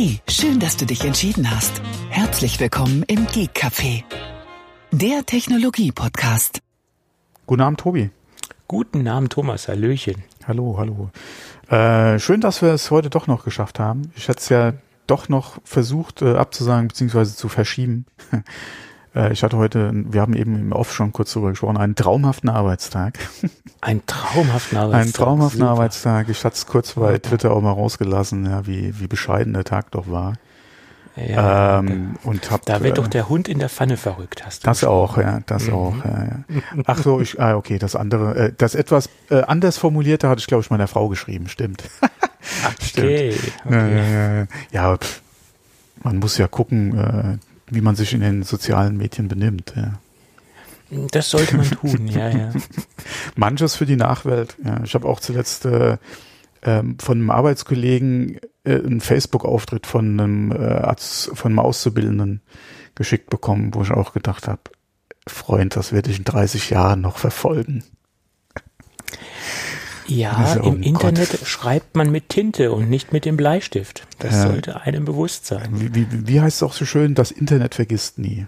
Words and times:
Hey, 0.00 0.20
schön, 0.28 0.60
dass 0.60 0.76
du 0.76 0.86
dich 0.86 1.04
entschieden 1.04 1.50
hast. 1.50 1.82
Herzlich 2.08 2.60
willkommen 2.60 3.02
im 3.08 3.26
Geek 3.26 3.50
Café, 3.52 4.04
der 4.92 5.26
Technologie-Podcast. 5.26 6.60
Guten 7.46 7.62
Abend, 7.62 7.80
Tobi. 7.80 8.10
Guten 8.68 9.08
Abend, 9.08 9.32
Thomas. 9.32 9.66
Hallöchen. 9.66 10.22
Hallo, 10.46 10.76
hallo. 10.78 11.10
Äh, 11.68 12.20
schön, 12.20 12.40
dass 12.40 12.62
wir 12.62 12.68
es 12.68 12.92
heute 12.92 13.10
doch 13.10 13.26
noch 13.26 13.42
geschafft 13.44 13.80
haben. 13.80 14.12
Ich 14.14 14.28
hatte 14.28 14.38
es 14.38 14.48
ja 14.50 14.74
doch 15.08 15.28
noch 15.28 15.58
versucht 15.64 16.22
äh, 16.22 16.36
abzusagen 16.36 16.86
bzw. 16.86 17.24
zu 17.24 17.48
verschieben. 17.48 18.06
Äh, 19.18 19.32
ich 19.32 19.42
hatte 19.42 19.56
heute, 19.56 19.90
wir 19.92 20.20
haben 20.20 20.34
eben 20.34 20.54
im 20.54 20.72
Off 20.72 20.94
schon 20.94 21.12
kurz 21.12 21.32
darüber 21.32 21.50
gesprochen, 21.50 21.76
einen 21.76 21.94
traumhaften 21.94 22.48
Arbeitstag. 22.48 23.18
Einen 23.80 24.04
traumhaften 24.06 24.78
Arbeitstag. 24.78 25.00
Einen 25.02 25.12
traumhaften 25.12 25.60
Super. 25.60 25.70
Arbeitstag. 25.70 26.28
Ich 26.28 26.44
hatte 26.44 26.56
es 26.56 26.66
kurz 26.66 26.94
bei 26.94 27.18
Twitter 27.18 27.52
auch 27.52 27.60
mal 27.60 27.72
rausgelassen, 27.72 28.46
ja, 28.46 28.66
wie, 28.66 28.98
wie 28.98 29.06
bescheiden 29.06 29.52
der 29.52 29.64
Tag 29.64 29.90
doch 29.92 30.10
war. 30.10 30.34
Ja, 31.16 31.80
ähm, 31.80 32.14
und 32.22 32.50
hab, 32.50 32.64
da 32.66 32.80
wird 32.82 32.92
äh, 32.92 33.00
doch 33.00 33.08
der 33.08 33.28
Hund 33.28 33.48
in 33.48 33.58
der 33.58 33.68
Pfanne 33.68 33.96
verrückt, 33.96 34.46
hast 34.46 34.62
du. 34.62 34.66
Das 34.66 34.80
schon. 34.80 34.88
auch, 34.88 35.18
ja, 35.18 35.40
das 35.46 35.66
mhm. 35.66 35.72
auch. 35.72 35.94
Ja, 36.04 36.24
ja. 36.24 36.62
Ach 36.86 36.98
so, 36.98 37.20
ich, 37.20 37.40
ah, 37.40 37.56
okay, 37.56 37.78
das 37.78 37.96
andere, 37.96 38.36
äh, 38.36 38.52
das 38.56 38.74
etwas 38.74 39.08
äh, 39.30 39.42
anders 39.42 39.78
formulierte 39.78 40.28
hatte 40.28 40.40
ich, 40.40 40.46
glaube 40.46 40.62
ich, 40.62 40.70
meiner 40.70 40.86
Frau 40.86 41.08
geschrieben, 41.08 41.48
stimmt. 41.48 41.82
Ach, 42.00 42.74
okay. 42.96 43.34
okay. 43.64 44.46
ja, 44.70 44.96
pff, 44.96 45.22
man 46.04 46.18
muss 46.18 46.38
ja 46.38 46.46
gucken, 46.46 46.98
äh, 46.98 47.47
wie 47.70 47.80
man 47.80 47.96
sich 47.96 48.12
in 48.12 48.20
den 48.20 48.42
sozialen 48.42 48.96
Medien 48.96 49.28
benimmt. 49.28 49.72
Ja. 49.76 50.00
Das 51.10 51.30
sollte 51.30 51.56
man 51.56 51.70
tun, 51.70 52.08
ja, 52.08 52.28
ja. 52.30 52.52
Manches 53.36 53.76
für 53.76 53.86
die 53.86 53.96
Nachwelt. 53.96 54.56
Ja. 54.64 54.80
Ich 54.84 54.94
habe 54.94 55.06
auch 55.06 55.20
zuletzt 55.20 55.66
äh, 55.66 55.98
ähm, 56.62 56.98
von 56.98 57.18
einem 57.18 57.30
Arbeitskollegen 57.30 58.38
äh, 58.64 58.74
einen 58.74 59.00
Facebook-Auftritt 59.00 59.86
von 59.86 60.18
einem 60.18 60.52
äh, 60.52 60.56
Arzt, 60.56 61.30
von 61.34 61.52
einem 61.52 61.58
Auszubildenden 61.58 62.42
geschickt 62.94 63.30
bekommen, 63.30 63.74
wo 63.74 63.82
ich 63.82 63.90
auch 63.90 64.12
gedacht 64.12 64.48
habe, 64.48 64.62
Freund, 65.26 65.76
das 65.76 65.92
werde 65.92 66.10
ich 66.10 66.18
in 66.18 66.24
30 66.24 66.70
Jahren 66.70 67.02
noch 67.02 67.18
verfolgen. 67.18 67.84
Ja, 70.08 70.54
im 70.54 70.82
Internet 70.82 71.30
Gott. 71.30 71.46
schreibt 71.46 71.94
man 71.94 72.10
mit 72.10 72.30
Tinte 72.30 72.72
und 72.72 72.88
nicht 72.88 73.12
mit 73.12 73.24
dem 73.24 73.36
Bleistift. 73.36 74.06
Das 74.18 74.34
ja. 74.34 74.48
sollte 74.48 74.80
einem 74.80 75.04
bewusst 75.04 75.46
sein. 75.46 75.68
Wie, 75.72 75.94
wie, 75.94 76.06
wie 76.26 76.40
heißt 76.40 76.56
es 76.56 76.62
auch 76.62 76.72
so 76.72 76.84
schön, 76.86 77.14
das 77.14 77.30
Internet 77.30 77.74
vergisst 77.74 78.18
nie. 78.18 78.46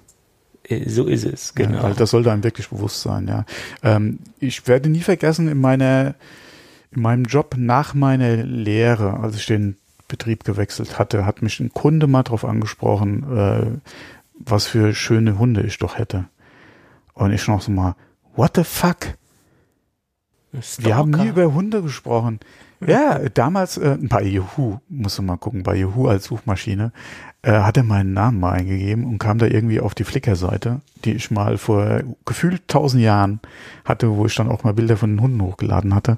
Äh, 0.64 0.88
so 0.88 1.06
ist 1.06 1.25
es, 1.25 1.55
genau. 1.55 1.83
Ja, 1.83 1.91
das 1.91 2.11
sollte 2.11 2.33
einem 2.33 2.44
wirklich 2.44 2.69
bewusst 2.69 3.03
sein, 3.03 3.28
ja. 3.28 3.44
Ähm, 3.83 4.20
ich 4.38 4.66
werde 4.66 4.88
nie 4.88 5.00
vergessen, 5.00 5.48
in 5.48 5.61
meiner 5.61 6.14
in 6.92 7.03
meinem 7.03 7.25
Job 7.25 7.55
nach 7.56 7.94
meiner 7.94 8.36
Lehre, 8.36 9.20
als 9.20 9.36
ich 9.36 9.47
den 9.47 9.77
Betrieb 10.08 10.44
gewechselt 10.44 10.98
hatte, 10.98 11.25
hat 11.25 11.41
mich 11.41 11.61
ein 11.61 11.72
Kunde 11.72 12.06
mal 12.06 12.25
darauf 12.25 12.44
angesprochen, 12.44 13.36
äh, 13.36 13.66
was 14.34 14.66
für 14.66 14.94
schöne 14.94 15.38
Hunde 15.38 15.62
ich 15.62 15.78
doch 15.78 15.98
hätte. 15.98 16.25
Und 17.14 17.33
ich 17.33 17.47
noch 17.47 17.62
so 17.62 17.70
mal, 17.70 17.94
what 18.34 18.56
the 18.56 18.64
fuck? 18.64 19.14
Stalker. 20.61 20.89
Wir 20.89 20.97
haben 20.97 21.11
nie 21.11 21.29
über 21.29 21.53
Hunde 21.55 21.83
gesprochen. 21.83 22.41
Ja, 22.84 23.29
damals 23.29 23.77
äh, 23.77 23.98
bei 24.01 24.23
Yahoo, 24.23 24.79
muss 24.89 25.19
man 25.19 25.27
mal 25.27 25.37
gucken, 25.37 25.62
bei 25.62 25.77
Yahoo 25.77 26.09
als 26.09 26.25
Suchmaschine, 26.25 26.93
äh, 27.43 27.53
hat 27.53 27.77
er 27.77 27.83
meinen 27.83 28.15
Namen 28.15 28.41
mal 28.41 28.53
eingegeben 28.53 29.05
und 29.05 29.19
kam 29.19 29.39
da 29.39 29.47
irgendwie 29.47 29.81
auf 29.81 29.95
die 29.95 30.05
Flickr-Seite, 30.05 30.81
die 31.05 31.12
ich 31.12 31.31
mal 31.31 31.59
vor 31.59 32.01
gefühlt 32.25 32.67
tausend 32.69 33.03
Jahren 33.03 33.41
hatte, 33.84 34.17
wo 34.17 34.25
ich 34.25 34.34
dann 34.34 34.48
auch 34.48 34.65
mal 34.65 34.73
Bilder 34.73 34.97
von 34.97 35.11
den 35.11 35.21
Hunden 35.21 35.43
hochgeladen 35.43 35.95
hatte. 35.95 36.17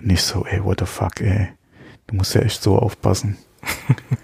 Und 0.00 0.10
ich 0.10 0.22
so, 0.22 0.44
ey, 0.46 0.64
what 0.64 0.80
the 0.80 0.86
fuck, 0.86 1.20
ey. 1.20 1.48
Du 2.08 2.16
musst 2.16 2.34
ja 2.34 2.40
echt 2.40 2.60
so 2.60 2.76
aufpassen. 2.76 3.38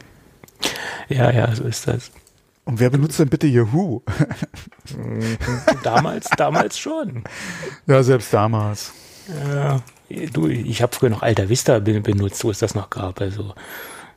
ja, 1.09 1.31
ja, 1.31 1.55
so 1.55 1.65
ist 1.65 1.87
das. 1.87 2.11
Und 2.65 2.81
wer 2.81 2.91
benutzt 2.91 3.21
denn 3.21 3.29
bitte 3.29 3.47
Yahoo? 3.47 4.03
damals, 5.85 6.29
damals 6.37 6.77
schon. 6.77 7.23
Ja, 7.87 8.03
selbst 8.03 8.35
damals. 8.35 8.93
Ja, 9.29 9.81
du, 10.33 10.49
ich 10.49 10.83
habe 10.83 10.95
früher 10.95 11.11
noch 11.11 11.23
Alta 11.23 11.49
Vista 11.49 11.79
benutzt, 11.79 12.43
wo 12.45 12.51
es 12.51 12.59
das 12.59 12.75
noch 12.75 12.91
gab. 12.91 13.21
Also, 13.21 13.55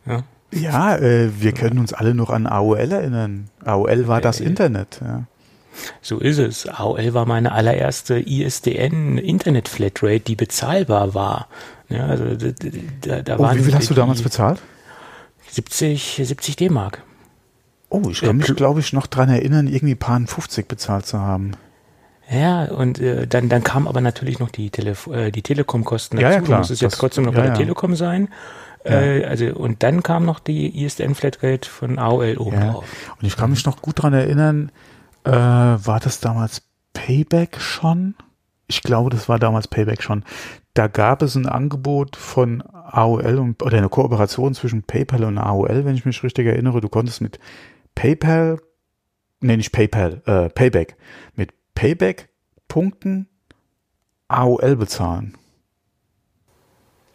ja. 0.06 0.24
Ja, 0.52 0.98
äh, 0.98 1.30
wir 1.40 1.52
können 1.52 1.78
uns 1.78 1.94
alle 1.94 2.16
noch 2.16 2.32
an 2.32 2.48
AOL 2.48 2.92
erinnern. 2.92 3.52
AOL 3.64 4.08
war 4.08 4.20
das 4.20 4.40
äh, 4.40 4.46
Internet. 4.46 5.00
Ja. 5.02 5.26
So 6.02 6.18
ist 6.20 6.40
es. 6.40 6.68
AOL 6.68 7.14
war 7.14 7.28
meine 7.28 7.52
allererste 7.52 8.20
ISDN-Internet-Flatrate, 8.20 10.22
die 10.22 10.36
bezahlbar 10.36 11.14
war. 11.14 11.50
Ja, 11.88 12.08
also, 12.08 12.36
da, 13.02 13.22
da 13.22 13.38
oh, 13.38 13.54
wie 13.54 13.60
viel 13.60 13.76
hast 13.76 13.90
du 13.90 13.94
damals 13.94 14.24
bezahlt? 14.24 14.60
70, 15.52 16.22
70 16.24 16.56
D-Mark. 16.56 17.04
Oh, 17.90 18.04
ich 18.10 18.22
kann 18.22 18.38
mich, 18.38 18.56
glaube 18.56 18.80
ich, 18.80 18.94
noch 18.94 19.08
dran 19.08 19.30
erinnern, 19.30 19.68
irgendwie 19.68 19.96
paar 19.96 20.20
50 20.20 20.68
bezahlt 20.68 21.08
zu 21.08 21.20
haben. 21.20 21.52
Ja, 22.30 22.66
und 22.66 23.00
äh, 23.00 23.26
dann, 23.26 23.50
dann 23.50 23.64
kam 23.64 23.88
aber 23.88 24.02
natürlich 24.02 24.40
noch 24.40 24.52
die, 24.52 24.70
Telef 24.70 25.08
äh, 25.08 25.32
die 25.32 25.42
Telekom-Kosten 25.42 26.18
dazu. 26.18 26.28
Ja, 26.28 26.34
ja, 26.34 26.42
klar. 26.42 26.60
Muss 26.60 26.70
es 26.70 26.80
jetzt 26.80 26.98
trotzdem 27.00 27.26
noch 27.26 27.34
ja, 27.34 27.40
bei 27.40 27.46
der 27.48 27.54
ja. 27.54 27.58
Telekom 27.58 27.96
sein. 27.96 28.30
Äh, 28.84 29.26
also, 29.26 29.48
und 29.48 29.84
dann 29.84 30.04
kam 30.04 30.26
noch 30.26 30.40
die 30.40 30.84
ISDN 30.84 31.16
Flatrate 31.16 31.68
von 31.68 32.00
AOL 32.00 32.38
oben 32.38 32.58
ja. 32.58 32.72
drauf. 32.72 32.86
Und 33.20 33.26
ich 33.26 33.36
kann 33.36 33.50
mich 33.50 33.66
noch 33.66 33.82
gut 33.82 34.02
dran 34.02 34.14
erinnern, 34.14 34.72
äh, 35.24 35.32
war 35.32 36.00
das 36.00 36.20
damals 36.20 36.62
Payback 36.94 37.60
schon? 37.60 38.16
Ich 38.68 38.84
glaube, 38.84 39.10
das 39.10 39.28
war 39.28 39.40
damals 39.40 39.68
Payback 39.68 40.04
schon. 40.04 40.24
Da 40.76 40.88
gab 40.88 41.24
es 41.24 41.36
ein 41.36 41.48
Angebot 41.48 42.16
von 42.16 42.62
AOL 42.62 43.40
und, 43.40 43.64
oder 43.64 43.78
eine 43.78 43.90
Kooperation 43.90 44.54
zwischen 44.54 44.84
PayPal 44.84 45.24
und 45.24 45.38
AOL, 45.38 45.84
wenn 45.84 45.96
ich 45.96 46.06
mich 46.06 46.24
richtig 46.24 46.46
erinnere. 46.46 46.80
Du 46.80 46.90
konntest 46.90 47.22
mit 47.22 47.40
PayPal, 47.96 48.60
nee, 49.42 49.58
nicht 49.58 49.72
PayPal, 49.72 50.22
äh, 50.26 50.50
Payback, 50.50 50.96
mit 51.36 51.59
Payback 51.80 52.28
Punkten 52.68 53.30
AOL 54.28 54.76
bezahlen. 54.76 55.38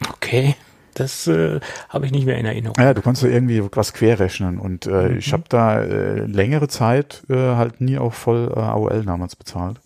Okay. 0.09 0.57
Das 0.95 1.27
äh, 1.27 1.61
habe 1.91 2.07
ich 2.07 2.13
nicht 2.13 2.25
mehr 2.25 2.39
in 2.39 2.47
Erinnerung. 2.47 2.77
Ja, 2.79 2.95
du 2.95 3.03
konntest 3.03 3.25
irgendwie 3.25 3.63
was 3.73 3.93
querrechnen 3.93 4.59
und 4.59 4.87
äh, 4.87 5.11
mhm. 5.11 5.19
ich 5.19 5.35
habe 5.35 5.43
da 5.51 5.83
äh, 5.83 6.21
längere 6.21 6.69
Zeit 6.69 7.25
äh, 7.29 7.35
halt 7.35 7.83
nie 7.83 7.99
auch 7.99 8.15
voll 8.15 8.55
äh, 8.57 8.59
AOL 8.59 9.05
damals 9.05 9.37
bezahlt. 9.37 9.81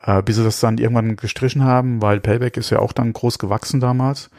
Äh, 0.00 0.22
bis 0.22 0.36
sie 0.36 0.44
das 0.44 0.60
dann 0.60 0.78
irgendwann 0.78 1.16
gestrichen 1.16 1.64
haben, 1.64 2.00
weil 2.00 2.20
Payback 2.20 2.58
ist 2.58 2.70
ja 2.70 2.78
auch 2.78 2.92
dann 2.92 3.12
groß 3.12 3.38
gewachsen 3.38 3.80
damals. 3.80 4.30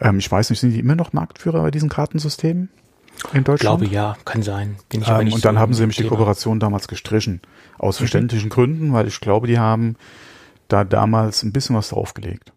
Ähm, 0.00 0.18
ich 0.18 0.28
weiß 0.28 0.50
nicht, 0.50 0.58
sind 0.58 0.72
die 0.72 0.80
immer 0.80 0.96
noch 0.96 1.12
Marktführer 1.12 1.62
bei 1.62 1.70
diesen 1.70 1.88
Kartensystemen 1.88 2.68
in 3.32 3.44
Deutschland? 3.44 3.82
Ich 3.82 3.90
glaube 3.90 3.94
ja, 3.94 4.16
kann 4.24 4.42
sein. 4.42 4.76
Ähm, 4.92 5.32
und 5.32 5.44
dann 5.44 5.54
so 5.54 5.60
haben 5.60 5.74
sie 5.74 5.80
nämlich 5.82 5.96
die 5.96 6.06
Kooperation 6.06 6.60
damals 6.60 6.88
gestrichen. 6.88 7.40
Aus 7.78 7.98
mhm. 7.98 8.04
verständlichen 8.04 8.50
Gründen, 8.50 8.92
weil 8.92 9.06
ich 9.08 9.20
glaube, 9.20 9.46
die 9.46 9.58
haben 9.58 9.96
da 10.68 10.84
damals 10.84 11.42
ein 11.42 11.52
bisschen 11.52 11.76
was 11.76 11.90
draufgelegt. 11.90 12.52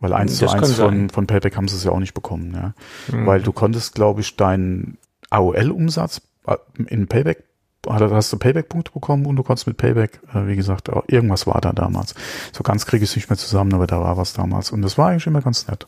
Weil 0.00 0.14
eins 0.14 0.38
zu 0.38 0.48
eins 0.48 0.74
von, 0.74 1.10
von 1.10 1.26
Payback 1.28 1.56
haben 1.56 1.68
sie 1.68 1.76
es 1.76 1.84
ja 1.84 1.92
auch 1.92 2.00
nicht 2.00 2.14
bekommen, 2.14 2.52
ja. 2.54 2.74
Mhm. 3.14 3.26
Weil 3.26 3.40
du 3.40 3.52
konntest, 3.52 3.94
glaube 3.94 4.20
ich, 4.20 4.36
deinen 4.36 4.98
AOL-Umsatz 5.30 6.22
äh, 6.46 6.56
in 6.86 7.06
Payback, 7.06 7.44
hast 7.88 8.32
du 8.32 8.36
Payback-Punkte 8.36 8.90
bekommen 8.92 9.26
und 9.26 9.36
du 9.36 9.44
konntest 9.44 9.68
mit 9.68 9.76
Payback, 9.76 10.20
äh, 10.34 10.46
wie 10.48 10.56
gesagt, 10.56 10.90
irgendwas 11.06 11.46
war 11.46 11.60
da 11.60 11.72
damals. 11.72 12.14
So 12.52 12.64
ganz 12.64 12.84
kriege 12.84 13.04
ich 13.04 13.10
es 13.10 13.16
nicht 13.16 13.30
mehr 13.30 13.38
zusammen, 13.38 13.74
aber 13.74 13.86
da 13.86 14.00
war 14.00 14.16
was 14.16 14.32
damals. 14.32 14.72
Und 14.72 14.82
das 14.82 14.98
war 14.98 15.10
eigentlich 15.10 15.26
immer 15.28 15.40
ganz 15.40 15.68
nett. 15.68 15.86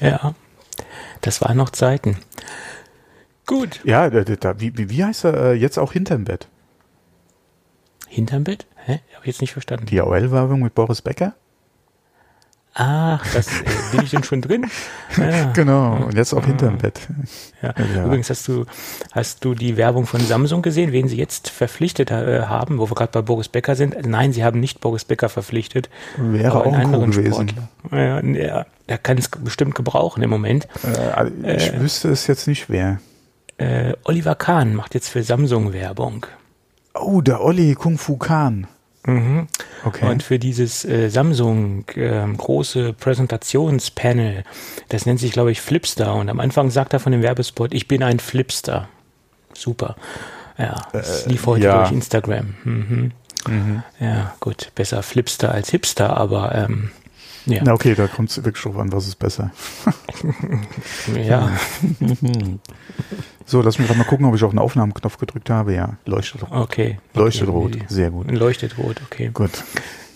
Ja, 0.00 0.34
das 1.20 1.40
waren 1.40 1.56
noch 1.56 1.70
Zeiten. 1.70 2.16
Gut. 3.46 3.80
Ja, 3.84 4.10
da, 4.10 4.22
da, 4.24 4.60
wie, 4.60 4.72
wie 4.76 5.04
heißt 5.04 5.24
er 5.24 5.34
äh, 5.34 5.52
jetzt 5.54 5.78
auch 5.78 5.92
hinterm 5.92 6.24
Bett? 6.24 6.48
Hinterm 8.06 8.44
Bett? 8.44 8.66
Hä? 8.76 9.00
Habe 9.14 9.22
ich 9.22 9.26
jetzt 9.26 9.40
nicht 9.40 9.52
verstanden. 9.52 9.86
Die 9.86 10.00
AOL-Werbung 10.00 10.60
mit 10.60 10.74
Boris 10.74 11.02
Becker? 11.02 11.34
Ach, 12.80 13.26
das 13.34 13.48
äh, 13.48 13.64
bin 13.90 14.04
ich 14.04 14.10
denn 14.10 14.22
schon 14.22 14.40
drin? 14.40 14.66
Ja. 15.16 15.50
Genau, 15.52 15.96
und 16.04 16.14
jetzt 16.14 16.32
auch 16.32 16.44
hinterm. 16.44 16.78
Bett. 16.78 17.00
Ja. 17.60 17.74
ja. 17.96 18.04
Übrigens 18.04 18.30
hast 18.30 18.46
du, 18.46 18.66
hast 19.10 19.44
du 19.44 19.54
die 19.54 19.76
Werbung 19.76 20.06
von 20.06 20.20
Samsung 20.20 20.62
gesehen, 20.62 20.92
wen 20.92 21.08
sie 21.08 21.16
jetzt 21.16 21.48
verpflichtet 21.48 22.10
äh, 22.12 22.42
haben, 22.42 22.78
wo 22.78 22.88
wir 22.88 22.94
gerade 22.94 23.10
bei 23.10 23.22
Boris 23.22 23.48
Becker 23.48 23.74
sind? 23.74 24.06
Nein, 24.06 24.32
sie 24.32 24.44
haben 24.44 24.60
nicht 24.60 24.80
Boris 24.80 25.04
Becker 25.04 25.28
verpflichtet. 25.28 25.88
Wäre 26.18 26.54
auch 26.54 26.66
ein 26.66 26.74
anderen 26.74 27.10
gewesen. 27.10 27.52
Ja, 27.90 28.22
der, 28.22 28.66
der 28.88 28.98
kann 28.98 29.18
es 29.18 29.28
bestimmt 29.28 29.74
gebrauchen 29.74 30.22
im 30.22 30.30
Moment. 30.30 30.68
Äh, 30.84 30.98
also 30.98 31.32
ich 31.42 31.72
äh, 31.72 31.80
wüsste 31.80 32.10
es 32.10 32.28
jetzt 32.28 32.46
nicht 32.46 32.70
wer. 32.70 33.00
Äh, 33.56 33.94
Oliver 34.04 34.36
Kahn 34.36 34.74
macht 34.74 34.94
jetzt 34.94 35.08
für 35.08 35.24
Samsung 35.24 35.72
Werbung. 35.72 36.26
Oh, 36.94 37.22
der 37.22 37.42
Olli 37.42 37.74
Kung 37.74 37.98
Fu 37.98 38.18
Kahn. 38.18 38.68
Mhm. 39.06 39.46
Okay. 39.84 40.10
Und 40.10 40.22
für 40.22 40.38
dieses 40.38 40.84
äh, 40.84 41.08
Samsung 41.08 41.84
äh, 41.94 42.26
große 42.36 42.92
Präsentationspanel, 42.92 44.44
das 44.88 45.06
nennt 45.06 45.20
sich, 45.20 45.32
glaube 45.32 45.50
ich, 45.50 45.60
Flipster. 45.60 46.14
Und 46.14 46.28
am 46.28 46.40
Anfang 46.40 46.70
sagt 46.70 46.92
er 46.92 47.00
von 47.00 47.12
dem 47.12 47.22
Werbespot, 47.22 47.72
ich 47.72 47.88
bin 47.88 48.02
ein 48.02 48.18
Flipster. 48.18 48.88
Super. 49.54 49.96
Ja, 50.58 50.76
das 50.92 51.26
äh, 51.26 51.30
lief 51.30 51.46
heute 51.46 51.66
ja. 51.66 51.78
durch 51.78 51.92
Instagram. 51.92 52.54
Mhm. 52.64 53.12
Mhm. 53.46 53.82
Ja, 54.00 54.34
gut, 54.40 54.72
besser 54.74 55.02
Flipster 55.02 55.52
als 55.52 55.70
Hipster, 55.70 56.16
aber 56.16 56.54
ähm, 56.54 56.90
Ja. 57.46 57.62
Na 57.64 57.72
okay, 57.72 57.94
da 57.94 58.06
kommt 58.06 58.30
es 58.30 58.42
wirklich 58.44 58.62
drauf 58.62 58.78
an, 58.78 58.92
was 58.92 59.06
ist 59.06 59.18
besser. 59.18 59.50
ja. 61.14 61.50
so, 63.46 63.62
lass 63.62 63.78
mich 63.78 63.86
gerade 63.86 63.98
mal 63.98 64.04
gucken, 64.04 64.26
ob 64.26 64.34
ich 64.34 64.44
auch 64.44 64.50
einen 64.50 64.58
Aufnahmeknopf 64.58 65.18
gedrückt 65.18 65.50
habe. 65.50 65.74
Ja, 65.74 65.96
leuchtet 66.04 66.42
rot. 66.42 66.52
Okay. 66.52 66.98
Leuchtet 67.14 67.48
okay. 67.48 67.56
rot, 67.56 67.78
sehr 67.88 68.10
gut. 68.10 68.30
Leuchtet 68.30 68.78
rot, 68.78 69.00
okay. 69.04 69.30
Gut. 69.32 69.50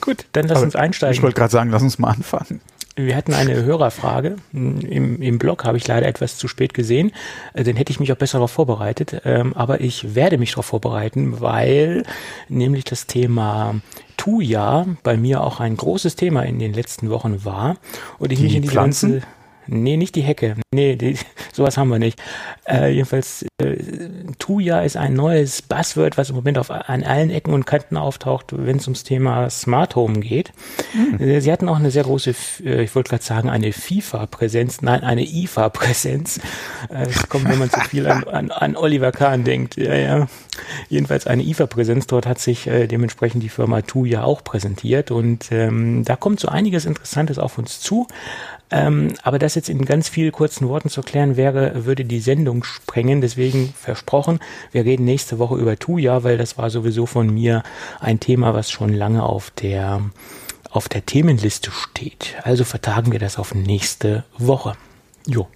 Gut, 0.01 0.27
dann 0.33 0.49
lass 0.49 0.57
Aber 0.57 0.67
uns 0.67 0.77
einsteigen. 0.77 1.15
Ich 1.15 1.23
wollte 1.23 1.37
gerade 1.37 1.53
sagen, 1.53 1.71
lass 1.71 1.83
uns 1.83 1.99
mal 1.99 2.11
anfangen. 2.11 2.61
Wir 2.95 3.17
hatten 3.17 3.33
eine 3.33 3.63
Hörerfrage. 3.63 4.37
Im, 4.53 5.23
Im 5.23 5.39
Blog 5.39 5.65
habe 5.65 5.79
ich 5.79 5.89
leider 5.89 6.07
etwas 6.07 6.37
zu 6.37 6.47
spät 6.47 6.75
gesehen. 6.75 7.13
Äh, 7.55 7.65
den 7.65 7.77
hätte 7.77 7.91
ich 7.91 8.01
mich 8.01 8.13
auch 8.13 8.17
besser 8.17 8.39
darauf 8.39 8.51
vorbereitet. 8.51 9.23
Ähm, 9.25 9.55
aber 9.55 9.81
ich 9.81 10.15
werde 10.15 10.37
mich 10.37 10.51
darauf 10.51 10.67
vorbereiten, 10.67 11.41
weil 11.41 12.05
nämlich 12.49 12.85
das 12.85 13.07
Thema 13.07 13.77
Tuya 14.19 14.87
bei 15.03 15.17
mir 15.17 15.43
auch 15.43 15.59
ein 15.59 15.77
großes 15.77 16.17
Thema 16.17 16.43
in 16.43 16.59
den 16.59 16.75
letzten 16.75 17.09
Wochen 17.09 17.45
war. 17.45 17.77
Und 18.19 18.31
ich 18.31 18.39
die 18.39 18.45
mich 18.45 18.57
in 18.57 18.63
die 18.63 18.69
ganze 18.69 19.23
Nee, 19.67 19.97
nicht 19.97 20.15
die 20.15 20.23
Hecke. 20.23 20.57
Nee, 20.73 20.97
die, 20.97 21.17
sowas 21.53 21.77
haben 21.77 21.89
wir 21.89 21.99
nicht. 21.99 22.21
Äh, 22.67 22.93
jedenfalls, 22.93 23.45
äh, 23.59 23.77
Tuya 24.39 24.83
ist 24.83 24.97
ein 24.97 25.15
neues 25.15 25.63
Buzzword, 25.63 26.19
was 26.19 26.31
im 26.31 26.37
Moment 26.37 26.59
auf, 26.59 26.71
an 26.71 27.05
allen 27.05 27.31
Ecken 27.31 27.55
und 27.55 27.67
Kanten 27.67 27.97
auftaucht, 27.97 28.47
wenn 28.51 28.79
es 28.79 28.87
ums 28.87 29.05
Thema 29.05 29.49
Smart 29.51 29.97
Home 29.97 30.21
geht. 30.21 30.53
Mhm. 30.95 31.41
Sie 31.41 31.53
hatten 31.53 31.69
auch 31.69 31.77
eine 31.77 31.91
sehr 31.91 32.05
große, 32.05 32.35
äh, 32.65 32.83
ich 32.83 32.95
wollte 32.95 33.11
gerade 33.11 33.25
sagen, 33.25 33.51
eine 33.51 33.73
FIFA-Präsenz, 33.73 34.83
nein, 34.83 35.03
eine 35.03 35.23
IFA-Präsenz. 35.23 36.41
Äh, 36.91 37.07
es 37.09 37.29
kommt, 37.29 37.49
wenn 37.49 37.59
man 37.59 37.71
zu 37.71 37.81
viel 37.81 38.07
an, 38.07 38.25
an, 38.25 38.51
an 38.51 38.77
Oliver 38.77 39.13
Kahn 39.13 39.45
denkt. 39.45 39.77
Ja, 39.77 39.95
ja. 39.95 40.27
Jedenfalls 40.89 41.27
eine 41.27 41.43
IFA-Präsenz. 41.43 42.07
Dort 42.07 42.27
hat 42.27 42.39
sich 42.39 42.67
äh, 42.67 42.87
dementsprechend 42.87 43.43
die 43.43 43.49
Firma 43.49 43.83
Tuya 43.83 44.25
auch 44.25 44.45
präsentiert 44.45 45.11
und 45.11 45.51
ähm, 45.51 46.05
da 46.05 46.17
kommt 46.17 46.41
so 46.41 46.49
einiges 46.49 46.85
Interessantes 46.85 47.39
auf 47.39 47.59
uns 47.59 47.81
zu. 47.81 48.07
Ähm, 48.73 49.15
aber 49.23 49.39
das 49.39 49.55
jetzt 49.55 49.69
in 49.69 49.85
ganz 49.85 50.09
vielen 50.09 50.33
kurzen 50.33 50.67
Worten 50.69 50.89
zu 50.89 51.03
erklären 51.03 51.37
wäre, 51.37 51.85
würde 51.85 52.07
die 52.07 52.21
Sendung 52.21 52.65
sprengen. 52.65 53.21
Deswegen 53.21 53.75
versprochen, 53.79 54.41
wir 54.73 54.85
reden 54.87 55.05
nächste 55.05 55.39
Woche 55.39 55.57
über 55.57 55.79
Tuya, 55.79 56.25
weil 56.25 56.39
das 56.39 56.57
war 56.57 56.71
sowieso 56.71 57.05
von 57.05 57.33
mir 57.33 57.63
ein 58.01 58.19
Thema, 58.19 58.55
was 58.55 58.71
schon 58.71 58.89
lange 58.89 59.23
auf 59.23 59.51
der, 59.51 60.01
auf 60.71 60.89
der 60.89 61.05
Themenliste 61.05 61.71
steht. 61.71 62.35
Also 62.45 62.65
vertagen 62.65 63.13
wir 63.13 63.19
das 63.19 63.39
auf 63.39 63.55
nächste 63.55 64.25
Woche. 64.39 64.73
Jo. 65.27 65.47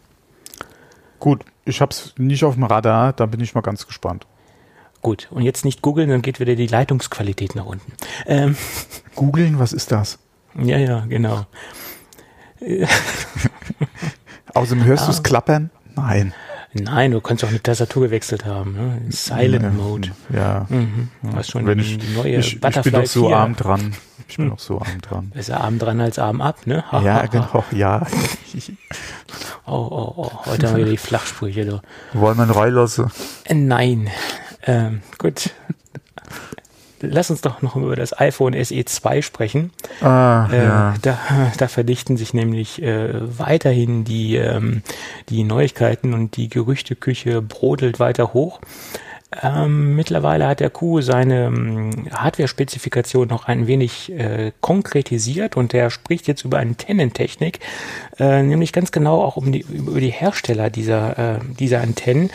Gut, 1.18 1.42
ich 1.64 1.80
habe 1.80 1.92
es 1.92 2.12
nicht 2.18 2.44
auf 2.44 2.54
dem 2.54 2.64
Radar, 2.64 3.14
da 3.14 3.24
bin 3.24 3.40
ich 3.40 3.54
mal 3.54 3.62
ganz 3.62 3.86
gespannt. 3.86 4.26
Gut, 5.00 5.28
und 5.30 5.42
jetzt 5.42 5.64
nicht 5.64 5.80
googeln, 5.80 6.10
dann 6.10 6.20
geht 6.20 6.38
wieder 6.38 6.54
die 6.54 6.66
Leitungsqualität 6.66 7.54
nach 7.54 7.64
unten. 7.64 7.92
Ähm, 8.26 8.56
googeln, 9.14 9.58
was 9.58 9.72
ist 9.72 9.90
das? 9.90 10.18
Ja, 10.58 10.76
ja, 10.78 11.06
genau. 11.08 11.46
Außerdem 14.54 14.84
hörst 14.84 15.02
ja. 15.02 15.06
du 15.06 15.12
es 15.12 15.22
klappern? 15.22 15.70
Nein. 15.94 16.32
Nein, 16.72 17.12
du 17.12 17.20
kannst 17.20 17.44
auch 17.44 17.48
eine 17.48 17.62
Tastatur 17.62 18.04
gewechselt 18.04 18.44
haben. 18.44 18.74
Ne? 18.74 19.00
Silent 19.10 19.64
ja, 19.64 19.70
Mode. 19.70 20.10
Ja. 20.32 20.66
Mhm. 20.68 21.08
Was 21.22 21.48
schon 21.48 21.66
Wenn 21.66 21.78
ich, 21.78 21.98
die 21.98 22.14
neue 22.14 22.36
ich, 22.36 22.60
Butterfly 22.60 22.80
ich 22.80 22.92
bin 22.92 23.02
doch 23.02 23.08
so 23.08 23.28
4. 23.28 23.36
arm 23.36 23.56
dran. 23.56 23.94
Ich 24.28 24.36
bin 24.36 24.46
hm. 24.46 24.50
noch 24.50 24.58
so 24.58 24.80
arm 24.80 25.00
dran. 25.02 25.30
Besser 25.34 25.60
arm 25.60 25.78
dran 25.78 26.00
als 26.00 26.18
arm 26.18 26.40
ab, 26.40 26.66
ne? 26.66 26.84
Ha, 26.90 27.00
ja, 27.00 27.14
ha, 27.14 27.22
ha. 27.22 27.26
genau, 27.26 27.64
ja. 27.70 28.06
oh, 29.66 29.72
oh, 29.72 30.12
oh. 30.16 30.30
Heute 30.46 30.68
haben 30.68 30.76
wir 30.76 30.84
die 30.84 30.96
Flachsprüche. 30.96 31.64
Du. 31.64 31.80
Wollen 32.12 32.36
wir 32.36 32.42
einen 32.42 32.50
reinlassen? 32.50 33.10
Äh, 33.44 33.54
nein. 33.54 34.10
Ähm, 34.64 35.02
gut 35.18 35.50
lass 37.00 37.30
uns 37.30 37.40
doch 37.40 37.62
noch 37.62 37.76
über 37.76 37.96
das 37.96 38.18
iPhone 38.18 38.52
SE 38.64 38.84
2 38.84 39.22
sprechen. 39.22 39.70
Ah, 40.00 40.48
äh, 40.50 40.64
ja. 40.64 40.94
da, 41.02 41.18
da 41.56 41.68
verdichten 41.68 42.16
sich 42.16 42.34
nämlich 42.34 42.82
äh, 42.82 43.38
weiterhin 43.38 44.04
die, 44.04 44.36
ähm, 44.36 44.82
die 45.28 45.44
Neuigkeiten 45.44 46.14
und 46.14 46.36
die 46.36 46.48
Gerüchteküche 46.48 47.42
brodelt 47.42 48.00
weiter 48.00 48.32
hoch. 48.32 48.60
Ähm, 49.42 49.94
mittlerweile 49.94 50.46
hat 50.46 50.60
der 50.60 50.70
Q 50.70 51.00
seine 51.00 51.46
ähm, 51.46 52.08
Hardware-Spezifikation 52.10 53.28
noch 53.28 53.46
ein 53.46 53.66
wenig 53.66 54.12
äh, 54.12 54.52
konkretisiert 54.60 55.56
und 55.56 55.74
er 55.74 55.90
spricht 55.90 56.26
jetzt 56.26 56.44
über 56.44 56.58
Antennentechnik, 56.58 57.60
äh, 58.18 58.42
nämlich 58.42 58.72
ganz 58.72 58.92
genau 58.92 59.22
auch 59.22 59.36
um 59.36 59.52
die, 59.52 59.60
über 59.60 60.00
die 60.00 60.10
Hersteller 60.10 60.70
dieser, 60.70 61.36
äh, 61.36 61.38
dieser 61.58 61.80
Antennen. 61.80 62.30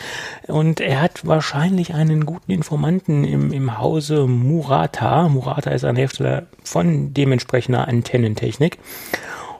Und 0.46 0.80
er 0.80 1.00
hat 1.00 1.26
wahrscheinlich 1.26 1.94
einen 1.94 2.26
guten 2.26 2.52
Informanten 2.52 3.24
im, 3.24 3.52
im 3.52 3.78
Hause 3.78 4.26
Murata. 4.26 5.28
Murata 5.28 5.70
ist 5.70 5.84
ein 5.84 5.96
Hersteller 5.96 6.46
von 6.62 7.14
dementsprechender 7.14 7.88
Antennentechnik. 7.88 8.78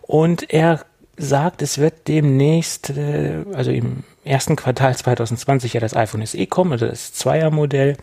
Und 0.02 0.52
er 0.52 0.80
sagt, 1.16 1.62
es 1.62 1.78
wird 1.78 2.08
demnächst, 2.08 2.90
äh, 2.90 3.44
also 3.54 3.70
im 3.70 4.04
ersten 4.24 4.56
Quartal 4.56 4.96
2020 4.96 5.74
ja 5.74 5.80
das 5.80 5.94
iPhone 5.94 6.24
SE 6.24 6.46
kommen, 6.46 6.72
also 6.72 6.86
das 6.86 7.12
Zweier-Modell 7.12 7.96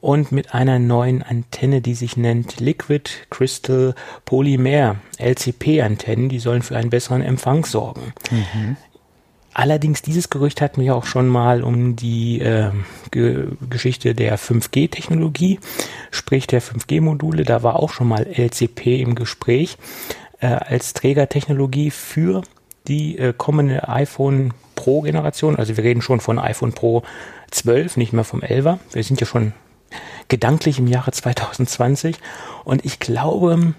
und 0.00 0.32
mit 0.32 0.54
einer 0.54 0.78
neuen 0.78 1.22
Antenne, 1.22 1.80
die 1.80 1.94
sich 1.94 2.16
nennt 2.16 2.60
Liquid 2.60 3.10
Crystal 3.28 3.94
Polymer 4.24 4.96
LCP-Antennen, 5.18 6.28
die 6.28 6.38
sollen 6.38 6.62
für 6.62 6.76
einen 6.76 6.90
besseren 6.90 7.22
Empfang 7.22 7.64
sorgen. 7.64 8.14
Mhm. 8.30 8.76
Allerdings, 9.52 10.00
dieses 10.00 10.30
Gerücht 10.30 10.60
hatten 10.60 10.80
wir 10.80 10.94
auch 10.94 11.04
schon 11.04 11.26
mal 11.26 11.64
um 11.64 11.96
die 11.96 12.40
äh, 12.40 12.70
Ge 13.10 13.48
Geschichte 13.68 14.14
der 14.14 14.38
5G-Technologie, 14.38 15.58
sprich 16.12 16.46
der 16.46 16.62
5G-Module. 16.62 17.42
Da 17.42 17.64
war 17.64 17.76
auch 17.76 17.90
schon 17.90 18.06
mal 18.06 18.26
LCP 18.26 19.02
im 19.02 19.16
Gespräch 19.16 19.76
äh, 20.40 20.46
als 20.46 20.94
Trägertechnologie 20.94 21.90
für 21.90 22.42
die 22.88 23.18
äh, 23.18 23.32
kommende 23.36 23.88
iPhone 23.88 24.52
Pro 24.74 25.02
Generation. 25.02 25.56
Also 25.56 25.76
wir 25.76 25.84
reden 25.84 26.02
schon 26.02 26.20
von 26.20 26.38
iPhone 26.38 26.72
Pro 26.72 27.02
12, 27.50 27.96
nicht 27.96 28.12
mehr 28.12 28.24
vom 28.24 28.40
11er. 28.40 28.78
Wir 28.92 29.04
sind 29.04 29.20
ja 29.20 29.26
schon 29.26 29.52
gedanklich 30.28 30.78
im 30.78 30.86
Jahre 30.86 31.12
2020 31.12 32.16
und 32.64 32.84
ich 32.84 32.98
glaube, 33.00 33.74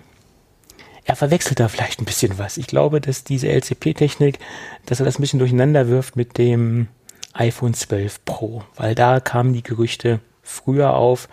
er 1.05 1.15
verwechselt 1.15 1.59
da 1.59 1.67
vielleicht 1.67 1.99
ein 1.99 2.05
bisschen 2.05 2.37
was. 2.37 2.57
Ich 2.57 2.67
glaube, 2.67 3.01
dass 3.01 3.23
diese 3.23 3.47
LCP-Technik, 3.47 4.39
dass 4.85 4.99
er 4.99 5.05
das 5.05 5.17
ein 5.17 5.21
bisschen 5.21 5.39
durcheinander 5.39 5.87
wirft 5.87 6.15
mit 6.15 6.37
dem 6.37 6.87
iPhone 7.33 7.73
12 7.73 8.23
Pro, 8.25 8.63
weil 8.75 8.93
da 8.93 9.19
kamen 9.19 9.53
die 9.53 9.63
Gerüchte 9.63 10.19
früher 10.43 10.93
auf. 10.93 11.29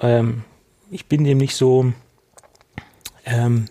Ähm, 0.00 0.44
ich 0.90 1.06
bin 1.06 1.24
dem 1.24 1.38
nicht 1.38 1.54
so, 1.54 1.92
ähm, 3.24 3.66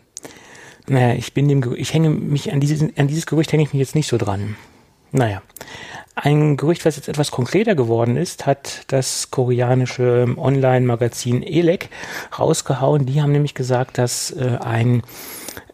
naja, 0.88 1.14
ich 1.16 1.34
bin 1.34 1.48
dem, 1.48 1.76
ich 1.76 1.94
hänge 1.94 2.10
mich 2.10 2.52
an 2.52 2.60
dieses, 2.60 2.82
an 2.98 3.08
dieses 3.08 3.26
Gerücht 3.26 3.52
hänge 3.52 3.64
ich 3.64 3.74
mich 3.74 3.80
jetzt 3.80 3.96
nicht 3.96 4.08
so 4.08 4.18
dran. 4.18 4.56
Naja. 5.12 5.42
Ein 6.16 6.56
Gerücht, 6.56 6.86
was 6.86 6.96
jetzt 6.96 7.10
etwas 7.10 7.30
konkreter 7.30 7.76
geworden 7.76 8.16
ist, 8.16 8.46
hat 8.46 8.84
das 8.88 9.32
koreanische 9.32 10.28
Online-Magazin 10.38 11.44
Elec 11.44 11.90
rausgehauen. 12.40 13.06
Die 13.06 13.22
haben 13.22 13.34
nämlich 13.34 13.54
gesagt, 13.54 13.98
dass 13.98 14.32
äh, 14.32 14.58
ein 14.62 15.04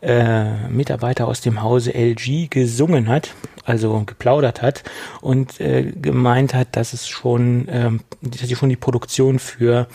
äh, 0.01 0.67
Mitarbeiter 0.67 1.27
aus 1.27 1.41
dem 1.41 1.61
Hause 1.61 1.93
LG 1.93 2.49
gesungen 2.49 3.07
hat, 3.07 3.35
also 3.65 4.03
geplaudert 4.03 4.63
hat 4.63 4.83
und 5.21 5.59
äh, 5.61 5.91
gemeint 5.91 6.55
hat, 6.55 6.75
dass 6.75 6.93
es 6.93 7.07
schon, 7.07 7.67
äh, 7.67 7.91
dass 8.21 8.51
schon 8.51 8.69
die 8.69 8.75
Produktion 8.75 9.37
für 9.37 9.87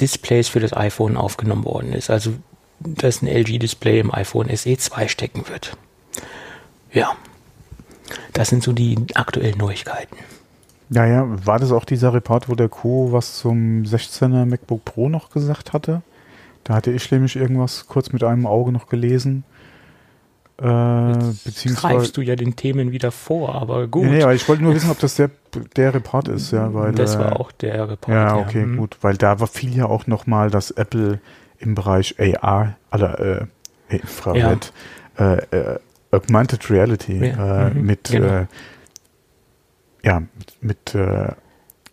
Displays 0.00 0.48
für 0.48 0.60
das 0.60 0.72
iPhone 0.72 1.16
aufgenommen 1.18 1.64
worden 1.64 1.92
ist. 1.92 2.08
Also 2.08 2.32
dass 2.80 3.22
ein 3.22 3.28
LG-Display 3.28 4.00
im 4.00 4.12
iPhone 4.12 4.54
SE 4.54 4.76
2 4.76 5.08
stecken 5.08 5.48
wird. 5.48 5.76
Ja, 6.92 7.16
das 8.32 8.48
sind 8.48 8.62
so 8.62 8.72
die 8.72 8.96
aktuellen 9.14 9.58
Neuigkeiten. 9.58 10.16
Ja, 10.90 11.06
ja, 11.06 11.46
war 11.46 11.58
das 11.58 11.72
auch 11.72 11.84
dieser 11.84 12.12
Report, 12.12 12.48
wo 12.48 12.54
der 12.54 12.68
Co. 12.68 13.08
was 13.10 13.38
zum 13.38 13.82
16er 13.82 14.44
MacBook 14.44 14.84
Pro 14.84 15.08
noch 15.08 15.30
gesagt 15.30 15.72
hatte? 15.72 16.02
Da 16.62 16.74
hatte 16.74 16.92
ich 16.92 17.10
nämlich 17.10 17.36
irgendwas 17.36 17.86
kurz 17.88 18.12
mit 18.12 18.22
einem 18.22 18.46
Auge 18.46 18.72
noch 18.72 18.88
gelesen. 18.88 19.44
Äh, 20.56 20.62
beziehungsweise 20.62 21.94
greifst 21.94 22.16
du 22.16 22.20
ja 22.20 22.36
den 22.36 22.54
Themen 22.54 22.92
wieder 22.92 23.10
vor, 23.10 23.54
aber 23.54 23.88
gut. 23.88 24.04
Nee, 24.04 24.22
aber 24.22 24.34
ich 24.34 24.48
wollte 24.48 24.62
nur 24.62 24.74
wissen, 24.74 24.88
ob 24.88 25.00
das 25.00 25.16
der, 25.16 25.30
der 25.76 25.94
Report 25.94 26.28
ist, 26.28 26.52
ja, 26.52 26.72
weil. 26.72 26.92
Das 26.92 27.18
war 27.18 27.32
äh, 27.32 27.36
auch 27.36 27.50
der 27.50 27.90
Report. 27.90 28.14
Ja, 28.14 28.36
okay, 28.36 28.60
ja. 28.60 28.64
Hm. 28.64 28.76
gut, 28.76 28.98
weil 29.00 29.16
da 29.16 29.40
war 29.40 29.48
viel 29.48 29.76
ja 29.76 29.86
auch 29.86 30.06
nochmal, 30.06 30.50
dass 30.50 30.70
Apple 30.70 31.18
im 31.64 31.74
Bereich 31.74 32.16
AR, 32.18 32.76
aller 32.90 33.20
äh, 33.20 33.46
Infrared, 33.88 34.72
ja. 35.18 35.34
äh, 35.34 35.56
äh, 35.56 35.78
Augmented 36.10 36.70
Reality 36.70 37.26
ja. 37.26 37.66
äh, 37.66 37.74
mhm, 37.74 37.86
mit 37.86 38.04
genau. 38.04 38.26
äh, 38.26 38.46
ja 40.04 40.22
mit 40.60 40.96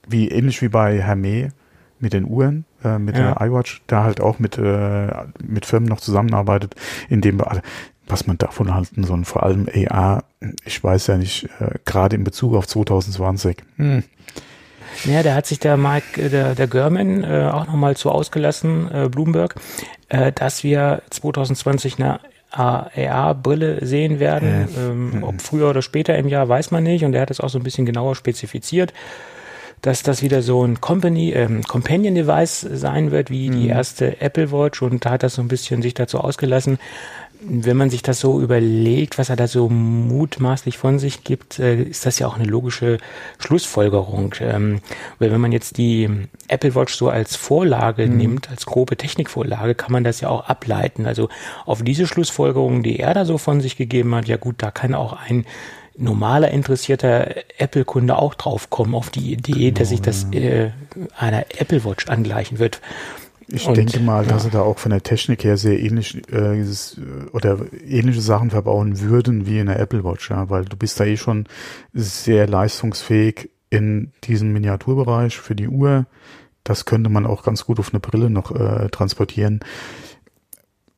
wie 0.08 0.28
ähnlich 0.28 0.62
wie 0.62 0.68
bei 0.68 1.04
Hermé 1.04 1.52
mit 2.00 2.14
den 2.14 2.26
Uhren 2.26 2.66
äh, 2.84 3.00
mit 3.00 3.18
ja. 3.18 3.34
der 3.34 3.48
iWatch 3.48 3.82
da 3.88 4.04
halt 4.04 4.20
auch 4.20 4.40
mit 4.40 4.58
äh, 4.58 5.08
mit 5.44 5.66
Firmen 5.66 5.88
noch 5.88 6.02
zusammenarbeitet 6.02 6.76
in 7.10 7.22
dem 7.22 7.42
was 8.08 8.28
man 8.28 8.38
davon 8.38 8.74
halten 8.74 9.04
soll 9.04 9.24
vor 9.24 9.44
allem 9.44 9.68
AR 9.90 10.24
ich 10.66 10.84
weiß 10.84 11.08
ja 11.08 11.18
nicht 11.18 11.46
äh, 11.60 11.76
gerade 11.86 12.16
in 12.16 12.24
Bezug 12.24 12.56
auf 12.56 12.68
2020 12.68 13.58
hm. 13.78 14.04
Ja, 15.06 15.24
da 15.24 15.34
hat 15.34 15.46
sich 15.46 15.60
der 15.60 15.78
Mike, 15.78 16.22
äh, 16.22 16.30
der, 16.30 16.56
der 16.56 16.68
German 16.68 17.24
äh, 17.24 17.50
auch 17.52 17.68
nochmal 17.68 17.96
zu 17.96 18.12
ausgelassen, 18.12 18.90
äh, 18.92 19.10
Bloomberg, 19.10 19.56
äh, 20.10 20.32
dass 20.32 20.64
wir 20.64 21.02
2020 21.10 22.00
eine 22.00 22.20
AR-Brille 22.52 23.86
sehen 23.86 24.20
werden. 24.20 24.68
Äh, 24.76 24.80
ähm, 24.80 25.24
ob 25.24 25.42
früher 25.42 25.70
oder 25.70 25.82
später 25.82 26.18
im 26.18 26.28
Jahr, 26.28 26.48
weiß 26.50 26.72
man 26.72 26.84
nicht. 26.84 27.06
Und 27.06 27.14
er 27.14 27.22
hat 27.22 27.32
es 27.32 27.40
auch 27.40 27.50
so 27.50 27.60
ein 27.60 27.64
bisschen 27.64 27.86
genauer 27.86 28.16
spezifiziert, 28.16 28.94
dass 29.82 30.04
das 30.04 30.22
wieder 30.22 30.42
so 30.42 30.64
ein 30.64 30.82
Company, 30.82 31.32
ähm, 31.32 31.64
Companion-Device 31.64 32.68
sein 32.74 33.12
wird, 33.12 33.30
wie 33.30 33.50
mhm. 33.50 33.54
die 33.54 33.68
erste 33.70 34.22
Apple 34.22 34.52
Watch. 34.52 34.82
Und 34.82 35.06
da 35.06 35.12
hat 35.12 35.24
er 35.24 35.30
so 35.30 35.42
ein 35.42 35.48
bisschen 35.48 35.82
sich 35.82 35.94
dazu 35.94 36.20
ausgelassen, 36.20 36.78
wenn 37.44 37.78
man 37.78 37.90
sich 37.90 38.04
das 38.04 38.20
so 38.20 38.40
überlegt, 38.40 39.18
was 39.18 39.30
er 39.30 39.36
da 39.36 39.48
so 39.48 39.68
mutmaßlich 39.68 40.78
von 40.78 41.00
sich 41.00 41.24
gibt, 41.24 41.60
äh, 41.60 41.82
ist 41.82 42.06
das 42.06 42.20
ja 42.20 42.28
auch 42.28 42.36
eine 42.36 42.46
logische 42.46 43.00
Schlussfolgerung. 43.40 44.36
Ähm, 44.40 44.82
weil 45.18 45.32
wenn 45.32 45.42
man 45.42 45.52
jetzt 45.52 45.78
die 45.78 46.10
Apple 46.48 46.76
Watch 46.76 46.94
so 46.94 47.10
als 47.10 47.36
Vorlage 47.36 48.06
mhm. 48.06 48.18
nimmt, 48.18 48.50
als 48.50 48.66
grobe 48.66 48.96
Technikvorlage, 48.96 49.74
kann 49.76 49.92
man 49.92 50.04
das 50.04 50.22
ja 50.22 50.30
auch 50.30 50.48
ableiten. 50.48 51.06
Also 51.06 51.30
auf 51.66 51.84
diese 51.84 52.06
Schlussfolgerung, 52.06 52.84
die 52.84 53.00
er 53.00 53.14
da 53.14 53.26
so 53.26 53.38
von 53.38 53.60
sich 53.60 53.76
gegeben 53.76 54.14
hat, 54.14 54.28
ja 54.28 54.38
gut, 54.38 54.56
da 54.60 54.70
kann 54.70 54.94
auch 54.94 55.14
ein 55.14 55.46
normaler 55.98 56.52
interessierter 56.52 57.36
Apple-Kunde 57.58 58.18
auch 58.18 58.36
draufkommen 58.36 58.96
auf 58.96 59.10
die 59.10 59.34
Idee, 59.34 59.70
genau, 59.70 59.80
dass 59.80 59.90
sich 59.90 60.02
das 60.02 60.26
äh, 60.32 60.72
einer 61.18 61.46
Apple 61.58 61.84
Watch 61.86 62.08
angleichen 62.08 62.60
wird. 62.60 62.82
Ich 63.52 63.68
und, 63.68 63.76
denke 63.76 64.00
mal, 64.00 64.24
dass 64.24 64.44
ja. 64.44 64.50
sie 64.50 64.50
da 64.50 64.62
auch 64.62 64.80
von 64.80 64.92
der 64.92 65.04
Technik 65.04 65.44
her 65.44 65.58
sehr 65.58 65.80
ähnlich 65.80 66.22
äh, 66.32 66.64
oder 67.34 67.60
ähnliche 67.86 68.22
Sachen 68.22 68.50
verbauen 68.50 69.02
würden 69.02 69.46
wie 69.46 69.60
in 69.60 69.68
der 69.68 69.80
Apple 69.80 70.04
Watch, 70.04 70.30
ja, 70.30 70.50
weil 70.50 70.66
du 70.66 70.78
bist 70.78 71.00
da 71.00 71.06
eh 71.06 71.18
schon 71.18 71.46
sehr 71.94 72.48
leistungsfähig 72.48 73.50
in 73.70 74.12
diesem 74.24 74.54
Miniaturbereich 74.54 75.38
für 75.38 75.56
die 75.56 75.68
Uhr. 75.68 76.06
Das 76.64 76.86
könnte 76.86 77.10
man 77.10 77.26
auch 77.26 77.44
ganz 77.44 77.66
gut 77.66 77.80
auf 77.80 77.92
eine 77.92 78.00
Brille 78.00 78.30
noch 78.30 78.52
äh, 78.52 78.90
transportieren. 78.90 79.62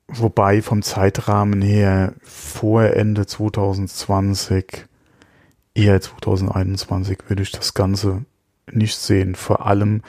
Wobei 0.07 0.61
vom 0.61 0.81
Zeitrahmen 0.81 1.61
her 1.61 2.13
vor 2.21 2.83
Ende 2.83 3.25
2020, 3.25 4.85
eher 5.73 6.01
2021 6.01 7.17
würde 7.27 7.41
ich 7.41 7.51
das 7.51 7.73
Ganze 7.73 8.25
nicht 8.71 8.97
sehen. 8.97 9.35
Vor 9.35 9.65
allem, 9.65 10.03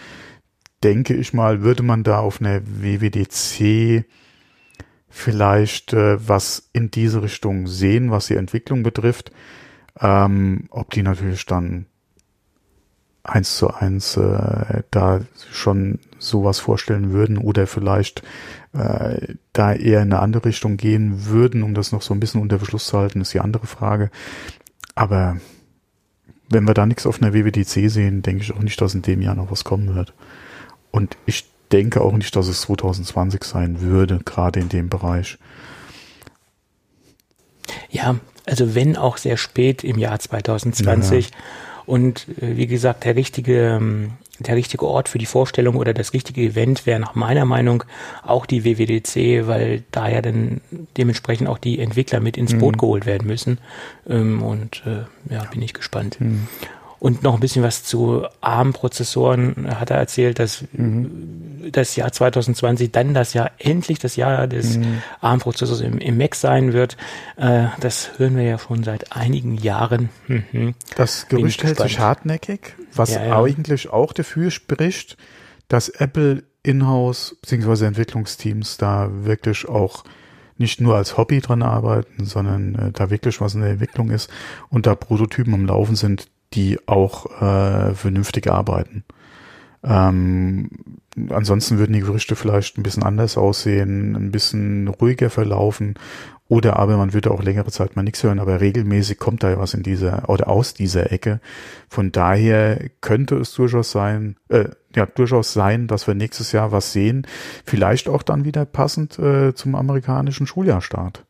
denke 0.84 1.14
ich 1.14 1.32
mal, 1.32 1.62
würde 1.62 1.82
man 1.82 2.04
da 2.04 2.20
auf 2.20 2.40
einer 2.40 2.60
WWDC 2.64 4.04
vielleicht 5.08 5.92
äh, 5.92 6.28
was 6.28 6.68
in 6.72 6.90
diese 6.90 7.22
Richtung 7.22 7.66
sehen, 7.66 8.10
was 8.10 8.26
die 8.26 8.36
Entwicklung 8.36 8.82
betrifft. 8.82 9.32
Ähm, 10.00 10.66
ob 10.70 10.90
die 10.90 11.02
natürlich 11.02 11.46
dann 11.46 11.86
eins 13.22 13.56
zu 13.56 13.72
eins 13.72 14.16
äh, 14.16 14.82
da 14.90 15.20
schon 15.50 16.00
sowas 16.18 16.58
vorstellen 16.58 17.12
würden 17.12 17.38
oder 17.38 17.66
vielleicht 17.66 18.22
äh, 18.72 19.34
da 19.52 19.72
eher 19.72 20.02
in 20.02 20.12
eine 20.12 20.20
andere 20.20 20.46
Richtung 20.46 20.76
gehen 20.76 21.26
würden, 21.26 21.62
um 21.62 21.74
das 21.74 21.92
noch 21.92 22.02
so 22.02 22.12
ein 22.12 22.20
bisschen 22.20 22.42
unter 22.42 22.58
Verschluss 22.58 22.86
zu 22.86 22.98
halten, 22.98 23.20
ist 23.20 23.32
die 23.32 23.40
andere 23.40 23.66
Frage. 23.66 24.10
Aber 24.94 25.38
wenn 26.48 26.64
wir 26.64 26.74
da 26.74 26.86
nichts 26.86 27.06
auf 27.06 27.22
einer 27.22 27.32
WWDC 27.32 27.88
sehen, 27.88 28.22
denke 28.22 28.42
ich 28.42 28.52
auch 28.52 28.60
nicht, 28.60 28.80
dass 28.80 28.94
in 28.94 29.02
dem 29.02 29.22
Jahr 29.22 29.34
noch 29.34 29.50
was 29.50 29.64
kommen 29.64 29.94
wird. 29.94 30.12
Und 30.94 31.16
ich 31.26 31.44
denke 31.72 32.02
auch 32.02 32.12
nicht, 32.12 32.36
dass 32.36 32.46
es 32.46 32.60
2020 32.60 33.42
sein 33.42 33.80
würde, 33.80 34.20
gerade 34.24 34.60
in 34.60 34.68
dem 34.68 34.88
Bereich. 34.88 35.38
Ja, 37.90 38.14
also 38.46 38.76
wenn 38.76 38.96
auch 38.96 39.16
sehr 39.16 39.36
spät 39.36 39.82
im 39.82 39.98
Jahr 39.98 40.20
2020. 40.20 41.30
Ja. 41.30 41.36
Und 41.84 42.28
äh, 42.40 42.56
wie 42.56 42.68
gesagt, 42.68 43.02
der 43.02 43.16
richtige, 43.16 43.70
ähm, 43.70 44.12
der 44.38 44.54
richtige 44.54 44.86
Ort 44.86 45.08
für 45.08 45.18
die 45.18 45.26
Vorstellung 45.26 45.74
oder 45.74 45.94
das 45.94 46.12
richtige 46.12 46.42
Event 46.42 46.86
wäre 46.86 47.00
nach 47.00 47.16
meiner 47.16 47.44
Meinung 47.44 47.82
auch 48.22 48.46
die 48.46 48.64
WWDC, 48.64 49.48
weil 49.48 49.82
da 49.90 50.08
ja 50.08 50.22
dann 50.22 50.60
dementsprechend 50.96 51.48
auch 51.48 51.58
die 51.58 51.80
Entwickler 51.80 52.20
mit 52.20 52.36
ins 52.36 52.56
Boot 52.56 52.76
mhm. 52.76 52.78
geholt 52.78 53.04
werden 53.04 53.26
müssen. 53.26 53.58
Ähm, 54.08 54.44
und 54.44 54.84
äh, 54.86 55.32
ja, 55.34 55.42
bin 55.50 55.60
ich 55.60 55.74
gespannt. 55.74 56.20
Mhm. 56.20 56.46
Und 57.04 57.22
noch 57.22 57.34
ein 57.34 57.40
bisschen 57.40 57.62
was 57.62 57.84
zu 57.84 58.24
ARM-Prozessoren 58.40 59.78
hat 59.78 59.90
er 59.90 59.98
erzählt, 59.98 60.38
dass 60.38 60.64
mhm. 60.72 61.70
das 61.70 61.96
Jahr 61.96 62.10
2020 62.10 62.92
dann 62.92 63.12
das 63.12 63.34
Jahr 63.34 63.50
endlich 63.58 63.98
das 63.98 64.16
Jahr 64.16 64.46
des 64.46 64.78
mhm. 64.78 65.02
ARM-Prozessors 65.20 65.82
im, 65.82 65.98
im, 65.98 66.16
Mac 66.16 66.34
sein 66.34 66.72
wird. 66.72 66.96
Äh, 67.36 67.66
das 67.78 68.12
hören 68.16 68.38
wir 68.38 68.44
ja 68.44 68.58
schon 68.58 68.84
seit 68.84 69.14
einigen 69.14 69.58
Jahren. 69.58 70.08
Mhm. 70.28 70.76
Das 70.96 71.28
Gerücht 71.28 71.62
hält 71.62 71.78
sich 71.78 71.98
hartnäckig, 71.98 72.74
was 72.94 73.12
ja, 73.12 73.22
ja. 73.22 73.42
eigentlich 73.42 73.90
auch 73.90 74.14
dafür 74.14 74.50
spricht, 74.50 75.18
dass 75.68 75.90
Apple 75.90 76.44
Inhouse 76.62 77.36
bzw. 77.42 77.84
Entwicklungsteams 77.84 78.78
da 78.78 79.10
wirklich 79.12 79.68
auch 79.68 80.04
nicht 80.56 80.80
nur 80.80 80.96
als 80.96 81.18
Hobby 81.18 81.42
dran 81.42 81.62
arbeiten, 81.62 82.24
sondern 82.24 82.74
äh, 82.76 82.92
da 82.92 83.10
wirklich 83.10 83.42
was 83.42 83.54
in 83.54 83.60
der 83.60 83.72
Entwicklung 83.72 84.10
ist 84.10 84.30
und 84.70 84.86
da 84.86 84.94
Prototypen 84.94 85.52
am 85.52 85.66
Laufen 85.66 85.96
sind, 85.96 86.28
die 86.54 86.78
auch 86.86 87.26
äh, 87.40 87.94
vernünftig 87.94 88.50
arbeiten. 88.50 89.04
Ähm, 89.82 90.70
ansonsten 91.30 91.78
würden 91.78 91.92
die 91.92 92.00
Gerüchte 92.00 92.36
vielleicht 92.36 92.78
ein 92.78 92.82
bisschen 92.82 93.02
anders 93.02 93.36
aussehen, 93.36 94.16
ein 94.16 94.30
bisschen 94.32 94.88
ruhiger 94.88 95.28
verlaufen 95.30 95.94
oder 96.48 96.78
aber 96.78 96.96
man 96.96 97.14
würde 97.14 97.30
auch 97.30 97.42
längere 97.42 97.70
Zeit 97.70 97.96
mal 97.96 98.02
nichts 98.02 98.22
hören, 98.22 98.38
aber 98.38 98.60
regelmäßig 98.60 99.18
kommt 99.18 99.42
da 99.42 99.50
ja 99.50 99.58
was 99.58 99.74
in 99.74 99.82
dieser 99.82 100.28
oder 100.28 100.48
aus 100.48 100.74
dieser 100.74 101.10
Ecke. 101.10 101.40
Von 101.88 102.12
daher 102.12 102.90
könnte 103.00 103.36
es 103.36 103.52
durchaus 103.54 103.90
sein, 103.90 104.36
äh, 104.48 104.66
ja, 104.94 105.06
durchaus 105.06 105.52
sein, 105.54 105.86
dass 105.86 106.06
wir 106.06 106.14
nächstes 106.14 106.52
Jahr 106.52 106.70
was 106.70 106.92
sehen, 106.92 107.26
vielleicht 107.64 108.08
auch 108.08 108.22
dann 108.22 108.44
wieder 108.44 108.66
passend 108.66 109.18
äh, 109.18 109.54
zum 109.54 109.74
amerikanischen 109.74 110.46
Schuljahrstart. 110.46 111.24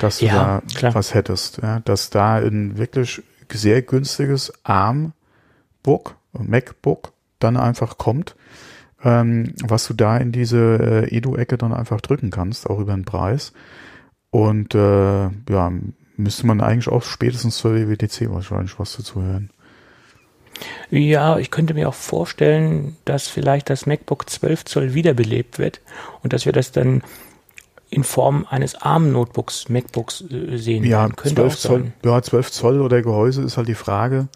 Dass 0.00 0.18
du 0.18 0.26
ja, 0.26 0.62
da 0.66 0.74
klar. 0.74 0.94
was 0.94 1.12
hättest, 1.12 1.58
ja, 1.62 1.80
dass 1.80 2.08
da 2.08 2.38
in 2.38 2.78
wirklich 2.78 3.22
sehr 3.52 3.82
günstiges 3.82 4.52
ARM-Book, 4.64 6.16
MacBook 6.32 7.12
dann 7.38 7.56
einfach 7.56 7.98
kommt, 7.98 8.36
ähm, 9.04 9.54
was 9.62 9.86
du 9.86 9.94
da 9.94 10.16
in 10.16 10.32
diese 10.32 11.06
äh, 11.10 11.16
Edu-Ecke 11.16 11.58
dann 11.58 11.72
einfach 11.72 12.00
drücken 12.00 12.30
kannst, 12.30 12.68
auch 12.68 12.78
über 12.78 12.94
den 12.94 13.04
Preis. 13.04 13.52
Und 14.30 14.74
äh, 14.74 15.24
ja, 15.24 15.72
müsste 16.16 16.46
man 16.46 16.60
eigentlich 16.60 16.88
auch 16.88 17.02
spätestens 17.02 17.58
zur 17.58 17.74
WWDC 17.74 18.30
wahrscheinlich 18.30 18.78
was 18.78 18.96
dazu 18.96 19.22
hören. 19.22 19.50
Ja, 20.90 21.38
ich 21.38 21.50
könnte 21.50 21.74
mir 21.74 21.88
auch 21.88 21.94
vorstellen, 21.94 22.96
dass 23.04 23.26
vielleicht 23.28 23.70
das 23.70 23.86
MacBook 23.86 24.28
12 24.28 24.64
Zoll 24.64 24.94
wiederbelebt 24.94 25.58
wird 25.58 25.80
und 26.22 26.32
dass 26.32 26.46
wir 26.46 26.52
das 26.52 26.72
dann 26.72 27.02
in 27.92 28.04
Form 28.04 28.46
eines 28.48 28.74
ARM-Notebooks, 28.74 29.68
MacBooks 29.68 30.24
äh, 30.30 30.56
sehen 30.56 30.84
ja, 30.84 31.08
Könnte 31.08 31.42
12 31.42 31.58
Zoll, 31.58 31.92
ja, 32.04 32.22
12 32.22 32.50
Zoll 32.50 32.80
oder 32.80 33.02
Gehäuse 33.02 33.42
ist 33.42 33.56
halt 33.56 33.68
die 33.68 33.74
Frage. 33.74 34.28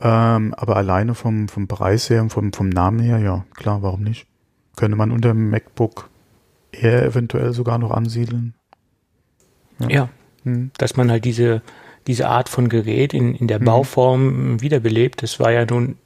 Ähm, 0.00 0.54
aber 0.54 0.76
alleine 0.76 1.14
vom, 1.14 1.48
vom 1.48 1.68
Preis 1.68 2.10
her 2.10 2.22
und 2.22 2.30
vom, 2.30 2.52
vom 2.52 2.68
Namen 2.68 2.98
her, 2.98 3.18
ja, 3.18 3.44
klar, 3.54 3.82
warum 3.82 4.02
nicht? 4.02 4.26
Könnte 4.76 4.96
man 4.96 5.12
unter 5.12 5.28
dem 5.28 5.50
MacBook 5.50 6.08
eher 6.72 7.04
eventuell 7.04 7.52
sogar 7.52 7.78
noch 7.78 7.90
ansiedeln. 7.90 8.54
Ja, 9.78 9.88
ja 9.90 10.08
hm. 10.44 10.70
dass 10.78 10.96
man 10.96 11.10
halt 11.10 11.24
diese, 11.24 11.62
diese 12.06 12.28
Art 12.28 12.48
von 12.48 12.68
Gerät 12.68 13.12
in, 13.12 13.34
in 13.34 13.48
der 13.48 13.58
hm. 13.58 13.64
Bauform 13.64 14.60
wiederbelebt. 14.60 15.22
Das 15.22 15.40
war 15.40 15.50
ja 15.50 15.66
nun 15.66 15.96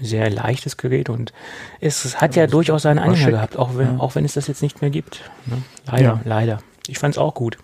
sehr 0.00 0.30
leichtes 0.30 0.76
Gerät 0.76 1.08
und 1.08 1.32
es 1.80 2.20
hat 2.20 2.36
ja, 2.36 2.42
ja 2.42 2.46
durchaus 2.46 2.82
seine 2.82 3.02
Anhänger 3.02 3.30
gehabt, 3.30 3.56
auch 3.56 3.76
wenn, 3.76 3.94
ja. 3.94 4.00
auch 4.00 4.14
wenn 4.14 4.24
es 4.24 4.34
das 4.34 4.46
jetzt 4.46 4.62
nicht 4.62 4.80
mehr 4.80 4.90
gibt. 4.90 5.30
Ne? 5.46 5.62
Leider, 5.86 6.02
ja. 6.02 6.20
leider. 6.24 6.58
Ich 6.86 6.98
fand 6.98 7.14
es 7.14 7.18
auch 7.18 7.34
gut. 7.34 7.58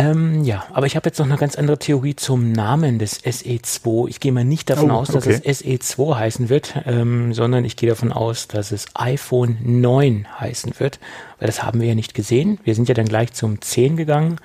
Ähm, 0.00 0.44
ja, 0.44 0.64
aber 0.72 0.86
ich 0.86 0.94
habe 0.94 1.08
jetzt 1.08 1.18
noch 1.18 1.26
eine 1.26 1.36
ganz 1.36 1.56
andere 1.56 1.76
Theorie 1.76 2.14
zum 2.14 2.52
Namen 2.52 3.00
des 3.00 3.24
SE2. 3.24 4.08
Ich 4.08 4.20
gehe 4.20 4.30
mal 4.30 4.44
nicht 4.44 4.70
davon 4.70 4.92
oh, 4.92 4.94
aus, 4.94 5.08
dass 5.08 5.26
okay. 5.26 5.40
es 5.42 5.64
SE2 5.64 6.16
heißen 6.16 6.48
wird, 6.48 6.74
ähm, 6.86 7.34
sondern 7.34 7.64
ich 7.64 7.76
gehe 7.76 7.88
davon 7.88 8.12
aus, 8.12 8.46
dass 8.46 8.70
es 8.70 8.86
iPhone 8.94 9.58
9 9.60 10.28
heißen 10.38 10.78
wird, 10.78 11.00
weil 11.40 11.48
das 11.48 11.64
haben 11.64 11.80
wir 11.80 11.88
ja 11.88 11.96
nicht 11.96 12.14
gesehen. 12.14 12.60
Wir 12.62 12.76
sind 12.76 12.88
ja 12.88 12.94
dann 12.94 13.06
gleich 13.06 13.32
zum 13.32 13.60
10 13.60 13.96
gegangen 13.96 14.38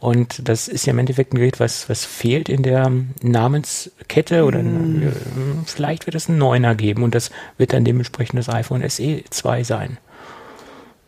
und 0.00 0.48
das 0.48 0.68
ist 0.68 0.86
ja 0.86 0.92
im 0.92 0.98
Endeffekt 0.98 1.32
ein 1.32 1.38
Gerät, 1.38 1.58
was, 1.58 1.88
was 1.88 2.04
fehlt 2.04 2.48
in 2.48 2.62
der 2.62 2.90
Namenskette 3.20 4.44
oder 4.44 4.62
mm. 4.62 5.64
vielleicht 5.66 6.06
wird 6.06 6.14
es 6.14 6.28
einen 6.28 6.38
Neuner 6.38 6.76
geben 6.76 7.02
und 7.02 7.14
das 7.14 7.30
wird 7.56 7.72
dann 7.72 7.84
dementsprechend 7.84 8.38
das 8.38 8.48
iPhone 8.48 8.88
SE 8.88 9.24
2 9.28 9.64
sein. 9.64 9.98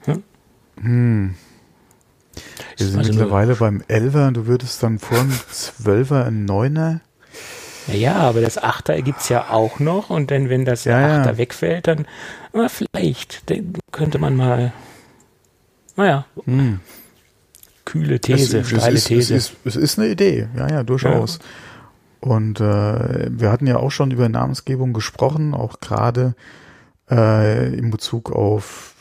Hm? 0.07 0.23
Hm. 0.81 1.35
Wir 2.77 2.87
sind 2.87 2.99
also 2.99 3.13
mittlerweile 3.13 3.55
beim 3.55 3.83
11er 3.89 4.29
und 4.29 4.37
du 4.37 4.47
würdest 4.47 4.83
dann 4.83 4.99
vor 4.99 5.19
dem 5.19 5.31
12er 5.31 6.25
ein 6.25 6.49
9er. 6.49 6.99
Ja, 7.87 8.17
aber 8.17 8.41
das 8.41 8.61
8er 8.61 9.03
gibt 9.03 9.21
es 9.21 9.29
ja 9.29 9.51
auch 9.51 9.79
noch 9.79 10.11
und 10.11 10.33
dann, 10.33 10.49
wenn 10.49 10.65
das 10.65 10.85
ja, 10.85 10.97
8er 10.97 11.27
ja. 11.27 11.39
wegfällt, 11.39 11.87
dann 11.87 12.07
na, 12.53 12.69
vielleicht 12.69 13.45
könnte 13.93 14.19
man 14.19 14.35
mal, 14.35 14.73
naja, 15.95 16.27
hm 16.45 16.81
kühle 17.91 18.21
These, 18.21 18.59
es, 18.59 18.69
steile 18.69 18.95
es 18.97 19.03
ist, 19.03 19.09
These. 19.09 19.35
Es 19.35 19.51
ist, 19.51 19.57
es 19.65 19.77
ist 19.77 19.99
eine 19.99 20.09
Idee, 20.09 20.49
ja, 20.57 20.69
ja, 20.69 20.83
durchaus. 20.85 21.39
Ja. 21.39 22.29
Und 22.29 22.61
äh, 22.61 23.31
wir 23.31 23.51
hatten 23.51 23.67
ja 23.67 23.79
auch 23.79 23.91
schon 23.91 24.11
über 24.11 24.29
Namensgebung 24.29 24.93
gesprochen, 24.93 25.55
auch 25.55 25.81
gerade 25.81 26.35
äh, 27.11 27.75
in 27.75 27.91
Bezug 27.91 28.31
auf 28.31 28.95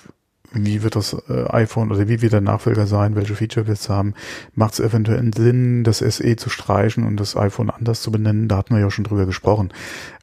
wie 0.52 0.82
wird 0.82 0.96
das 0.96 1.16
äh, 1.30 1.46
iPhone 1.50 1.92
oder 1.92 2.08
wie 2.08 2.22
wird 2.22 2.34
der 2.34 2.42
Nachfolger 2.42 2.88
sein, 2.88 3.16
welche 3.16 3.36
Feature 3.36 3.68
wird 3.68 3.78
es 3.78 3.88
haben, 3.88 4.16
macht 4.56 4.74
es 4.74 4.80
eventuell 4.80 5.20
einen 5.20 5.34
Sinn, 5.34 5.84
das 5.84 6.00
SE 6.00 6.36
zu 6.38 6.50
streichen 6.50 7.06
und 7.06 7.18
das 7.18 7.38
iPhone 7.38 7.70
anders 7.70 8.02
zu 8.02 8.12
benennen, 8.12 8.48
da 8.48 8.58
hatten 8.58 8.74
wir 8.74 8.82
ja 8.82 8.90
schon 8.90 9.04
drüber 9.04 9.28
gesprochen. 9.28 9.72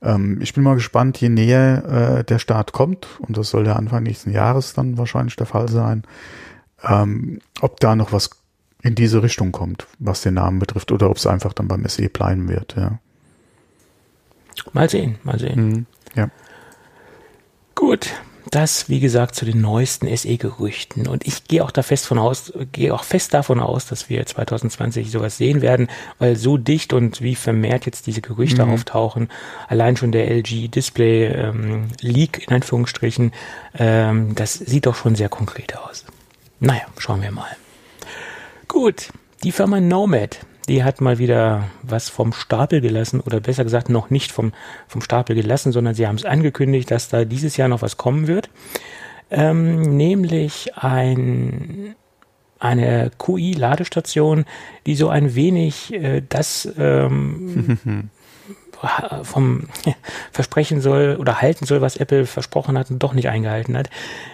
Ähm, 0.02 0.40
ich 0.40 0.52
bin 0.52 0.64
mal 0.64 0.74
gespannt, 0.74 1.20
je 1.20 1.28
näher 1.28 2.18
äh, 2.18 2.24
der 2.24 2.40
Start 2.40 2.72
kommt, 2.72 3.06
und 3.20 3.36
das 3.36 3.50
soll 3.50 3.62
der 3.62 3.76
Anfang 3.76 4.02
nächsten 4.02 4.32
Jahres 4.32 4.72
dann 4.72 4.98
wahrscheinlich 4.98 5.36
der 5.36 5.46
Fall 5.46 5.68
sein, 5.68 6.02
ähm, 6.82 7.38
ob 7.60 7.78
da 7.78 7.94
noch 7.94 8.12
was 8.12 8.30
in 8.86 8.94
diese 8.94 9.22
Richtung 9.22 9.52
kommt, 9.52 9.86
was 9.98 10.22
den 10.22 10.34
Namen 10.34 10.58
betrifft, 10.58 10.92
oder 10.92 11.10
ob 11.10 11.16
es 11.16 11.26
einfach 11.26 11.52
dann 11.52 11.68
beim 11.68 11.86
SE 11.88 12.08
bleiben 12.08 12.48
wird, 12.48 12.76
ja. 12.76 12.98
Mal 14.72 14.88
sehen, 14.88 15.18
mal 15.22 15.38
sehen. 15.38 15.68
Mhm, 15.68 15.86
ja. 16.14 16.30
Gut, 17.74 18.14
das, 18.50 18.88
wie 18.88 19.00
gesagt, 19.00 19.34
zu 19.34 19.44
den 19.44 19.60
neuesten 19.60 20.14
SE-Gerüchten. 20.14 21.08
Und 21.08 21.26
ich 21.26 21.44
gehe 21.44 21.64
auch 21.64 21.70
da 21.70 21.82
fest 21.82 22.06
von 22.06 22.18
aus, 22.18 22.52
gehe 22.72 22.94
auch 22.94 23.04
fest 23.04 23.34
davon 23.34 23.60
aus, 23.60 23.86
dass 23.86 24.08
wir 24.08 24.24
2020 24.24 25.10
sowas 25.10 25.36
sehen 25.36 25.62
werden, 25.62 25.88
weil 26.18 26.36
so 26.36 26.56
dicht 26.56 26.92
und 26.92 27.20
wie 27.20 27.34
vermehrt 27.34 27.86
jetzt 27.86 28.06
diese 28.06 28.22
Gerüchte 28.22 28.64
mhm. 28.64 28.72
auftauchen, 28.72 29.28
allein 29.68 29.96
schon 29.96 30.12
der 30.12 30.30
LG 30.30 30.68
Display 30.68 31.26
ähm, 31.26 31.88
Leak 32.00 32.46
in 32.48 32.54
Anführungsstrichen, 32.54 33.32
ähm, 33.76 34.34
das 34.34 34.54
sieht 34.54 34.86
doch 34.86 34.94
schon 34.94 35.16
sehr 35.16 35.28
konkret 35.28 35.76
aus. 35.76 36.04
Naja, 36.60 36.84
schauen 36.98 37.22
wir 37.22 37.32
mal. 37.32 37.56
Gut, 38.76 39.08
die 39.42 39.52
Firma 39.52 39.80
Nomad 39.80 40.40
die 40.68 40.84
hat 40.84 41.00
mal 41.00 41.18
wieder 41.18 41.70
was 41.82 42.10
vom 42.10 42.34
Stapel 42.34 42.82
gelassen 42.82 43.20
oder 43.20 43.40
besser 43.40 43.64
gesagt 43.64 43.88
noch 43.88 44.10
nicht 44.10 44.32
vom, 44.32 44.52
vom 44.86 45.00
Stapel 45.00 45.34
gelassen, 45.34 45.72
sondern 45.72 45.94
sie 45.94 46.06
haben 46.06 46.16
es 46.16 46.26
angekündigt, 46.26 46.90
dass 46.90 47.08
da 47.08 47.24
dieses 47.24 47.56
Jahr 47.56 47.68
noch 47.68 47.80
was 47.80 47.96
kommen 47.96 48.26
wird. 48.26 48.50
Ähm, 49.30 49.96
nämlich 49.96 50.76
ein, 50.76 51.94
eine 52.58 53.10
QI-Ladestation, 53.16 54.44
die 54.84 54.94
so 54.94 55.08
ein 55.08 55.34
wenig 55.34 55.94
äh, 55.94 56.22
das 56.28 56.68
ähm, 56.78 58.10
vom 59.22 59.68
versprechen 60.32 60.80
soll 60.80 61.16
oder 61.18 61.40
halten 61.40 61.66
soll, 61.66 61.80
was 61.80 61.96
Apple 61.96 62.26
versprochen 62.26 62.78
hat 62.78 62.90
und 62.90 63.02
doch 63.02 63.12
nicht 63.12 63.28
eingehalten 63.28 63.76
hat, 63.76 63.90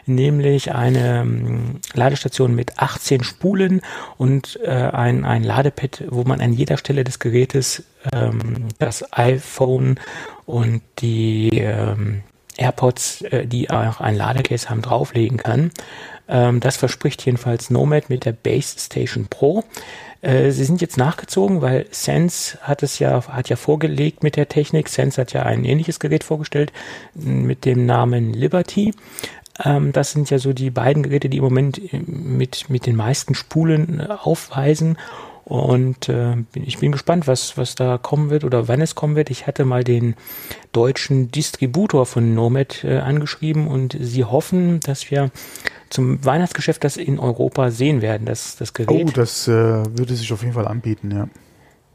nämlich 0.06 0.72
eine 0.72 1.20
ähm, 1.20 1.80
Ladestation 1.94 2.54
mit 2.54 2.78
18 2.78 3.24
Spulen 3.24 3.82
und 4.16 4.58
äh, 4.62 4.70
ein, 4.70 5.24
ein 5.24 5.44
Ladepad, 5.44 6.04
wo 6.08 6.24
man 6.24 6.40
an 6.40 6.52
jeder 6.52 6.76
Stelle 6.76 7.04
des 7.04 7.18
Gerätes 7.18 7.84
ähm, 8.12 8.68
das 8.78 9.04
iPhone 9.12 9.98
und 10.46 10.82
die 11.00 11.58
ähm, 11.58 12.22
AirPods, 12.56 13.22
äh, 13.22 13.46
die 13.46 13.70
auch 13.70 14.00
ein 14.00 14.16
Ladecase 14.16 14.68
haben, 14.68 14.82
drauflegen 14.82 15.38
kann. 15.38 15.70
Ähm, 16.28 16.60
das 16.60 16.76
verspricht 16.76 17.24
jedenfalls 17.24 17.70
Nomad 17.70 18.08
mit 18.08 18.24
der 18.24 18.32
Base 18.32 18.78
Station 18.78 19.26
Pro. 19.28 19.64
Äh, 20.22 20.52
sie 20.52 20.64
sind 20.64 20.80
jetzt 20.80 20.96
nachgezogen, 20.96 21.60
weil 21.60 21.86
Sense 21.90 22.56
hat 22.62 22.82
es 22.82 22.98
ja, 22.98 23.26
hat 23.26 23.48
ja 23.48 23.56
vorgelegt 23.56 24.22
mit 24.22 24.36
der 24.36 24.48
Technik. 24.48 24.88
Sense 24.88 25.20
hat 25.20 25.32
ja 25.32 25.42
ein 25.42 25.64
ähnliches 25.64 26.00
Gerät 26.00 26.24
vorgestellt 26.24 26.72
mit 27.14 27.64
dem 27.64 27.84
Namen 27.84 28.32
Liberty. 28.32 28.94
Ähm, 29.62 29.92
das 29.92 30.12
sind 30.12 30.30
ja 30.30 30.38
so 30.38 30.52
die 30.52 30.70
beiden 30.70 31.02
Geräte, 31.02 31.28
die 31.28 31.38
im 31.38 31.44
Moment 31.44 31.78
äh, 31.92 31.98
mit, 32.06 32.70
mit 32.70 32.86
den 32.86 32.96
meisten 32.96 33.34
Spulen 33.34 34.00
äh, 34.00 34.06
aufweisen. 34.12 34.96
Und 35.44 36.08
äh, 36.08 36.36
ich 36.54 36.78
bin 36.78 36.92
gespannt, 36.92 37.26
was, 37.26 37.58
was 37.58 37.74
da 37.74 37.98
kommen 37.98 38.30
wird 38.30 38.44
oder 38.44 38.68
wann 38.68 38.80
es 38.80 38.94
kommen 38.94 39.16
wird. 39.16 39.30
Ich 39.30 39.46
hatte 39.46 39.64
mal 39.64 39.82
den 39.82 40.14
deutschen 40.70 41.30
Distributor 41.30 42.06
von 42.06 42.34
Nomad 42.34 42.84
äh, 42.84 42.98
angeschrieben 42.98 43.66
und 43.66 43.96
sie 44.00 44.24
hoffen, 44.24 44.80
dass 44.80 45.10
wir 45.10 45.30
zum 45.90 46.24
Weihnachtsgeschäft 46.24 46.84
das 46.84 46.96
in 46.96 47.18
Europa 47.18 47.70
sehen 47.70 48.02
werden, 48.02 48.24
das, 48.24 48.56
das 48.56 48.72
Gerät. 48.72 49.08
Oh, 49.08 49.10
das 49.12 49.48
äh, 49.48 49.52
würde 49.52 50.14
sich 50.14 50.32
auf 50.32 50.42
jeden 50.42 50.54
Fall 50.54 50.68
anbieten, 50.68 51.10
ja. 51.10 51.28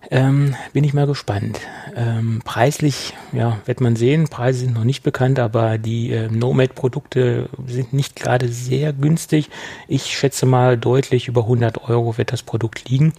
Ähm, 0.10 0.56
bin 0.74 0.84
ich 0.84 0.94
mal 0.94 1.08
gespannt. 1.08 1.60
Ähm, 1.96 2.42
preislich, 2.46 3.14
ja, 3.34 3.58
wird 3.66 3.82
man 3.82 3.96
sehen. 3.96 4.28
Preise 4.30 4.60
sind 4.60 4.74
noch 4.74 4.84
nicht 4.84 5.04
bekannt, 5.04 5.40
aber 5.40 5.78
die 5.78 6.12
äh, 6.12 6.30
Nomad-Produkte 6.30 7.50
sind 7.68 7.94
nicht 7.94 8.16
gerade 8.16 8.48
sehr 8.48 8.94
günstig. 8.94 9.50
Ich 9.88 10.06
schätze 10.06 10.46
mal 10.46 10.78
deutlich 10.78 11.28
über 11.28 11.42
100 11.42 11.90
Euro 11.90 12.18
wird 12.18 12.32
das 12.32 12.44
Produkt 12.44 12.90
liegen. 12.90 13.14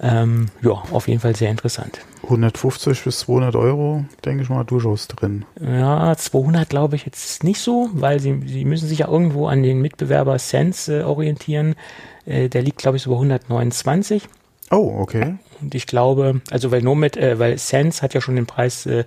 Ähm, 0.00 0.48
ja, 0.62 0.72
auf 0.90 1.08
jeden 1.08 1.20
Fall 1.20 1.36
sehr 1.36 1.50
interessant. 1.50 2.00
150 2.24 3.04
bis 3.04 3.20
200 3.20 3.54
Euro, 3.54 4.04
denke 4.24 4.42
ich 4.42 4.48
mal, 4.48 4.64
durchaus 4.64 5.08
drin. 5.08 5.44
Ja, 5.60 6.14
200 6.16 6.68
glaube 6.68 6.96
ich 6.96 7.06
jetzt 7.06 7.44
nicht 7.44 7.60
so, 7.60 7.90
weil 7.92 8.18
sie, 8.18 8.40
sie 8.46 8.64
müssen 8.64 8.88
sich 8.88 9.00
ja 9.00 9.08
irgendwo 9.08 9.46
an 9.46 9.62
den 9.62 9.80
Mitbewerber 9.80 10.38
Sense 10.38 11.00
äh, 11.00 11.02
orientieren. 11.02 11.74
Äh, 12.26 12.48
der 12.48 12.62
liegt, 12.62 12.78
glaube 12.78 12.96
ich, 12.96 13.02
so 13.02 13.10
bei 13.10 13.16
129. 13.16 14.28
Oh, 14.70 14.96
okay. 14.98 15.36
Und 15.64 15.74
ich 15.74 15.86
glaube, 15.86 16.42
also 16.50 16.70
weil 16.70 16.82
Nomad, 16.82 17.16
äh, 17.16 17.38
weil 17.38 17.58
Sense 17.58 18.02
hat 18.02 18.12
ja 18.12 18.20
schon 18.20 18.36
den 18.36 18.44
Preis 18.44 18.84
äh, 18.84 19.04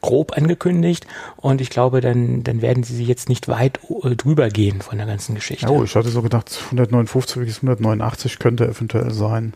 grob 0.00 0.36
angekündigt 0.36 1.06
und 1.36 1.60
ich 1.60 1.70
glaube, 1.70 2.00
dann, 2.00 2.42
dann 2.42 2.62
werden 2.62 2.82
sie 2.82 3.04
jetzt 3.04 3.28
nicht 3.28 3.46
weit 3.46 3.78
äh, 4.02 4.16
drüber 4.16 4.48
gehen 4.48 4.80
von 4.82 4.98
der 4.98 5.06
ganzen 5.06 5.36
Geschichte. 5.36 5.68
Oh, 5.70 5.84
ich 5.84 5.94
hatte 5.94 6.08
so 6.08 6.20
gedacht, 6.20 6.58
159 6.66 7.44
bis 7.44 7.56
189 7.58 8.40
könnte 8.40 8.66
eventuell 8.66 9.12
sein. 9.12 9.54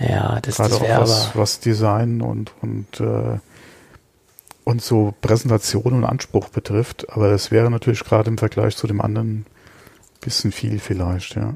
Ja, 0.00 0.40
das, 0.40 0.56
Gerade 0.56 0.70
das 0.70 0.80
wäre 0.80 1.00
was, 1.02 1.36
was 1.36 1.60
Design 1.60 2.22
und, 2.22 2.52
und, 2.62 3.00
äh, 3.00 3.38
und 4.64 4.82
so 4.82 5.14
Präsentation 5.20 5.92
und 5.92 6.04
Anspruch 6.04 6.48
betrifft. 6.48 7.06
Aber 7.10 7.30
das 7.30 7.50
wäre 7.50 7.70
natürlich 7.70 8.02
gerade 8.04 8.30
im 8.30 8.38
Vergleich 8.38 8.76
zu 8.76 8.86
dem 8.86 9.00
anderen 9.00 9.44
bisschen 10.22 10.52
viel 10.52 10.78
vielleicht, 10.78 11.36
ja. 11.36 11.54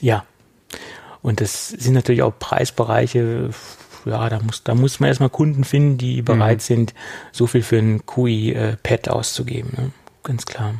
Ja. 0.00 0.24
Und 1.24 1.40
das 1.40 1.70
sind 1.70 1.94
natürlich 1.94 2.22
auch 2.22 2.38
Preisbereiche, 2.38 3.48
ja, 4.04 4.28
da 4.28 4.40
muss, 4.40 4.62
da 4.62 4.74
muss 4.74 5.00
man 5.00 5.08
erstmal 5.08 5.30
Kunden 5.30 5.64
finden, 5.64 5.96
die 5.96 6.20
bereit 6.20 6.58
mhm. 6.58 6.60
sind, 6.60 6.94
so 7.32 7.46
viel 7.46 7.62
für 7.62 7.78
ein 7.78 8.04
QI-Pad 8.04 9.06
äh, 9.06 9.10
auszugeben. 9.10 9.70
Ne? 9.74 9.90
Ganz 10.22 10.44
klar. 10.44 10.74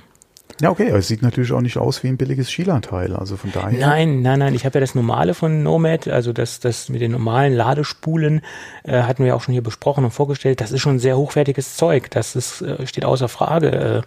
Ja, 0.60 0.68
okay, 0.68 0.90
aber 0.90 0.98
es 0.98 1.08
sieht 1.08 1.22
natürlich 1.22 1.50
auch 1.50 1.62
nicht 1.62 1.78
aus 1.78 2.02
wie 2.02 2.08
ein 2.08 2.18
billiges 2.18 2.50
Skielanteil, 2.50 3.16
also 3.16 3.38
von 3.38 3.52
daher. 3.52 3.72
Nein, 3.72 4.20
nein, 4.20 4.38
nein, 4.38 4.54
ich 4.54 4.66
habe 4.66 4.74
ja 4.74 4.80
das 4.80 4.94
normale 4.94 5.32
von 5.32 5.62
Nomad, 5.62 6.08
also 6.08 6.34
das, 6.34 6.60
das 6.60 6.90
mit 6.90 7.00
den 7.00 7.12
normalen 7.12 7.54
Ladespulen, 7.54 8.42
äh, 8.82 9.00
hatten 9.00 9.24
wir 9.24 9.36
auch 9.36 9.40
schon 9.40 9.52
hier 9.52 9.62
besprochen 9.62 10.04
und 10.04 10.10
vorgestellt, 10.10 10.60
das 10.60 10.72
ist 10.72 10.82
schon 10.82 10.98
sehr 10.98 11.16
hochwertiges 11.16 11.74
Zeug, 11.74 12.10
das 12.10 12.36
ist, 12.36 12.60
äh, 12.60 12.86
steht 12.86 13.06
außer 13.06 13.28
Frage, 13.28 13.70
äh, 13.70 14.02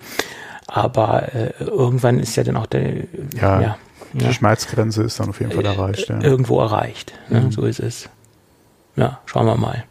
aber 0.67 1.33
äh, 1.33 1.53
irgendwann 1.59 2.19
ist 2.19 2.35
ja 2.35 2.43
dann 2.43 2.57
auch 2.57 2.67
der, 2.67 2.93
ja, 3.35 3.61
ja 3.61 3.77
die 4.19 4.25
ja. 4.25 4.33
Schmerzgrenze 4.33 5.03
ist 5.03 5.19
dann 5.19 5.29
auf 5.29 5.39
jeden 5.39 5.51
Fall 5.51 5.65
äh, 5.65 5.69
erreicht. 5.69 6.09
Ja. 6.09 6.21
Irgendwo 6.21 6.59
erreicht, 6.59 7.13
ne? 7.29 7.41
mhm. 7.41 7.51
so 7.51 7.63
ist 7.63 7.79
es. 7.79 8.09
Ja, 8.95 9.19
schauen 9.25 9.45
wir 9.45 9.57
mal. 9.57 9.83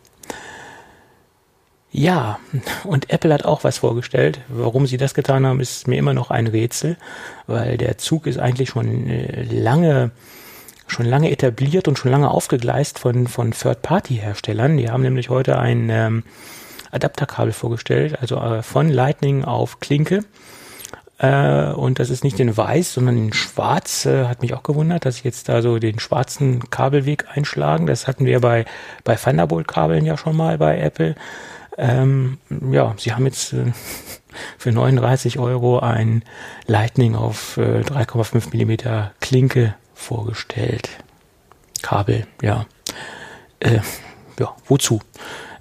Ja, 1.93 2.39
und 2.85 3.11
Apple 3.11 3.33
hat 3.33 3.45
auch 3.45 3.65
was 3.65 3.79
vorgestellt. 3.79 4.41
Warum 4.49 4.87
sie 4.87 4.97
das 4.99 5.15
getan 5.15 5.47
haben, 5.47 5.61
ist 5.61 5.89
mir 5.89 5.97
immer 5.97 6.13
noch 6.13 6.31
ein 6.31 6.47
Rätsel, 6.47 6.97
weil 7.47 7.79
der 7.79 7.99
Zug 7.99 8.27
ist 8.27 8.39
eigentlich 8.39 8.71
schon 8.71 9.09
äh, 9.09 9.45
lange 9.45 10.11
schon 10.89 11.07
lange 11.07 11.31
etabliert 11.31 11.89
und 11.89 11.99
schon 11.99 12.11
lange 12.11 12.31
aufgegleist 12.31 12.99
von, 12.99 13.27
von 13.27 13.51
Third-Party-Herstellern. 13.51 14.77
Die 14.77 14.89
haben 14.89 15.03
nämlich 15.03 15.31
heute 15.31 15.59
ein 15.59 15.89
ähm, 15.91 16.23
Adapterkabel 16.93 17.53
vorgestellt, 17.53 18.19
also 18.21 18.37
äh, 18.37 18.63
von 18.63 18.89
Lightning 18.89 19.45
auf 19.45 19.81
Klinke. 19.81 20.25
Äh, 21.19 21.73
und 21.73 21.99
das 21.99 22.11
ist 22.11 22.25
nicht 22.25 22.39
in 22.41 22.57
weiß, 22.57 22.95
sondern 22.95 23.17
in 23.17 23.33
schwarz. 23.33 24.07
Äh, 24.07 24.27
hat 24.27 24.43
mich 24.43 24.55
auch 24.55 24.63
gewundert, 24.63 25.05
dass 25.05 25.19
ich 25.19 25.25
jetzt 25.25 25.49
da 25.49 25.63
so 25.63 25.79
den 25.79 25.99
schwarzen 25.99 26.69
Kabelweg 26.71 27.27
einschlagen. 27.35 27.87
Das 27.87 28.07
hatten 28.07 28.27
wir 28.27 28.41
bei, 28.41 28.67
bei 29.05 29.17
Thunderbolt-Kabeln 29.17 30.05
ja 30.05 30.17
schon 30.17 30.37
mal 30.37 30.59
bei 30.59 30.79
Apple. 30.79 31.15
Ähm, 31.79 32.39
ja, 32.71 32.95
sie 32.99 33.13
haben 33.13 33.27
jetzt 33.27 33.53
äh, 33.53 33.73
für 34.59 34.73
39 34.73 35.39
Euro 35.39 35.79
ein 35.79 36.23
Lightning 36.67 37.15
auf 37.15 37.57
äh, 37.57 37.81
3,5 37.81 38.51
Millimeter 38.51 39.13
Klinke 39.21 39.75
vorgestellt. 39.95 40.91
Kabel, 41.83 42.27
ja. 42.43 42.67
Äh, 43.61 43.81
ja, 44.39 44.55
wozu? 44.67 45.01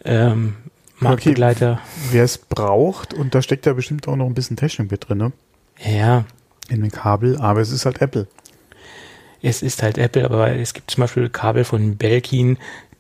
Ähm, 0.04 0.58
Marktbegleiter. 1.00 1.74
Okay, 1.74 2.08
wer 2.12 2.24
es 2.24 2.38
braucht, 2.38 3.13
und 3.13 3.36
da 3.36 3.41
steckt 3.41 3.65
ja 3.65 3.74
bestimmt 3.74 4.08
auch 4.08 4.15
noch 4.15 4.26
ein 4.26 4.34
bisschen 4.34 4.58
Technik 4.58 4.91
mit 4.91 5.08
drin, 5.08 5.18
ne? 5.18 5.32
Ja. 5.83 6.25
In 6.69 6.81
dem 6.81 6.91
Kabel, 6.91 7.38
aber 7.38 7.61
es 7.61 7.71
ist 7.71 7.85
halt 7.85 8.01
Apple. 8.01 8.27
Es 9.41 9.61
ist 9.61 9.83
halt 9.83 9.99
Apple, 9.99 10.25
aber 10.25 10.55
es 10.55 10.73
gibt 10.73 10.89
zum 10.89 11.01
Beispiel 11.01 11.29
Kabel 11.29 11.63
von 11.63 11.97
Belkin, 11.97 12.57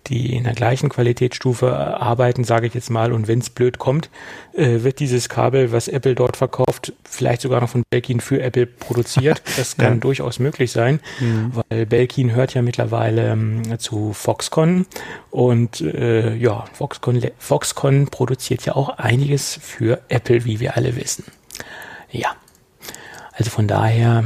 die 0.07 0.35
in 0.35 0.43
der 0.43 0.53
gleichen 0.53 0.89
Qualitätsstufe 0.89 1.75
arbeiten, 1.75 2.43
sage 2.43 2.67
ich 2.67 2.73
jetzt 2.73 2.89
mal. 2.89 3.11
Und 3.11 3.27
wenn 3.27 3.39
es 3.39 3.49
blöd 3.49 3.79
kommt, 3.79 4.09
äh, 4.53 4.83
wird 4.83 4.99
dieses 4.99 5.29
Kabel, 5.29 5.71
was 5.71 5.87
Apple 5.87 6.15
dort 6.15 6.37
verkauft, 6.37 6.93
vielleicht 7.03 7.41
sogar 7.41 7.61
noch 7.61 7.69
von 7.69 7.83
Belkin 7.89 8.19
für 8.19 8.41
Apple 8.41 8.65
produziert. 8.65 9.41
Das 9.57 9.77
kann 9.77 9.93
ja. 9.93 9.99
durchaus 9.99 10.39
möglich 10.39 10.71
sein, 10.71 10.99
mhm. 11.19 11.51
weil 11.53 11.85
Belkin 11.85 12.35
hört 12.35 12.53
ja 12.53 12.61
mittlerweile 12.61 13.31
ähm, 13.31 13.79
zu 13.79 14.11
Foxconn 14.11 14.85
und 15.31 15.81
äh, 15.81 16.35
ja, 16.35 16.65
Foxconn, 16.73 17.21
Foxconn 17.37 18.07
produziert 18.07 18.65
ja 18.65 18.75
auch 18.75 18.89
einiges 18.97 19.57
für 19.61 20.01
Apple, 20.09 20.45
wie 20.45 20.59
wir 20.59 20.75
alle 20.75 20.95
wissen. 20.95 21.23
Ja. 22.11 22.35
Also 23.35 23.49
von 23.49 23.67
daher, 23.67 24.23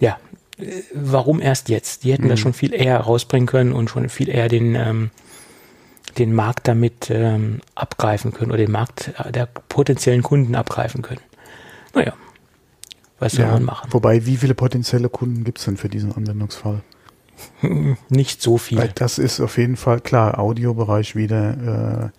ja, 0.00 0.18
warum 0.94 1.40
erst 1.40 1.68
jetzt? 1.68 2.04
Die 2.04 2.12
hätten 2.12 2.24
mhm. 2.24 2.28
das 2.28 2.40
schon 2.40 2.52
viel 2.52 2.72
eher 2.72 2.98
rausbringen 2.98 3.46
können 3.46 3.72
und 3.72 3.90
schon 3.90 4.08
viel 4.08 4.28
eher 4.28 4.48
den, 4.48 4.76
ähm, 4.76 5.10
den 6.16 6.32
Markt 6.32 6.68
damit 6.68 7.10
ähm, 7.10 7.60
abgreifen 7.74 8.32
können 8.32 8.50
oder 8.50 8.58
den 8.58 8.70
Markt 8.70 9.12
der 9.30 9.46
potenziellen 9.46 10.22
Kunden 10.22 10.54
abgreifen 10.54 11.02
können. 11.02 11.20
Naja, 11.92 12.14
was 13.18 13.32
soll 13.32 13.46
ja, 13.46 13.52
man 13.52 13.64
machen? 13.64 13.92
Wobei, 13.92 14.26
wie 14.26 14.36
viele 14.36 14.54
potenzielle 14.54 15.08
Kunden 15.08 15.44
gibt 15.44 15.58
es 15.58 15.64
denn 15.64 15.76
für 15.76 15.88
diesen 15.88 16.14
Anwendungsfall? 16.14 16.82
Nicht 18.08 18.42
so 18.42 18.58
viel. 18.58 18.78
Weil 18.78 18.92
das 18.94 19.18
ist 19.18 19.40
auf 19.40 19.58
jeden 19.58 19.76
Fall 19.76 20.00
klar, 20.00 20.38
Audiobereich 20.38 21.16
wieder. 21.16 22.12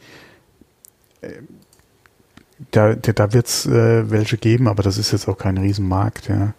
Äh, 1.21 1.29
da 2.71 2.95
da, 2.95 3.13
da 3.13 3.33
wird 3.33 3.47
es 3.47 3.65
äh, 3.65 4.09
welche 4.09 4.37
geben, 4.37 4.67
aber 4.67 4.83
das 4.83 4.97
ist 4.97 5.11
jetzt 5.11 5.27
auch 5.27 5.37
kein 5.37 5.57
Riesenmarkt. 5.57 6.27
Ja. 6.27 6.53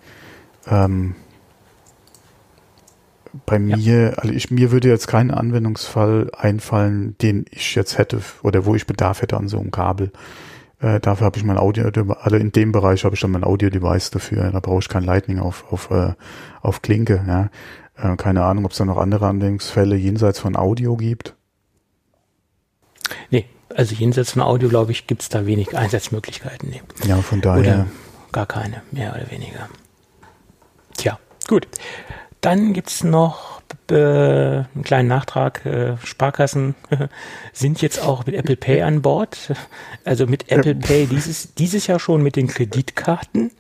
Ähm, 0.69 1.15
bei 3.45 3.59
ja. 3.59 3.77
mir, 3.77 4.15
also 4.17 4.33
ich, 4.33 4.51
mir 4.51 4.71
würde 4.71 4.89
jetzt 4.89 5.09
kein 5.09 5.31
Anwendungsfall 5.31 6.31
einfallen, 6.37 7.17
den 7.19 7.45
ich 7.51 7.75
jetzt 7.75 7.99
hätte 7.99 8.21
oder 8.43 8.65
wo 8.65 8.75
ich 8.75 8.87
Bedarf 8.87 9.23
hätte 9.23 9.37
an 9.37 9.49
so 9.49 9.59
einem 9.59 9.71
Kabel. 9.71 10.13
Äh, 10.81 11.01
dafür 11.01 11.27
habe 11.27 11.39
ich 11.39 11.45
mein 11.45 11.59
Audio, 11.59 11.87
also 11.87 12.37
in 12.37 12.53
dem 12.53 12.73
Bereich 12.73 13.05
habe 13.05 13.15
ich 13.15 13.21
dann 13.21 13.31
mein 13.31 13.45
Audio-Device 13.45 14.11
dafür. 14.11 14.51
Da 14.51 14.61
brauche 14.61 14.81
ich 14.81 14.89
kein 14.89 15.05
Lightning 15.05 15.39
auf, 15.39 15.65
auf, 15.71 15.91
äh, 15.91 16.13
auf 16.61 16.83
Klinke. 16.83 17.25
Ja. 17.27 17.51
Äh, 17.97 18.17
keine 18.17 18.45
Ahnung, 18.45 18.65
ob 18.65 18.73
es 18.73 18.79
da 18.79 18.85
noch 18.85 18.99
andere 18.99 19.27
Anwendungsfälle 19.27 19.97
jenseits 19.97 20.39
von 20.39 20.57
Audio 20.57 20.97
gibt. 20.97 21.35
Nee, 23.31 23.47
also 23.77 23.95
jenseits 23.95 24.33
von 24.33 24.43
Audio, 24.43 24.71
glaube 24.71 24.93
ich, 24.93 25.07
gibt 25.07 25.23
es 25.23 25.29
da 25.29 25.45
wenig 25.45 25.77
Einsatzmöglichkeiten. 25.77 26.71
Nee. 26.71 26.83
Ja, 27.07 27.19
von 27.19 27.43
daher. 27.43 27.61
Oder 27.61 27.87
gar 28.33 28.47
keine, 28.47 28.83
mehr 28.91 29.15
oder 29.15 29.31
weniger. 29.31 29.69
Tja, 30.97 31.19
gut. 31.47 31.69
Dann 32.41 32.73
gibt 32.73 32.89
es 32.89 33.05
noch 33.05 33.61
äh, 33.91 33.95
einen 33.95 34.83
kleinen 34.83 35.09
Nachtrag. 35.09 35.67
Äh, 35.67 35.97
Sparkassen 36.03 36.75
sind 37.53 37.83
jetzt 37.83 38.01
auch 38.01 38.25
mit 38.25 38.35
Apple 38.35 38.57
Pay 38.57 38.81
an 38.81 39.03
Bord. 39.03 39.53
Also 40.05 40.27
mit 40.27 40.51
Apple 40.51 40.75
Pay 40.75 41.07
dieses, 41.07 41.55
dieses 41.55 41.87
Jahr 41.87 41.99
schon 41.99 42.23
mit 42.23 42.37
den 42.37 42.47
Kreditkarten 42.47 43.51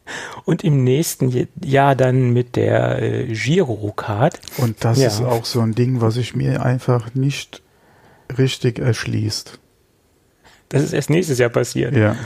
und 0.45 0.65
im 0.65 0.83
nächsten 0.83 1.49
Jahr 1.63 1.95
dann 1.95 2.31
mit 2.31 2.57
der 2.57 3.03
äh, 3.03 3.27
Girocard. 3.35 4.41
Und 4.57 4.83
das 4.83 4.99
ja. 4.99 5.09
ist 5.09 5.21
auch 5.21 5.45
so 5.45 5.61
ein 5.61 5.75
Ding, 5.75 6.01
was 6.01 6.17
ich 6.17 6.35
mir 6.35 6.63
einfach 6.63 7.15
nicht 7.15 7.63
richtig 8.39 8.79
erschließt. 8.79 9.59
Das 10.69 10.83
ist 10.83 10.93
erst 10.93 11.11
nächstes 11.11 11.39
Jahr 11.39 11.51
passiert. 11.51 11.95
Ja. 11.97 12.17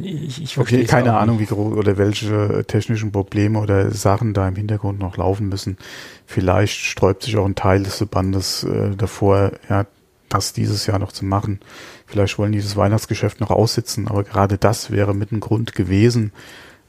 Ich, 0.00 0.42
ich 0.42 0.58
okay, 0.58 0.84
keine 0.84 1.14
Ahnung, 1.14 1.38
wie 1.38 1.44
groß 1.44 1.76
oder 1.76 1.98
welche 1.98 2.64
technischen 2.66 3.12
Probleme 3.12 3.58
oder 3.60 3.90
Sachen 3.90 4.32
da 4.32 4.48
im 4.48 4.56
Hintergrund 4.56 4.98
noch 4.98 5.18
laufen 5.18 5.48
müssen. 5.50 5.76
Vielleicht 6.24 6.78
sträubt 6.78 7.22
sich 7.22 7.36
auch 7.36 7.44
ein 7.44 7.54
Teil 7.54 7.82
des 7.82 8.02
Bandes 8.06 8.64
äh, 8.64 8.96
davor, 8.96 9.52
ja, 9.68 9.84
das 10.30 10.54
dieses 10.54 10.86
Jahr 10.86 10.98
noch 10.98 11.12
zu 11.12 11.26
machen. 11.26 11.60
Vielleicht 12.06 12.38
wollen 12.38 12.52
die 12.52 12.62
das 12.62 12.76
Weihnachtsgeschäft 12.76 13.40
noch 13.40 13.50
aussitzen, 13.50 14.08
aber 14.08 14.24
gerade 14.24 14.56
das 14.56 14.90
wäre 14.90 15.14
mit 15.14 15.32
ein 15.32 15.40
Grund 15.40 15.74
gewesen, 15.74 16.32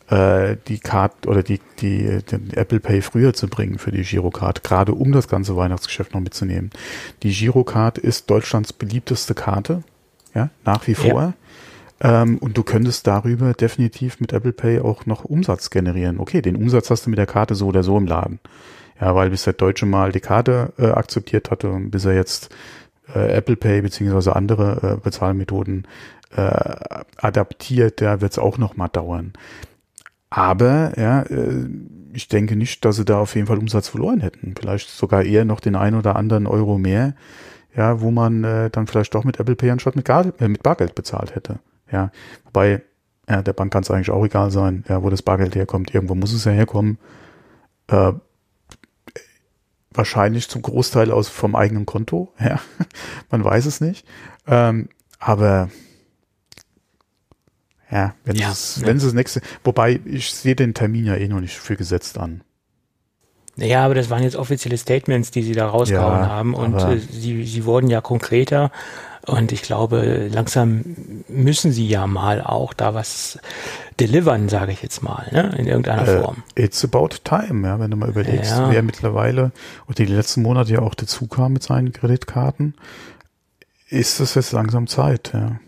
äh, 0.10 0.58
die 0.68 0.80
Card 0.80 1.28
oder 1.28 1.44
die, 1.44 1.60
die, 1.80 2.20
den 2.24 2.52
Apple 2.54 2.80
Pay 2.80 3.02
früher 3.02 3.34
zu 3.34 3.48
bringen 3.48 3.78
für 3.78 3.92
die 3.92 4.04
Girocard, 4.04 4.64
gerade 4.64 4.94
um 4.94 5.12
das 5.12 5.28
ganze 5.28 5.56
Weihnachtsgeschäft 5.56 6.14
noch 6.14 6.22
mitzunehmen. 6.22 6.72
Die 7.24 7.32
Girocard 7.32 7.98
ist 7.98 8.30
Deutschlands 8.30 8.74
beliebteste 8.74 9.34
Karte, 9.34 9.84
ja, 10.34 10.50
nach 10.66 10.88
wie 10.88 10.96
vor. 10.96 11.34
Ja. 12.02 12.22
Ähm, 12.22 12.38
und 12.38 12.58
du 12.58 12.64
könntest 12.64 13.08
darüber 13.08 13.54
definitiv 13.54 14.20
mit 14.20 14.34
Apple 14.34 14.54
Pay 14.54 14.80
auch 14.80 15.06
noch 15.06 15.26
Umsatz 15.26 15.70
generieren. 15.70 16.20
Okay, 16.20 16.42
den 16.42 16.56
Umsatz 16.56 16.90
hast 16.90 17.06
du 17.06 17.10
mit 17.10 17.20
der 17.20 17.26
Karte 17.26 17.56
so 17.56 17.68
oder 17.68 17.84
so 17.84 17.98
im 17.98 18.08
Laden. 18.08 18.40
Ja, 19.00 19.16
weil 19.16 19.30
bis 19.30 19.44
der 19.44 19.54
Deutsche 19.54 19.86
mal 19.86 20.12
die 20.12 20.20
Karte 20.20 20.74
äh, 20.78 20.88
akzeptiert 20.88 21.52
hatte 21.52 21.70
und 21.70 21.92
bis 21.92 22.06
er 22.06 22.16
jetzt 22.16 22.50
äh, 23.14 23.32
Apple 23.34 23.56
Pay 23.56 23.82
beziehungsweise 23.82 24.36
andere 24.36 24.96
äh, 24.98 25.02
Bezahlmethoden 25.02 25.88
äh, 26.36 26.76
adaptiert, 27.18 28.02
da 28.02 28.22
wird 28.22 28.34
es 28.34 28.40
auch 28.40 28.58
noch 28.58 28.78
mal 28.78 28.88
dauern. 28.88 29.34
Aber 30.30 30.98
ja, 30.98 31.22
äh, 31.24 31.68
ich 32.14 32.28
denke 32.28 32.56
nicht, 32.56 32.86
dass 32.86 32.98
sie 32.98 33.06
da 33.06 33.20
auf 33.20 33.36
jeden 33.36 33.48
Fall 33.48 33.58
Umsatz 33.58 33.88
verloren 33.88 34.20
hätten. 34.20 34.54
Vielleicht 34.60 34.90
sogar 34.90 35.24
eher 35.24 35.46
noch 35.46 35.60
den 35.60 35.76
ein 35.76 35.96
oder 35.96 36.16
anderen 36.16 36.48
Euro 36.48 36.78
mehr, 36.78 37.16
ja, 37.76 38.02
wo 38.02 38.12
man 38.12 38.44
äh, 38.44 38.70
dann 38.70 38.88
vielleicht 38.88 39.14
doch 39.16 39.24
mit 39.24 39.40
Apple 39.40 39.56
Pay 39.56 39.72
anstatt 39.72 39.96
mit, 39.96 40.06
Gar 40.06 40.26
äh, 40.40 40.48
mit 40.48 40.64
Bargeld 40.64 40.96
bezahlt 40.96 41.36
hätte. 41.36 41.60
Ja, 41.92 42.12
wobei 42.46 42.84
ja, 43.28 43.42
der 43.42 43.54
Bank 43.54 43.72
kann 43.72 43.84
es 43.84 43.92
eigentlich 43.92 44.10
auch 44.10 44.26
egal 44.26 44.50
sein, 44.52 44.84
ja, 44.90 45.04
wo 45.04 45.10
das 45.10 45.22
Bargeld 45.22 45.56
herkommt. 45.56 45.94
Irgendwo 45.94 46.16
muss 46.16 46.34
es 46.34 46.46
ja 46.46 46.52
herkommen. 46.52 46.98
Äh, 47.88 48.14
wahrscheinlich 49.92 50.50
zum 50.50 50.62
Großteil 50.62 51.12
aus 51.12 51.30
vom 51.30 51.56
eigenen 51.56 51.86
Konto. 51.86 52.34
Ja, 52.40 52.60
man 53.30 53.44
weiß 53.44 53.66
es 53.66 53.82
nicht. 53.82 54.08
Ähm, 54.48 54.90
aber 55.20 55.70
ja, 57.92 58.14
wenn 58.26 58.36
ja, 58.36 58.52
es, 58.52 58.80
ja. 58.82 58.88
wenn 58.88 58.98
es 58.98 59.04
das 59.04 59.14
nächste, 59.14 59.42
wobei 59.64 60.00
ich 60.06 60.34
sehe 60.34 60.56
den 60.56 60.74
Termin 60.74 61.06
ja 61.06 61.16
eh 61.16 61.28
noch 61.28 61.42
nicht 61.42 61.58
für 61.58 61.76
gesetzt 61.76 62.18
an. 62.18 62.42
Ja, 63.56 63.84
aber 63.84 63.96
das 63.96 64.10
waren 64.10 64.24
jetzt 64.24 64.36
offizielle 64.36 64.78
Statements, 64.78 65.32
die 65.32 65.44
sie 65.44 65.52
da 65.52 65.68
rausgehauen 65.68 66.22
ja, 66.22 66.30
haben 66.30 66.54
und 66.54 66.76
äh, 66.78 66.98
sie, 66.98 67.44
sie 67.44 67.66
wurden 67.66 67.90
ja 67.90 68.00
konkreter 68.00 68.72
und 69.26 69.52
ich 69.52 69.62
glaube, 69.62 70.30
langsam 70.32 70.84
müssen 71.28 71.72
sie 71.72 71.88
ja 71.88 72.08
mal 72.08 72.42
auch 72.42 72.74
da 72.74 72.94
was 72.94 73.38
delivern, 74.00 74.50
sage 74.50 74.72
ich 74.72 74.82
jetzt 74.82 75.04
mal, 75.04 75.28
ne? 75.32 75.54
in 75.58 75.68
irgendeiner 75.68 76.08
äh, 76.08 76.22
Form. 76.22 76.44
It's 76.56 76.84
about 76.84 77.10
time, 77.24 77.68
ja, 77.68 77.80
wenn 77.80 77.92
du 77.92 77.98
mal 77.98 78.10
überlegst, 78.10 78.52
ja. 78.52 78.72
wer 78.72 78.82
mittlerweile 78.82 79.52
und 79.88 79.98
die 79.98 80.06
letzten 80.06 80.42
Monate 80.42 80.74
ja 80.74 80.80
auch 80.80 80.96
dazu 80.96 81.28
kam 81.28 81.54
mit 81.54 81.64
seinen 81.64 81.92
Kreditkarten, 81.92 82.76
ist 83.90 84.20
es 84.20 84.36
jetzt 84.36 84.52
langsam 84.52 84.88
Zeit, 84.88 85.32
ja. 85.34 85.60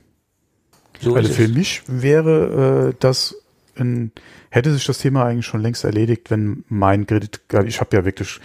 So 1.01 1.15
also 1.15 1.33
für 1.33 1.45
es. 1.45 1.53
mich 1.53 1.81
wäre 1.87 2.91
äh, 2.91 2.95
das 2.99 3.35
ein, 3.75 4.11
hätte 4.49 4.73
sich 4.73 4.85
das 4.85 4.99
Thema 4.99 5.25
eigentlich 5.25 5.45
schon 5.45 5.61
längst 5.61 5.83
erledigt, 5.83 6.29
wenn 6.29 6.63
mein 6.67 7.07
Kredit, 7.07 7.41
ich 7.65 7.79
habe 7.79 7.95
ja 7.95 8.05
wirklich, 8.05 8.39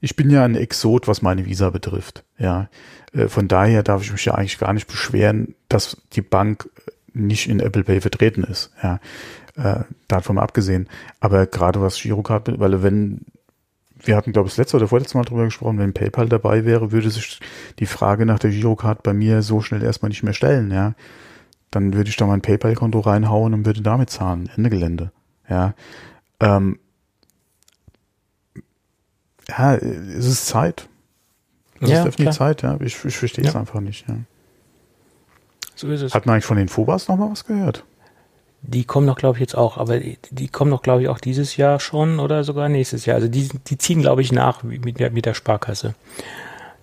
ich 0.00 0.16
bin 0.16 0.30
ja 0.30 0.44
ein 0.44 0.56
Exot, 0.56 1.06
was 1.08 1.22
meine 1.22 1.46
Visa 1.46 1.70
betrifft, 1.70 2.24
ja. 2.38 2.68
Äh, 3.12 3.28
von 3.28 3.48
daher 3.48 3.82
darf 3.82 4.02
ich 4.02 4.12
mich 4.12 4.24
ja 4.24 4.34
eigentlich 4.34 4.58
gar 4.58 4.72
nicht 4.72 4.88
beschweren, 4.88 5.54
dass 5.68 5.96
die 6.12 6.22
Bank 6.22 6.68
nicht 7.12 7.48
in 7.48 7.60
Apple 7.60 7.84
Pay 7.84 8.00
vertreten 8.00 8.44
ist, 8.44 8.72
ja. 8.82 9.00
Äh, 9.54 9.84
davon 10.08 10.38
abgesehen. 10.38 10.88
Aber 11.20 11.46
gerade 11.46 11.82
was 11.82 12.00
Girocard, 12.00 12.58
weil 12.58 12.82
wenn 12.82 13.26
wir 14.04 14.16
hatten, 14.16 14.32
glaube 14.32 14.48
ich, 14.48 14.52
das 14.52 14.58
letzte 14.58 14.76
oder 14.76 14.88
vorletzte 14.88 15.16
Mal 15.16 15.24
drüber 15.24 15.44
gesprochen, 15.44 15.78
wenn 15.78 15.92
PayPal 15.92 16.28
dabei 16.28 16.64
wäre, 16.64 16.92
würde 16.92 17.10
sich 17.10 17.40
die 17.78 17.86
Frage 17.86 18.26
nach 18.26 18.38
der 18.38 18.50
Girocard 18.50 19.02
bei 19.02 19.12
mir 19.12 19.42
so 19.42 19.60
schnell 19.60 19.82
erstmal 19.82 20.08
nicht 20.08 20.22
mehr 20.22 20.32
stellen, 20.32 20.70
ja. 20.70 20.94
Dann 21.70 21.94
würde 21.94 22.10
ich 22.10 22.16
da 22.16 22.26
mein 22.26 22.42
PayPal-Konto 22.42 23.00
reinhauen 23.00 23.54
und 23.54 23.64
würde 23.64 23.80
damit 23.80 24.10
zahlen. 24.10 24.50
Ende 24.56 24.70
Gelände. 24.70 25.10
Ja. 25.48 25.74
Ähm, 26.40 26.78
ja, 29.48 29.74
es 29.74 30.26
ist 30.26 30.46
Zeit. 30.46 30.88
Es 31.80 31.88
ja, 31.88 31.98
ist 31.98 32.04
definitiv 32.04 32.24
klar. 32.24 32.32
Zeit, 32.34 32.62
ja. 32.62 32.78
Ich, 32.80 33.04
ich 33.04 33.16
verstehe 33.16 33.44
es 33.44 33.56
einfach 33.56 33.80
nicht, 33.80 34.06
ja. 34.08 34.16
So 35.74 35.88
ist 35.88 36.02
es. 36.02 36.14
Hat 36.14 36.26
man 36.26 36.34
eigentlich 36.34 36.44
von 36.44 36.58
den 36.58 36.68
Fobas 36.68 37.08
noch 37.08 37.16
mal 37.16 37.30
was 37.30 37.44
gehört? 37.44 37.84
Die 38.64 38.84
kommen 38.84 39.08
doch, 39.08 39.16
glaube 39.16 39.36
ich, 39.36 39.40
jetzt 39.40 39.56
auch, 39.56 39.76
aber 39.76 39.98
die, 39.98 40.18
die 40.30 40.48
kommen 40.48 40.70
doch, 40.70 40.82
glaube 40.82 41.02
ich, 41.02 41.08
auch 41.08 41.18
dieses 41.18 41.56
Jahr 41.56 41.80
schon 41.80 42.20
oder 42.20 42.44
sogar 42.44 42.68
nächstes 42.68 43.06
Jahr. 43.06 43.16
Also 43.16 43.28
die, 43.28 43.48
die 43.66 43.76
ziehen, 43.76 44.02
glaube 44.02 44.22
ich, 44.22 44.30
nach 44.30 44.62
mit 44.62 45.00
der, 45.00 45.10
mit 45.10 45.26
der 45.26 45.34
Sparkasse. 45.34 45.94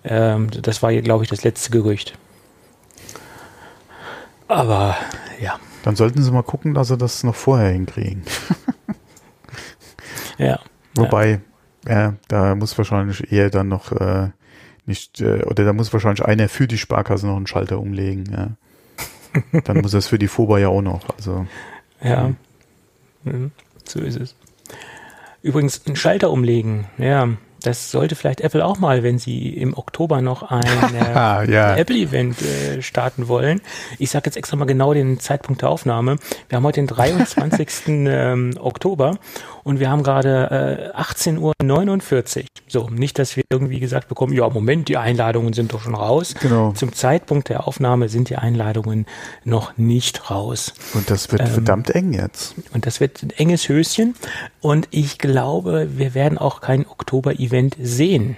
Ähm, 0.04 0.48
das 0.50 0.82
war, 0.82 0.92
glaube 0.92 1.24
ich, 1.24 1.30
das 1.30 1.42
letzte 1.42 1.70
Gerücht. 1.70 2.18
Aber 4.46 4.96
ja. 5.40 5.58
Dann 5.82 5.96
sollten 5.96 6.22
sie 6.22 6.30
mal 6.30 6.42
gucken, 6.42 6.74
dass 6.74 6.88
sie 6.88 6.98
das 6.98 7.24
noch 7.24 7.34
vorher 7.34 7.70
hinkriegen. 7.70 8.24
ja. 10.38 10.60
Wobei, 10.94 11.40
ja. 11.86 11.92
ja. 11.92 12.14
da 12.28 12.54
muss 12.54 12.76
wahrscheinlich 12.76 13.32
eher 13.32 13.48
dann 13.48 13.68
noch 13.68 13.92
äh, 13.92 14.30
nicht, 14.86 15.20
äh, 15.20 15.44
oder 15.44 15.64
da 15.64 15.72
muss 15.72 15.92
wahrscheinlich 15.92 16.24
einer 16.24 16.48
für 16.48 16.66
die 16.66 16.78
Sparkasse 16.78 17.26
noch 17.26 17.36
einen 17.36 17.46
Schalter 17.46 17.78
umlegen, 17.78 18.24
ja. 18.30 18.48
Dann 19.64 19.80
muss 19.80 19.92
das 19.92 20.06
für 20.06 20.18
die 20.18 20.28
FOBA 20.28 20.58
ja 20.58 20.68
auch 20.68 20.82
noch. 20.82 21.08
Also, 21.16 21.46
ja, 22.02 22.32
mhm. 23.24 23.52
so 23.84 24.00
ist 24.00 24.18
es. 24.18 24.34
Übrigens, 25.42 25.86
einen 25.86 25.96
Schalter 25.96 26.30
umlegen, 26.30 26.86
ja, 26.98 27.28
Das 27.62 27.90
sollte 27.90 28.14
vielleicht 28.14 28.40
Apple 28.40 28.64
auch 28.64 28.78
mal, 28.78 29.02
wenn 29.02 29.18
sie 29.18 29.50
im 29.50 29.76
Oktober 29.76 30.22
noch 30.22 30.42
ein 30.42 30.62
äh, 30.94 31.52
ja. 31.52 31.76
Apple-Event 31.76 32.40
äh, 32.42 32.82
starten 32.82 33.28
wollen. 33.28 33.60
Ich 33.98 34.10
sage 34.10 34.26
jetzt 34.26 34.36
extra 34.36 34.56
mal 34.56 34.64
genau 34.64 34.94
den 34.94 35.20
Zeitpunkt 35.20 35.62
der 35.62 35.68
Aufnahme. 35.68 36.16
Wir 36.48 36.56
haben 36.56 36.64
heute 36.64 36.80
den 36.80 36.86
23. 36.86 37.68
ähm, 37.88 38.54
Oktober 38.58 39.18
und 39.62 39.78
wir 39.78 39.90
haben 39.90 40.02
gerade 40.02 40.92
äh, 40.94 40.98
18.49 40.98 42.38
Uhr. 42.38 42.44
So, 42.66 42.88
nicht, 42.88 43.18
dass 43.18 43.36
wir 43.36 43.44
irgendwie 43.50 43.80
gesagt 43.80 44.08
bekommen, 44.08 44.32
ja, 44.32 44.48
Moment, 44.48 44.88
die 44.88 44.96
Einladungen 44.96 45.52
sind 45.52 45.72
doch 45.72 45.82
schon 45.82 45.94
raus. 45.94 46.34
Genau. 46.40 46.72
Zum 46.72 46.92
Zeitpunkt 46.92 47.48
der 47.48 47.66
Aufnahme 47.66 48.08
sind 48.08 48.30
die 48.30 48.36
Einladungen 48.36 49.06
noch 49.44 49.76
nicht 49.76 50.30
raus. 50.30 50.72
Und 50.94 51.10
das 51.10 51.30
wird 51.32 51.42
ähm, 51.42 51.48
verdammt 51.48 51.90
eng 51.90 52.12
jetzt. 52.12 52.54
Und 52.72 52.86
das 52.86 53.00
wird 53.00 53.22
ein 53.22 53.30
enges 53.30 53.68
Höschen. 53.68 54.14
Und 54.60 54.88
ich 54.92 55.18
glaube, 55.18 55.88
wir 55.96 56.14
werden 56.14 56.38
auch 56.38 56.60
kein 56.60 56.86
Oktober-Event 56.86 57.49
sehen. 57.78 58.36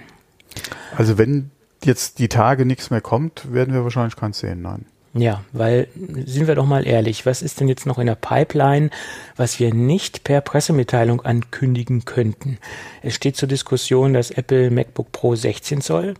Also 0.95 1.17
wenn 1.17 1.51
jetzt 1.83 2.19
die 2.19 2.29
Tage 2.29 2.65
nichts 2.65 2.89
mehr 2.89 3.01
kommt, 3.01 3.53
werden 3.53 3.73
wir 3.73 3.83
wahrscheinlich 3.83 4.15
keins 4.15 4.39
sehen, 4.39 4.61
nein. 4.61 4.85
Ja, 5.15 5.43
weil, 5.51 5.87
sind 6.25 6.47
wir 6.47 6.55
doch 6.55 6.65
mal 6.65 6.87
ehrlich, 6.87 7.25
was 7.27 7.43
ist 7.43 7.59
denn 7.59 7.67
jetzt 7.67 7.85
noch 7.85 7.99
in 7.99 8.07
der 8.07 8.15
Pipeline, 8.15 8.89
was 9.35 9.59
wir 9.59 9.71
nicht 9.71 10.23
per 10.23 10.41
Pressemitteilung 10.41 11.21
ankündigen 11.21 12.03
könnten? 12.05 12.57
Es 13.03 13.13
steht 13.13 13.35
zur 13.35 13.47
Diskussion 13.47 14.13
das 14.13 14.31
Apple 14.31 14.71
MacBook 14.71 15.11
Pro 15.11 15.35
16 15.35 15.81
Zoll. 15.81 16.15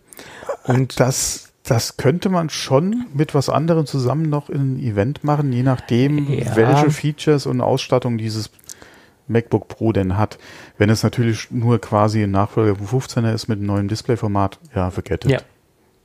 Und 0.65 0.99
das, 0.99 1.53
das 1.63 1.97
könnte 1.97 2.29
man 2.29 2.51
schon 2.51 3.07
mit 3.15 3.33
was 3.33 3.49
anderem 3.49 3.87
zusammen 3.87 4.29
noch 4.29 4.49
in 4.49 4.75
ein 4.75 4.79
Event 4.79 5.23
machen, 5.23 5.51
je 5.51 5.63
nachdem, 5.63 6.31
ja. 6.31 6.55
welche 6.55 6.91
Features 6.91 7.47
und 7.47 7.61
Ausstattung 7.61 8.19
dieses 8.19 8.51
MacBook 9.27 9.67
Pro 9.67 9.91
denn 9.91 10.17
hat. 10.17 10.37
Wenn 10.77 10.89
es 10.89 11.03
natürlich 11.03 11.51
nur 11.51 11.79
quasi 11.79 12.23
ein 12.23 12.31
Nachfolger 12.31 12.75
vom 12.75 13.01
15er 13.01 13.33
ist 13.33 13.47
mit 13.47 13.59
einem 13.59 13.67
neuen 13.67 13.87
Displayformat, 13.87 14.59
ja, 14.75 14.89
forget 14.89 15.25
it. 15.25 15.31
Ja, 15.31 15.39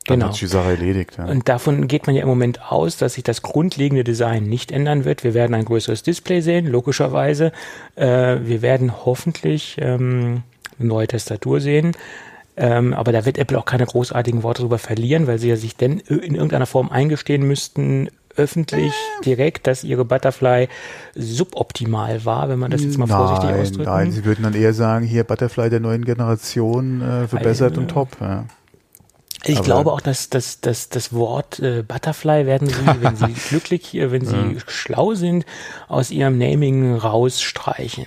dann 0.09 0.21
genau. 0.21 0.27
hat 0.27 0.35
sich 0.35 0.49
die 0.49 0.53
Sache 0.53 0.71
erledigt. 0.71 1.19
Ja. 1.19 1.27
Und 1.27 1.49
davon 1.49 1.87
geht 1.87 2.07
man 2.07 2.17
ja 2.17 2.23
im 2.23 2.29
Moment 2.29 2.73
aus, 2.73 2.97
dass 2.97 3.15
sich 3.15 3.25
das 3.25 3.43
grundlegende 3.43 4.05
Design 4.05 4.45
nicht 4.45 4.73
ändern 4.73 5.05
wird. 5.05 5.23
Wir 5.23 5.35
werden 5.35 5.55
ein 5.55 5.65
größeres 5.65 6.03
Display 6.03 6.41
sehen, 6.41 6.67
logischerweise. 6.67 7.53
Äh, 7.95 8.39
wir 8.43 8.63
werden 8.63 9.05
hoffentlich 9.05 9.77
ähm, 9.79 10.43
eine 10.79 10.89
neue 10.89 11.09
Tastatur 11.09 11.61
sehen. 11.61 11.93
Ähm, 12.57 12.93
aber 12.93 13.13
da 13.13 13.25
wird 13.25 13.39
Apple 13.39 13.59
auch 13.59 13.67
keine 13.67 13.87
großartigen 13.87 14.43
Worte 14.43 14.63
darüber 14.63 14.79
verlieren, 14.79 15.27
weil 15.27 15.39
sie 15.39 15.49
ja 15.49 15.57
sich 15.57 15.77
denn 15.77 16.01
in 16.01 16.35
irgendeiner 16.35 16.67
Form 16.67 16.91
eingestehen 16.91 17.47
müssten, 17.47 18.09
öffentlich 18.39 18.93
direkt, 19.25 19.67
dass 19.67 19.85
ihre 19.85 20.05
Butterfly 20.05 20.69
suboptimal 21.15 22.25
war, 22.25 22.49
wenn 22.49 22.59
man 22.59 22.71
das 22.71 22.83
jetzt 22.83 22.99
mal 22.99 23.07
nein, 23.07 23.17
vorsichtig 23.17 23.61
ausdrückt. 23.61 23.89
Nein, 23.89 24.13
sie 24.13 24.25
würden 24.25 24.43
dann 24.45 24.55
eher 24.55 24.73
sagen, 24.73 25.05
hier 25.05 25.25
Butterfly 25.25 25.71
der 25.71 25.81
neuen 25.81 26.05
Generation 26.05 27.03
äh, 27.03 27.29
verbessert 27.29 27.71
also, 27.71 27.81
und 27.81 27.89
top. 27.89 28.17
Ja. 28.21 28.45
Ich 29.45 29.59
Aber 29.59 29.65
glaube 29.65 29.93
auch, 29.93 30.01
dass, 30.01 30.31
dass, 30.31 30.61
dass 30.61 30.89
das 30.89 31.13
Wort 31.13 31.61
äh, 31.61 31.83
Butterfly 31.87 32.47
werden 32.47 32.69
sie, 32.69 32.75
wenn 33.01 33.17
sie 33.17 33.33
glücklich, 33.49 33.95
äh, 33.95 34.11
wenn 34.11 34.25
sie 34.25 34.37
ja. 34.37 34.61
schlau 34.67 35.15
sind, 35.15 35.47
aus 35.87 36.11
ihrem 36.11 36.39
Naming 36.39 36.97
rausstreichen. 36.97 38.07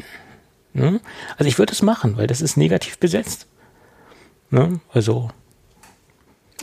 Ne? 0.74 1.00
Also 1.38 1.48
ich 1.48 1.58
würde 1.58 1.74
es 1.74 1.82
machen, 1.82 2.18
weil 2.18 2.28
das 2.28 2.42
ist 2.42 2.58
negativ 2.58 2.98
besetzt. 2.98 3.48
Ne? 4.50 4.82
Also. 4.92 5.30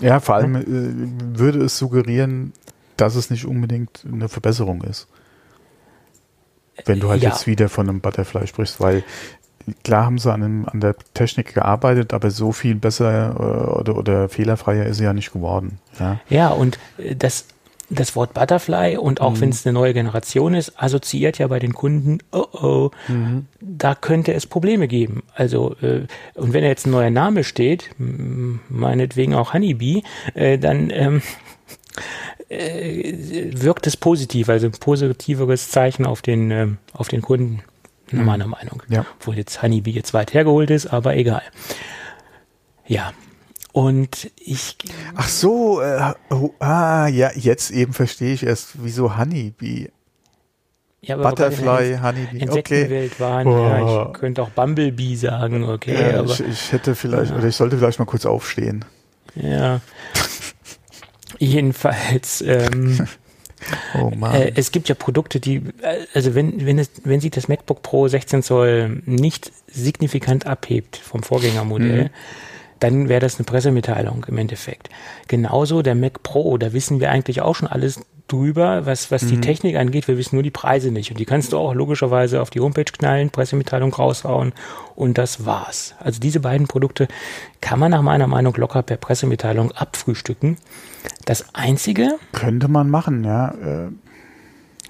Ja, 0.01 0.21
vor 0.21 0.37
allem 0.37 0.55
äh, 0.57 1.39
würde 1.39 1.65
es 1.65 1.79
suggerieren, 1.79 2.53
dass 2.99 3.15
es 3.15 3.31
nicht 3.31 3.47
unbedingt 3.47 4.05
eine 4.11 4.29
Verbesserung 4.29 4.83
ist. 4.83 5.09
Wenn 6.85 7.01
du 7.01 7.09
halt 7.09 7.23
ja. 7.23 7.31
jetzt 7.31 7.47
wieder 7.47 7.69
von 7.69 7.89
einem 7.89 8.01
Butterfly 8.01 8.47
sprichst, 8.47 8.81
weil 8.81 9.03
klar 9.85 10.05
haben 10.05 10.19
sie 10.19 10.33
an, 10.33 10.43
einem, 10.43 10.67
an 10.67 10.81
der 10.81 10.97
Technik 11.15 11.55
gearbeitet, 11.55 12.13
aber 12.13 12.31
so 12.31 12.53
viel 12.53 12.75
besser 12.75 13.31
äh, 13.31 13.79
oder, 13.81 13.97
oder 13.97 14.29
fehlerfreier 14.29 14.87
ist 14.87 14.99
sie 14.99 15.05
ja 15.05 15.13
nicht 15.13 15.33
geworden. 15.33 15.79
Ja, 15.99 16.21
ja 16.29 16.49
und 16.49 16.79
äh, 16.99 17.17
das, 17.17 17.47
das 17.91 18.15
Wort 18.17 18.35
Butterfly 18.35 18.97
und 18.97 19.21
auch 19.21 19.33
mhm. 19.33 19.41
wenn 19.41 19.49
es 19.51 19.67
eine 19.67 19.73
neue 19.73 19.95
Generation 19.95 20.55
ist, 20.55 20.81
assoziiert 20.81 21.39
ja 21.39 21.49
bei 21.49 21.59
den 21.59 21.73
Kunden, 21.75 22.19
oh 22.33 22.47
oh, 22.53 22.91
mhm. 23.09 23.47
da 23.61 23.95
könnte 23.95 24.33
es 24.35 24.47
Probleme 24.47 24.89
geben. 24.89 25.23
Also, 25.35 25.75
äh, 25.83 26.07
und 26.35 26.53
wenn 26.53 26.65
jetzt 26.65 26.87
ein 26.87 26.91
neuer 26.91 27.11
Name 27.11 27.45
steht, 27.45 27.91
meinetwegen 27.99 29.35
auch 29.35 29.53
Honeybee, 29.53 30.03
äh, 30.35 30.59
dann 30.59 30.91
ähm, 30.91 31.23
äh, 32.49 33.51
wirkt 33.53 33.87
es 33.87 33.97
positiv, 33.97 34.49
also 34.49 34.67
ein 34.67 34.73
positiveres 34.73 35.71
Zeichen 35.71 36.07
auf 36.07 36.23
den, 36.23 36.51
äh, 36.51 36.67
auf 36.93 37.09
den 37.09 37.23
Kunden 37.23 37.63
mhm. 38.11 38.25
meiner 38.25 38.47
Meinung. 38.47 38.83
Ja. 38.89 39.05
Obwohl 39.19 39.37
jetzt 39.37 39.63
Honeybee 39.63 39.91
jetzt 39.91 40.15
weit 40.15 40.35
hergeholt 40.35 40.71
ist, 40.71 40.87
aber 40.87 41.17
egal. 41.17 41.43
Ja. 42.87 43.13
Und 43.73 44.31
ich. 44.39 44.77
Ach 45.15 45.29
so, 45.29 45.81
äh, 45.81 46.15
oh, 46.31 46.51
ah, 46.59 47.07
ja, 47.07 47.31
jetzt 47.35 47.71
eben 47.71 47.93
verstehe 47.93 48.33
ich 48.33 48.45
erst, 48.45 48.83
wieso 48.83 49.19
Honeybee. 49.19 49.91
Ja, 51.01 51.15
aber 51.15 51.31
Butterfly, 51.31 51.99
Honeybee. 52.03 52.39
Insektenwelt 52.39 53.13
okay. 53.13 53.21
waren, 53.23 53.47
oh. 53.47 53.69
ja, 53.69 54.07
ich 54.07 54.13
könnte 54.15 54.43
auch 54.43 54.51
Bumblebee 54.51 55.15
sagen, 55.15 55.65
okay. 55.65 56.13
Ja, 56.13 56.21
aber, 56.21 56.33
ich, 56.33 56.41
ich, 56.41 56.73
hätte 56.73 56.95
vielleicht, 56.95 57.31
ja. 57.31 57.37
oder 57.37 57.47
ich 57.47 57.55
sollte 57.55 57.79
vielleicht 57.79 58.01
mal 58.01 58.05
kurz 58.05 58.27
aufstehen. 58.27 58.85
Ja. 59.37 59.81
Jedenfalls, 61.39 62.43
ähm, 62.43 63.07
Oh 63.95 64.13
äh, 64.33 64.53
es 64.55 64.73
gibt 64.73 64.89
ja 64.89 64.95
Produkte, 64.95 65.41
die, 65.41 65.57
äh, 65.57 66.07
also 66.15 66.35
wenn, 66.35 66.65
wenn, 66.65 66.79
es, 66.79 66.91
wenn 67.05 67.21
sich 67.21 67.31
das 67.31 67.49
MacBook 67.49 67.83
Pro 67.83 68.09
16 68.09 68.43
Zoll 68.43 69.03
nicht 69.05 69.53
signifikant 69.67 70.47
abhebt 70.47 70.97
vom 70.97 71.23
Vorgängermodell, 71.23 72.05
mhm. 72.05 72.11
dann 72.81 73.09
wäre 73.09 73.21
das 73.21 73.37
eine 73.37 73.45
Pressemitteilung 73.45 74.25
im 74.29 74.39
Endeffekt. 74.39 74.91
Genauso 75.27 75.83
der 75.83 75.95
Mac 75.95 76.23
Pro, 76.23 76.57
da 76.59 76.73
wissen 76.73 77.01
wir 77.01 77.11
eigentlich 77.11 77.41
auch 77.41 77.55
schon 77.55 77.69
alles 77.69 78.01
drüber, 78.29 78.85
was, 78.85 79.11
was 79.11 79.23
mhm. 79.23 79.29
die 79.29 79.41
Technik 79.41 79.77
angeht. 79.77 80.07
Wir 80.07 80.19
wissen 80.19 80.37
nur 80.37 80.43
die 80.43 80.51
Preise 80.51 80.91
nicht. 80.91 81.11
Und 81.11 81.19
die 81.19 81.25
kannst 81.25 81.53
du 81.53 81.59
auch 81.59 81.75
logischerweise 81.75 82.43
auf 82.43 82.51
die 82.51 82.61
Homepage 82.61 82.85
knallen, 82.85 83.31
Pressemitteilung 83.31 83.93
raushauen 83.93 84.53
und 84.95 85.19
das 85.19 85.47
war's. 85.47 85.95
Also 85.99 86.21
diese 86.21 86.41
beiden 86.41 86.69
Produkte 86.69 87.09
kann 87.61 87.79
man 87.79 87.91
nach 87.91 88.03
meiner 88.03 88.27
Meinung 88.27 88.55
locker 88.55 88.83
per 88.83 88.99
Pressemitteilung 88.99 89.73
abfrühstücken. 89.73 90.59
Das 91.25 91.55
Einzige. 91.55 92.19
Könnte 92.33 92.69
man 92.69 92.91
machen, 92.91 93.25
ja. 93.25 93.51
Äh. 93.51 93.89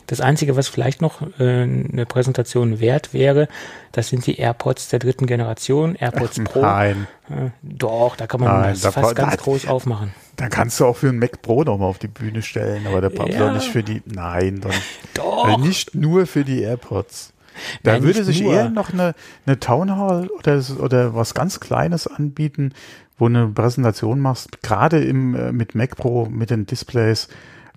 Das 0.09 0.23
Einzige, 0.23 0.57
was 0.57 0.69
vielleicht 0.69 1.03
noch 1.03 1.21
äh, 1.39 1.63
eine 1.63 2.07
Präsentation 2.07 2.81
wert 2.81 3.13
wäre, 3.13 3.47
das 3.93 4.09
sind 4.09 4.27
die 4.27 4.39
AirPods 4.39 4.89
der 4.89 5.01
dritten 5.01 5.27
Generation, 5.27 5.97
AirPods 5.97 6.41
Pro. 6.45 6.63
Nein. 6.63 7.07
Äh, 7.29 7.51
doch, 7.61 8.17
da 8.17 8.27
kann 8.27 8.41
man 8.41 8.61
Nein, 8.63 8.79
das 8.81 8.95
fast 8.95 9.15
ganz 9.15 9.37
da, 9.37 9.43
groß 9.43 9.69
aufmachen. 9.69 10.15
Da 10.37 10.49
kannst 10.49 10.81
du 10.81 10.87
auch 10.87 10.97
für 10.97 11.11
einen 11.11 11.19
Mac 11.19 11.43
Pro 11.43 11.63
nochmal 11.63 11.91
auf 11.91 11.99
die 11.99 12.09
Bühne 12.09 12.41
stellen, 12.41 12.87
aber 12.87 13.03
der 13.03 13.11
braucht 13.11 13.35
ja. 13.35 13.49
doch 13.49 13.53
nicht 13.53 13.69
für 13.69 13.83
die. 13.83 14.03
Nein, 14.07 14.63
doch. 14.63 14.73
doch. 15.15 15.45
Also 15.45 15.59
nicht 15.59 15.95
nur 15.95 16.27
für 16.27 16.43
die 16.43 16.63
AirPods. 16.63 17.35
Da 17.83 17.93
Nein, 17.93 18.05
würde 18.05 18.25
sich 18.25 18.41
nur. 18.41 18.55
eher 18.55 18.71
noch 18.71 18.93
eine, 18.93 19.15
eine 19.45 19.61
Town 19.61 19.95
Hall 19.95 20.29
oder, 20.29 20.63
oder 20.81 21.15
was 21.15 21.35
ganz 21.35 21.61
Kleines 21.61 22.07
anbieten, 22.07 22.73
wo 23.19 23.29
du 23.29 23.37
eine 23.37 23.49
Präsentation 23.49 24.21
machst, 24.21 24.63
gerade 24.63 25.03
im, 25.05 25.35
äh, 25.35 25.53
mit 25.53 25.75
Mac 25.75 25.97
Pro, 25.97 26.27
mit 26.27 26.51
den 26.51 26.67
Displays 26.67 27.29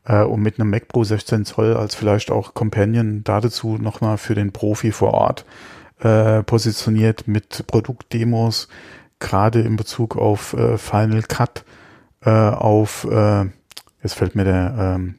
äh, 0.06 0.22
und 0.22 0.42
mit 0.42 0.60
einem 0.60 0.70
Mac 0.70 0.88
Pro 0.88 1.04
16 1.04 1.46
Zoll 1.46 1.76
als 1.76 1.96
vielleicht 1.96 2.32
auch 2.32 2.54
Companion 2.54 3.24
dazu 3.24 3.78
nochmal 3.78 4.18
für 4.18 4.36
den 4.36 4.52
Profi 4.52 4.92
vor 4.92 5.14
Ort 5.14 5.46
äh, 6.00 6.44
positioniert 6.44 7.28
mit 7.28 7.66
Produktdemos, 7.68 8.68
gerade 9.20 9.62
in 9.62 9.76
Bezug 9.76 10.18
auf 10.18 10.54
äh, 10.54 10.78
Final 10.78 11.24
Cut, 11.24 11.64
äh, 12.24 12.30
auf, 12.30 13.08
äh, 13.10 13.46
jetzt 14.04 14.14
fällt 14.14 14.36
mir 14.36 14.44
der, 14.44 14.76
ähm, 14.96 15.16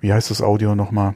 wie 0.00 0.12
heißt 0.12 0.30
das 0.30 0.42
Audio 0.42 0.74
nochmal? 0.74 1.14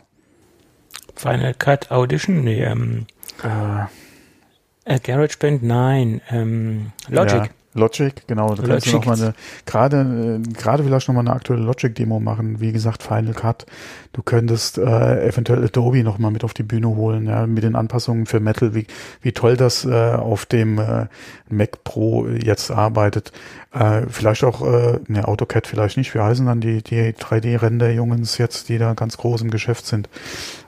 Final 1.14 1.54
Cut 1.54 1.90
Audition? 1.90 2.42
Nee, 2.42 2.64
ähm, 2.64 3.06
äh, 3.44 4.94
äh, 4.94 4.98
GarageBand, 4.98 5.62
nein, 5.62 6.20
ähm, 6.30 6.92
Logic. 7.08 7.44
Ja. 7.44 7.48
Logic, 7.74 8.12
genau. 8.26 8.54
Da 8.54 8.62
kannst 8.62 8.86
du 8.86 8.92
noch 8.92 9.06
mal 9.06 9.16
eine, 9.16 9.34
gerade, 9.64 10.40
äh, 10.44 10.52
gerade 10.52 10.84
vielleicht 10.84 11.08
noch 11.08 11.14
mal 11.14 11.20
eine 11.20 11.32
aktuelle 11.32 11.62
Logic-Demo 11.62 12.20
machen. 12.20 12.60
Wie 12.60 12.70
gesagt, 12.70 13.02
Final 13.02 13.32
Cut. 13.32 13.64
Du 14.12 14.22
könntest 14.22 14.76
äh, 14.76 15.26
eventuell 15.26 15.64
Adobe 15.64 16.02
noch 16.02 16.18
mal 16.18 16.30
mit 16.30 16.44
auf 16.44 16.52
die 16.52 16.64
Bühne 16.64 16.88
holen, 16.88 17.26
ja, 17.26 17.46
mit 17.46 17.64
den 17.64 17.74
Anpassungen 17.74 18.26
für 18.26 18.40
Metal, 18.40 18.74
wie, 18.74 18.86
wie 19.22 19.32
toll 19.32 19.56
das 19.56 19.86
äh, 19.86 20.12
auf 20.12 20.44
dem 20.44 20.78
äh, 20.78 21.06
Mac 21.48 21.82
Pro 21.82 22.26
jetzt 22.28 22.70
arbeitet. 22.70 23.32
Äh, 23.72 24.02
vielleicht 24.08 24.44
auch, 24.44 24.60
äh, 24.62 25.00
ne, 25.08 25.26
AutoCAD 25.26 25.66
vielleicht 25.66 25.96
nicht. 25.96 26.14
Wie 26.14 26.20
heißen 26.20 26.44
dann 26.44 26.60
die, 26.60 26.82
die 26.82 27.14
3D-Render-Jungens 27.14 28.36
jetzt, 28.36 28.68
die 28.68 28.76
da 28.76 28.92
ganz 28.92 29.16
groß 29.16 29.40
im 29.40 29.50
Geschäft 29.50 29.86
sind? 29.86 30.10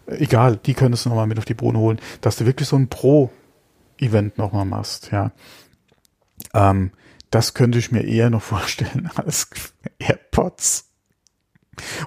Egal, 0.06 0.58
die 0.64 0.72
könntest 0.72 1.04
du 1.04 1.10
noch 1.10 1.16
mal 1.16 1.26
mit 1.26 1.36
auf 1.38 1.44
die 1.44 1.54
Bühne 1.54 1.78
holen, 1.78 1.98
dass 2.22 2.36
du 2.36 2.46
wirklich 2.46 2.68
so 2.68 2.76
ein 2.76 2.88
Pro-Event 2.88 4.38
noch 4.38 4.52
mal 4.52 4.64
machst, 4.64 5.10
ja. 5.12 5.32
Ähm, 6.54 6.92
das 7.30 7.54
könnte 7.54 7.78
ich 7.78 7.90
mir 7.90 8.04
eher 8.04 8.30
noch 8.30 8.42
vorstellen 8.54 9.10
als 9.16 9.48
AirPods. 9.98 10.90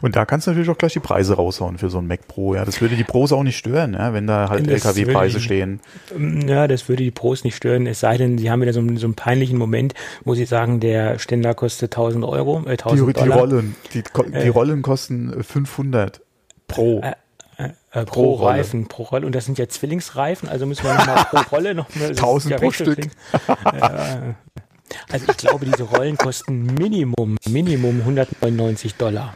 Und 0.02 0.16
da 0.16 0.26
kannst 0.26 0.48
du 0.48 0.52
natürlich 0.52 0.70
auch 0.70 0.78
gleich 0.78 0.94
die 0.94 1.02
Preise 1.02 1.34
raushauen 1.34 1.78
für 1.78 1.90
so 1.90 1.98
ein 1.98 2.08
Mac 2.08 2.28
Pro. 2.28 2.56
Ja, 2.56 2.66
das 2.66 2.80
würde 2.80 2.96
die 2.96 3.04
Pros 3.04 3.34
auch 3.34 3.44
nicht 3.44 3.58
stören, 3.58 3.94
ja, 3.94 4.14
wenn 4.14 4.26
da 4.26 4.50
halt 4.50 4.68
LKW-Preise 4.68 5.40
stehen. 5.40 5.82
Ja, 6.18 6.68
das 6.68 6.88
würde 6.88 7.04
die 7.04 7.12
Pros 7.12 7.44
nicht 7.44 7.56
stören. 7.56 7.86
Es 7.86 8.00
sei 8.00 8.18
denn, 8.18 8.38
sie 8.38 8.50
haben 8.50 8.62
wieder 8.62 8.74
so, 8.74 8.80
einen, 8.80 8.98
so 8.98 9.08
einen 9.08 9.16
peinlichen 9.16 9.58
Moment, 9.58 9.94
wo 10.24 10.36
sie 10.36 10.46
sagen, 10.46 10.80
der 10.80 11.20
Ständer 11.20 11.54
kostet 11.54 11.94
1000 11.94 12.24
Euro, 12.24 12.64
äh, 12.66 12.72
1000 12.72 13.18
die. 13.18 13.24
Die 13.24 13.30
Rollen, 13.30 13.76
die, 13.94 14.04
die 14.04 14.34
äh, 14.34 14.48
Rollen 14.50 14.82
kosten 14.82 15.44
500 15.44 16.22
pro. 16.68 17.02
Äh, 17.02 17.14
äh, 17.58 17.70
äh, 17.91 18.06
pro, 18.06 18.36
pro 18.38 18.46
Reifen, 18.46 18.88
pro 18.88 19.04
Rolle. 19.04 19.26
Und 19.26 19.34
das 19.34 19.46
sind 19.46 19.58
ja 19.58 19.67
Zwillingsreifen, 19.67 20.48
also 20.48 20.65
müssen 20.65 20.86
wir 20.86 20.93
nochmal 20.93 21.26
pro 21.26 21.38
Rolle 21.56 21.74
noch 21.74 21.93
mehr. 21.96 22.10
1000 22.10 22.52
ja 22.52 22.58
pro 22.58 22.72
Stück. 22.72 23.10
also 25.12 25.26
ich 25.30 25.38
glaube, 25.38 25.65
diese 25.65 25.84
Rollen 25.84 26.17
kosten 26.17 26.65
Minimum, 26.65 27.38
Minimum 27.48 28.02
199 28.02 28.96
Dollar. 28.96 29.36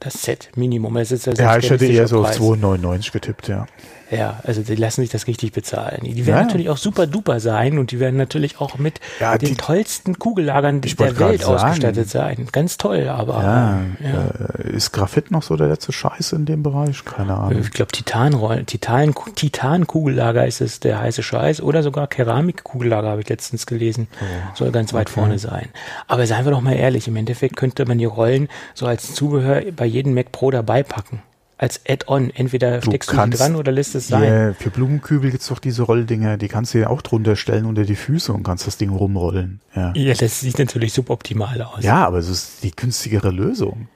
Das 0.00 0.22
Set, 0.22 0.50
Minimum. 0.56 0.94
Das 0.94 1.12
ist 1.12 1.26
ja, 1.26 1.58
ich 1.58 1.70
hätte 1.70 1.86
eher 1.86 2.08
so 2.08 2.20
auf 2.20 2.30
2,99 2.30 3.12
getippt, 3.12 3.48
ja. 3.48 3.66
Ja, 4.10 4.40
also 4.42 4.62
die 4.62 4.74
lassen 4.74 5.02
sich 5.02 5.10
das 5.10 5.26
richtig 5.28 5.52
bezahlen. 5.52 6.00
Die 6.02 6.26
werden 6.26 6.38
ja. 6.38 6.42
natürlich 6.44 6.68
auch 6.68 6.76
super 6.76 7.06
duper 7.06 7.38
sein 7.38 7.78
und 7.78 7.92
die 7.92 8.00
werden 8.00 8.16
natürlich 8.16 8.60
auch 8.60 8.76
mit 8.76 9.00
ja, 9.20 9.38
den 9.38 9.56
tollsten 9.56 10.18
Kugellagern 10.18 10.80
der 10.80 11.18
Welt 11.18 11.44
ausgestattet 11.44 12.08
sein. 12.08 12.48
Ganz 12.50 12.76
toll, 12.76 13.08
aber. 13.08 13.42
Ja, 13.42 13.80
ja. 14.00 14.64
Äh, 14.64 14.70
ist 14.72 14.92
Graphit 14.92 15.30
noch 15.30 15.42
so 15.42 15.56
der 15.56 15.68
letzte 15.68 15.92
Scheiß 15.92 16.32
in 16.32 16.44
dem 16.44 16.62
Bereich? 16.62 17.04
Keine 17.04 17.36
Ahnung. 17.36 17.60
Ich 17.60 17.70
glaube, 17.70 17.92
Titanrollen, 17.92 18.66
Titan, 18.66 19.14
Titan-Kugellager 19.34 20.44
ist 20.46 20.60
es 20.60 20.80
der 20.80 21.00
heiße 21.00 21.22
Scheiß 21.22 21.60
oder 21.60 21.82
sogar 21.82 22.08
Keramikkugellager 22.08 23.08
habe 23.08 23.20
ich 23.20 23.28
letztens 23.28 23.66
gelesen. 23.66 24.08
Oh, 24.20 24.56
Soll 24.56 24.72
ganz 24.72 24.92
weit 24.92 25.08
okay. 25.08 25.20
vorne 25.20 25.38
sein. 25.38 25.68
Aber 26.08 26.26
seien 26.26 26.44
wir 26.44 26.50
doch 26.50 26.60
mal 26.60 26.74
ehrlich, 26.74 27.06
im 27.06 27.16
Endeffekt 27.16 27.56
könnte 27.56 27.86
man 27.86 27.98
die 27.98 28.06
Rollen 28.06 28.48
so 28.74 28.86
als 28.86 29.14
Zubehör 29.14 29.62
bei 29.76 29.86
jedem 29.86 30.14
Mac 30.14 30.32
Pro 30.32 30.50
dabei 30.50 30.82
packen 30.82 31.22
als 31.60 31.80
Add-on. 31.86 32.30
Entweder 32.30 32.78
du 32.78 32.86
steckst 32.86 33.12
du 33.12 33.16
die 33.26 33.36
dran 33.36 33.54
oder 33.54 33.70
lässt 33.70 33.94
es 33.94 34.08
sein. 34.08 34.22
Yeah, 34.22 34.54
für 34.54 34.70
Blumenkübel 34.70 35.30
gibt's 35.30 35.48
doch 35.48 35.58
diese 35.58 35.82
Rolldinger, 35.82 36.38
die 36.38 36.48
kannst 36.48 36.72
du 36.72 36.78
ja 36.78 36.88
auch 36.88 37.02
drunter 37.02 37.36
stellen 37.36 37.66
unter 37.66 37.84
die 37.84 37.96
Füße 37.96 38.32
und 38.32 38.42
kannst 38.42 38.66
das 38.66 38.78
Ding 38.78 38.90
rumrollen. 38.90 39.60
Ja, 39.76 39.92
ja 39.94 40.14
das 40.14 40.40
sieht 40.40 40.58
natürlich 40.58 40.94
suboptimal 40.94 41.60
aus. 41.60 41.84
Ja, 41.84 42.06
aber 42.06 42.18
es 42.18 42.28
ist 42.28 42.62
die 42.62 42.70
günstigere 42.70 43.30
Lösung. 43.30 43.88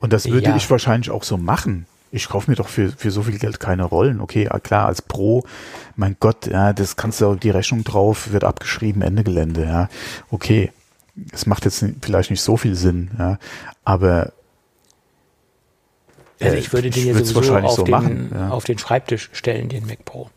Und 0.00 0.12
das 0.12 0.28
würde 0.28 0.48
ja. 0.48 0.56
ich 0.56 0.68
wahrscheinlich 0.68 1.10
auch 1.10 1.22
so 1.22 1.36
machen. 1.36 1.86
Ich 2.10 2.28
kaufe 2.28 2.50
mir 2.50 2.56
doch 2.56 2.68
für, 2.68 2.90
für 2.90 3.10
so 3.10 3.22
viel 3.22 3.38
Geld 3.38 3.60
keine 3.60 3.84
Rollen. 3.84 4.20
Okay, 4.20 4.48
klar, 4.62 4.86
als 4.86 5.00
Pro, 5.00 5.44
mein 5.94 6.16
Gott, 6.18 6.46
ja, 6.46 6.72
das 6.72 6.96
kannst 6.96 7.20
du, 7.20 7.36
die 7.36 7.50
Rechnung 7.50 7.84
drauf, 7.84 8.32
wird 8.32 8.42
abgeschrieben, 8.42 9.02
Ende 9.02 9.22
Gelände, 9.22 9.64
ja. 9.64 9.88
Okay. 10.30 10.72
Es 11.32 11.46
macht 11.46 11.64
jetzt 11.64 11.82
vielleicht 12.02 12.30
nicht 12.30 12.42
so 12.42 12.58
viel 12.58 12.74
Sinn, 12.74 13.10
ja. 13.18 13.38
Aber 13.84 14.32
also 16.40 16.56
ich 16.56 16.72
würde 16.72 16.90
den 16.90 17.06
ja 17.06 17.14
sowieso 17.24 17.56
auf, 17.56 17.72
so 17.72 17.82
den, 17.84 17.90
machen, 17.90 18.30
ja. 18.34 18.50
auf 18.50 18.64
den 18.64 18.78
Schreibtisch 18.78 19.30
stellen, 19.32 19.68
den 19.68 19.86
Mac 19.86 20.04
Pro. 20.04 20.30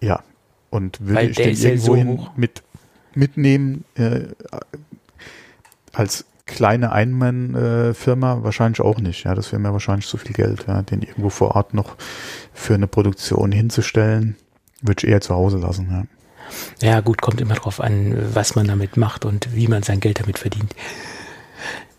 Ja, 0.00 0.22
und 0.70 1.00
würde 1.00 1.14
Weil 1.14 1.30
ich 1.30 1.36
den 1.36 1.56
irgendwo 1.56 1.96
so 1.96 2.28
mit, 2.36 2.62
mitnehmen 3.14 3.84
äh, 3.94 4.24
als 5.92 6.24
kleine 6.46 6.92
Einmann-Firma 6.92 8.34
äh, 8.34 8.44
wahrscheinlich 8.44 8.80
auch 8.80 8.98
nicht. 8.98 9.24
Ja, 9.24 9.34
das 9.34 9.52
wäre 9.52 9.60
mir 9.60 9.72
wahrscheinlich 9.72 10.06
zu 10.06 10.16
viel 10.16 10.32
Geld, 10.32 10.64
ja, 10.66 10.82
den 10.82 11.02
irgendwo 11.02 11.30
vor 11.30 11.54
Ort 11.56 11.74
noch 11.74 11.96
für 12.52 12.74
eine 12.74 12.86
Produktion 12.86 13.52
hinzustellen, 13.52 14.36
würde 14.82 15.04
ich 15.06 15.12
eher 15.12 15.20
zu 15.20 15.34
Hause 15.34 15.58
lassen. 15.58 15.88
Ja. 15.90 16.04
Ja, 16.80 17.00
gut, 17.00 17.22
kommt 17.22 17.40
immer 17.40 17.54
drauf 17.54 17.80
an, 17.80 18.16
was 18.32 18.54
man 18.54 18.68
damit 18.68 18.96
macht 18.96 19.24
und 19.24 19.54
wie 19.54 19.66
man 19.66 19.82
sein 19.82 19.98
Geld 19.98 20.20
damit 20.20 20.38
verdient. 20.38 20.74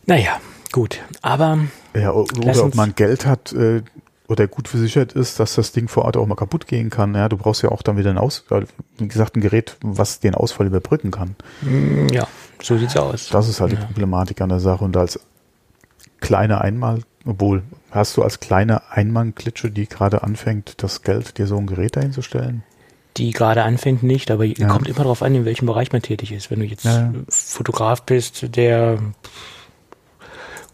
Naja, 0.06 0.40
gut. 0.72 1.02
Aber 1.22 1.60
ja, 2.00 2.12
oder 2.12 2.66
ob 2.66 2.76
man 2.76 2.96
Geld 2.96 3.26
hat 3.26 3.54
äh, 3.54 3.82
oder 4.28 4.48
gut 4.48 4.68
versichert 4.68 5.14
ist, 5.14 5.40
dass 5.40 5.56
das 5.56 5.72
Ding 5.72 5.88
vor 5.88 6.06
Ort 6.06 6.18
auch 6.18 6.26
mal 6.26 6.36
kaputt 6.36 6.68
gehen 6.68 6.90
kann. 6.90 7.16
Ja, 7.16 7.30
du 7.30 7.38
brauchst 7.38 7.64
ja 7.64 7.70
auch 7.70 7.82
dann 7.82 7.98
wieder 7.98 8.10
ein 8.10 8.18
Aus, 8.18 8.44
wie 8.98 9.08
gesagt, 9.08 9.36
ein 9.36 9.42
Gerät, 9.42 9.78
was 9.82 10.20
den 10.20 10.36
Ausfall 10.36 10.68
überbrücken 10.68 11.12
kann. 11.12 11.36
Mm, 11.62 12.08
ja, 12.10 12.28
so 12.62 12.78
sieht's 12.78 12.98
aus. 12.98 13.30
Das 13.30 13.48
ist 13.48 13.62
halt 13.62 13.74
ja. 13.74 13.80
die 13.80 13.86
Problematik 13.86 14.42
an 14.42 14.50
der 14.50 14.60
Sache. 14.60 14.84
Und 14.84 14.98
als 14.98 15.20
kleine 16.20 16.60
Einmal, 16.60 17.02
obwohl, 17.26 17.64
hast 17.92 18.18
du 18.18 18.24
als 18.24 18.40
kleine 18.40 18.92
Einmann-Klitsche, 18.92 19.72
die 19.72 19.88
gerade 19.88 20.24
anfängt, 20.24 20.84
das 20.84 21.04
Geld, 21.04 21.38
dir 21.38 21.48
so 21.48 21.58
ein 21.58 21.68
Gerät 21.68 21.96
dahin 21.96 22.12
zu 22.12 22.22
stellen? 22.22 22.64
die 23.18 23.32
gerade 23.32 23.64
anfängt, 23.64 24.04
nicht, 24.04 24.32
aber 24.32 24.44
ja. 24.46 24.68
kommt 24.68 24.88
immer 24.88 25.00
darauf 25.00 25.24
an, 25.24 25.34
in 25.34 25.46
welchem 25.46 25.66
Bereich 25.66 25.92
man 25.92 26.02
tätig 26.02 26.32
ist. 26.32 26.52
Wenn 26.52 26.60
du 26.60 26.66
jetzt 26.66 26.86
ja. 26.86 27.12
Fotograf 27.30 28.04
bist, 28.04 28.56
der 28.56 29.00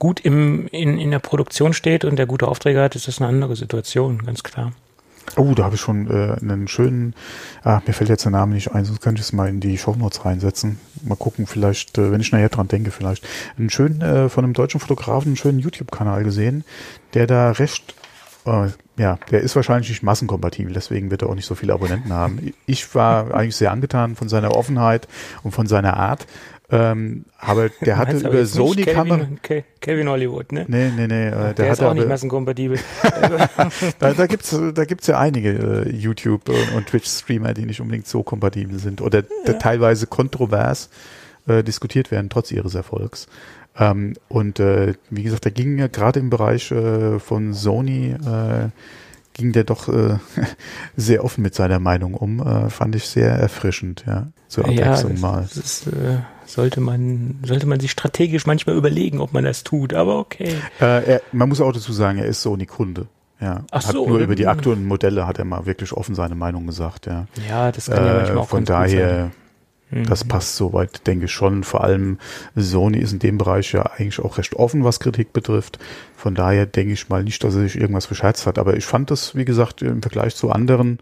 gut 0.03 0.19
im, 0.19 0.67
in, 0.67 0.99
in 0.99 1.11
der 1.11 1.19
Produktion 1.19 1.71
steht 1.71 2.03
und 2.03 2.17
der 2.17 2.25
gute 2.25 2.49
Aufträge 2.49 2.81
hat, 2.81 2.93
ist 2.93 3.07
das 3.07 3.21
eine 3.21 3.29
andere 3.29 3.55
Situation, 3.55 4.17
ganz 4.25 4.43
klar. 4.43 4.73
Oh, 5.37 5.53
da 5.55 5.63
habe 5.63 5.75
ich 5.75 5.81
schon 5.81 6.11
äh, 6.11 6.35
einen 6.41 6.67
schönen, 6.67 7.15
ah, 7.63 7.81
mir 7.87 7.93
fällt 7.93 8.09
jetzt 8.09 8.25
der 8.25 8.33
Name 8.33 8.53
nicht 8.53 8.73
ein, 8.73 8.83
sonst 8.83 8.99
könnte 8.99 9.21
ich 9.21 9.27
es 9.27 9.31
mal 9.31 9.47
in 9.47 9.61
die 9.61 9.77
Shownotes 9.77 10.25
reinsetzen. 10.25 10.77
Mal 11.03 11.15
gucken, 11.15 11.47
vielleicht, 11.47 11.97
äh, 11.97 12.11
wenn 12.11 12.19
ich 12.19 12.33
nachher 12.33 12.49
dran 12.49 12.67
denke, 12.67 12.91
vielleicht. 12.91 13.25
Einen 13.57 13.69
schönen, 13.69 14.01
äh, 14.01 14.27
von 14.27 14.43
einem 14.43 14.53
deutschen 14.53 14.81
Fotografen, 14.81 15.29
einen 15.29 15.37
schönen 15.37 15.59
YouTube-Kanal 15.59 16.25
gesehen, 16.25 16.65
der 17.13 17.25
da 17.25 17.51
recht, 17.51 17.95
äh, 18.45 18.71
ja, 18.97 19.17
der 19.31 19.39
ist 19.39 19.55
wahrscheinlich 19.55 19.87
nicht 19.87 20.03
massenkompatibel, 20.03 20.73
deswegen 20.73 21.11
wird 21.11 21.21
er 21.21 21.29
auch 21.29 21.35
nicht 21.35 21.47
so 21.47 21.55
viele 21.55 21.71
Abonnenten 21.71 22.11
haben. 22.11 22.51
Ich 22.65 22.93
war 22.93 23.33
eigentlich 23.33 23.55
sehr 23.55 23.71
angetan 23.71 24.17
von 24.17 24.27
seiner 24.27 24.53
Offenheit 24.53 25.07
und 25.43 25.51
von 25.51 25.65
seiner 25.65 25.95
Art. 25.95 26.27
Ähm, 26.71 27.25
aber 27.37 27.69
der 27.69 27.97
hatte 27.97 28.17
über 28.17 28.29
aber 28.29 28.45
Sony 28.45 28.83
Kamera. 28.83 29.27
Kevin, 29.41 29.63
Kevin 29.79 30.09
Hollywood, 30.09 30.51
ne? 30.51 30.65
Nee, 30.67 30.91
nee, 30.95 31.07
nee. 31.07 31.27
Äh, 31.27 31.31
der, 31.31 31.53
der 31.53 31.71
ist 31.73 31.83
auch 31.83 31.93
nicht 31.93 32.07
massenkompatibel. 32.07 32.79
da, 33.99 34.13
da 34.13 34.27
gibt's, 34.27 34.57
da 34.73 34.85
gibt's 34.85 35.07
ja 35.07 35.19
einige 35.19 35.85
äh, 35.85 35.89
YouTube- 35.89 36.49
und, 36.49 36.75
und 36.75 36.87
Twitch-Streamer, 36.87 37.53
die 37.53 37.65
nicht 37.65 37.81
unbedingt 37.81 38.07
so 38.07 38.23
kompatibel 38.23 38.79
sind 38.79 39.01
oder 39.01 39.23
ja. 39.45 39.53
teilweise 39.53 40.07
kontrovers 40.07 40.89
äh, 41.47 41.63
diskutiert 41.63 42.11
werden, 42.11 42.29
trotz 42.29 42.51
ihres 42.51 42.75
Erfolgs. 42.75 43.27
Ähm, 43.77 44.13
und 44.29 44.59
äh, 44.59 44.93
wie 45.09 45.23
gesagt, 45.23 45.45
da 45.45 45.49
ging 45.49 45.77
ja 45.77 45.87
gerade 45.87 46.19
im 46.19 46.29
Bereich 46.29 46.71
äh, 46.71 47.19
von 47.19 47.53
Sony 47.53 48.11
äh, 48.11 48.69
ging 49.33 49.51
der 49.51 49.63
doch 49.63 49.89
äh, 49.89 50.17
sehr 50.95 51.23
offen 51.25 51.41
mit 51.41 51.55
seiner 51.55 51.79
Meinung 51.79 52.13
um. 52.13 52.39
Äh, 52.39 52.69
fand 52.69 52.95
ich 52.95 53.05
sehr 53.07 53.31
erfrischend, 53.31 54.05
ja. 54.07 54.27
Zur 54.47 54.65
Abwechslung 54.65 55.15
ja, 55.15 55.21
mal. 55.21 55.41
Das 55.41 55.57
ist, 55.57 55.87
äh, 55.87 56.19
sollte 56.45 56.81
man, 56.81 57.39
sollte 57.43 57.67
man 57.67 57.79
sich 57.79 57.91
strategisch 57.91 58.45
manchmal 58.45 58.75
überlegen, 58.75 59.19
ob 59.19 59.33
man 59.33 59.43
das 59.43 59.63
tut, 59.63 59.93
aber 59.93 60.19
okay. 60.19 60.55
Äh, 60.79 61.13
er, 61.13 61.21
man 61.31 61.49
muss 61.49 61.61
auch 61.61 61.71
dazu 61.71 61.93
sagen, 61.93 62.19
er 62.19 62.25
ist 62.25 62.41
Sony-Kunde. 62.41 63.07
Ja, 63.41 63.65
Ach 63.71 63.85
hat 63.85 63.93
so, 63.93 64.07
nur 64.07 64.19
über 64.19 64.35
die 64.35 64.47
aktuellen 64.47 64.85
Modelle 64.85 65.27
hat 65.27 65.37
er 65.37 65.45
mal 65.45 65.65
wirklich 65.65 65.91
offen 65.91 66.15
seine 66.15 66.35
Meinung 66.35 66.65
gesagt, 66.65 67.07
ja. 67.07 67.27
Ja, 67.49 67.71
das 67.71 67.89
kann 67.89 68.05
ja 68.05 68.13
manchmal 68.13 68.37
auch 68.37 68.45
äh, 68.45 68.47
Von 68.47 68.65
daher, 68.65 69.31
das 69.91 70.23
mhm. 70.23 70.29
passt 70.29 70.55
soweit, 70.55 71.05
denke 71.07 71.25
ich 71.25 71.31
schon. 71.31 71.63
Vor 71.63 71.83
allem 71.83 72.17
Sony 72.55 72.97
ist 72.97 73.13
in 73.13 73.19
dem 73.19 73.37
Bereich 73.37 73.73
ja 73.73 73.83
eigentlich 73.83 74.19
auch 74.19 74.37
recht 74.37 74.55
offen, 74.55 74.83
was 74.83 74.99
Kritik 74.99 75.33
betrifft. 75.33 75.77
Von 76.15 76.35
daher 76.35 76.65
denke 76.65 76.93
ich 76.93 77.09
mal 77.09 77.23
nicht, 77.23 77.43
dass 77.43 77.55
er 77.55 77.61
sich 77.61 77.75
irgendwas 77.75 78.05
verscherzt 78.05 78.47
hat. 78.47 78.57
Aber 78.57 78.75
ich 78.75 78.85
fand 78.85 79.11
das, 79.11 79.35
wie 79.35 79.45
gesagt, 79.45 79.81
im 79.81 80.01
Vergleich 80.01 80.35
zu 80.35 80.49
anderen, 80.49 80.99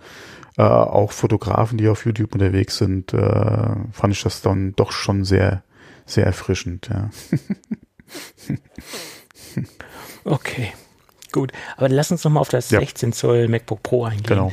äh, 0.61 0.63
auch 0.63 1.11
Fotografen, 1.11 1.79
die 1.79 1.87
auf 1.87 2.05
YouTube 2.05 2.35
unterwegs 2.35 2.77
sind, 2.77 3.13
äh, 3.13 3.75
fand 3.91 4.13
ich 4.13 4.21
das 4.21 4.41
dann 4.41 4.75
doch 4.75 4.91
schon 4.91 5.23
sehr, 5.23 5.63
sehr 6.05 6.27
erfrischend. 6.27 6.87
Ja. 6.87 7.09
okay, 10.23 10.71
gut. 11.31 11.51
Aber 11.77 11.89
lass 11.89 12.11
uns 12.11 12.23
nochmal 12.23 12.41
auf 12.41 12.49
das 12.49 12.69
ja. 12.69 12.79
16 12.79 13.11
Zoll 13.11 13.47
MacBook 13.47 13.81
Pro 13.81 14.05
eingehen. 14.05 14.27
Genau 14.27 14.51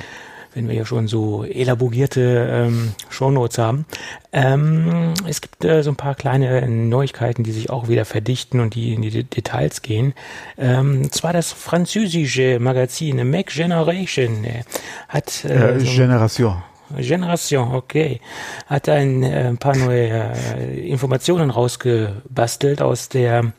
wenn 0.59 0.69
wir 0.69 0.75
ja 0.75 0.85
schon 0.85 1.07
so 1.07 1.45
elaborierte 1.45 2.49
ähm, 2.51 2.93
Shownotes 3.11 3.59
haben. 3.59 3.87
Ähm, 4.33 5.15
es 5.29 5.41
gibt 5.41 5.65
äh, 5.65 5.83
so 5.85 5.91
ein 5.91 5.97
paar 5.97 6.17
kleine 6.17 6.67
Neuigkeiten, 6.69 7.45
die 7.45 7.53
sich 7.53 7.71
auch 7.71 7.87
wieder 7.87 8.05
verdichten 8.05 8.59
und 8.59 8.75
die 8.75 8.93
in 8.93 9.03
die 9.03 9.23
Details 9.23 9.83
gehen. 9.83 10.15
Ähm, 10.59 11.13
zwar 11.13 11.33
das 11.33 11.53
französische 11.53 12.59
Magazin 12.59 13.31
Mac 13.31 13.47
Generation 13.47 14.45
äh, 14.45 14.65
hat 15.09 15.45
äh, 15.45 15.77
äh 15.77 15.79
so 15.79 15.87
Generation. 15.87 16.57
Generation, 16.97 17.75
okay. 17.75 18.21
Hat 18.67 18.89
ein 18.89 19.23
äh, 19.23 19.55
paar 19.55 19.77
neue 19.77 20.33
äh, 20.35 20.89
Informationen 20.89 21.51
rausgebastelt 21.51 22.83
aus 22.83 23.09
der 23.09 23.53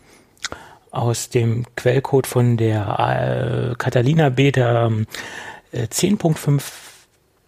aus 0.91 1.29
dem 1.29 1.65
Quellcode 1.75 2.25
von 2.25 2.57
der 2.57 3.71
äh, 3.71 3.75
Catalina 3.77 4.29
Beta 4.29 4.89
äh, 5.71 5.83
10.5 5.83 6.88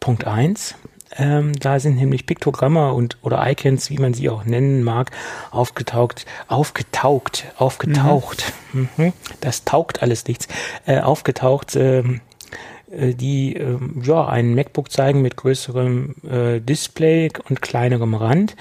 Punkt 0.01 0.27
1. 0.27 0.75
Ähm, 1.17 1.53
da 1.53 1.79
sind 1.79 1.95
nämlich 1.95 2.25
Piktogramme 2.25 2.91
und 2.93 3.17
oder 3.21 3.49
Icons, 3.49 3.89
wie 3.89 3.97
man 3.97 4.13
sie 4.13 4.29
auch 4.29 4.43
nennen 4.43 4.83
mag, 4.83 5.11
aufgetaucht, 5.51 6.25
aufgetaucht, 6.47 7.45
aufgetaucht. 7.57 8.51
Mhm. 8.73 8.89
Mhm. 8.97 9.13
Das 9.41 9.63
taugt 9.63 10.01
alles 10.01 10.27
nichts. 10.27 10.47
Äh, 10.85 10.99
aufgetaucht, 11.01 11.75
ähm, 11.75 12.21
äh, 12.89 13.13
die 13.13 13.55
äh, 13.55 13.77
ja 14.01 14.27
ein 14.27 14.55
MacBook 14.55 14.91
zeigen 14.91 15.21
mit 15.21 15.37
größerem 15.37 16.15
äh, 16.29 16.59
Display 16.59 17.29
und 17.47 17.61
kleinerem 17.61 18.13
Rand. 18.15 18.55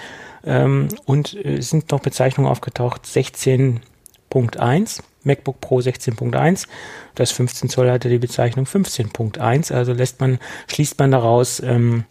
Ähm, 0.44 0.88
und 1.04 1.34
äh, 1.44 1.60
sind 1.60 1.90
noch 1.92 2.00
Bezeichnungen 2.00 2.50
aufgetaucht 2.50 3.04
16.1 3.04 5.02
MacBook 5.24 5.60
Pro 5.60 5.78
16.1. 5.78 6.66
Das 7.14 7.30
15 7.30 7.68
Zoll 7.68 7.90
hatte 7.90 8.08
die 8.08 8.18
Bezeichnung 8.18 8.66
15.1. 8.66 9.72
Also 9.72 9.92
lässt 9.92 10.20
man, 10.20 10.38
schließt 10.68 10.98
man 10.98 11.10
daraus, 11.10 11.60
ähm, 11.60 12.04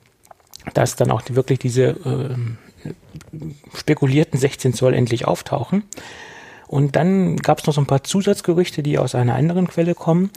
dass 0.73 0.95
dann 0.95 1.11
auch 1.11 1.21
die, 1.21 1.35
wirklich 1.35 1.59
diese 1.59 1.83
äh, 1.83 2.35
spekulierten 3.75 4.39
16 4.39 4.73
Zoll 4.73 4.93
endlich 4.93 5.25
auftauchen. 5.27 5.83
Und 6.67 6.95
dann 6.95 7.37
gab 7.37 7.59
es 7.59 7.65
noch 7.65 7.73
so 7.73 7.81
ein 7.81 7.87
paar 7.87 8.03
Zusatzgerüchte, 8.03 8.83
die 8.83 8.99
aus 8.99 9.15
einer 9.15 9.35
anderen 9.35 9.67
Quelle 9.67 9.95
kommen. 9.95 10.29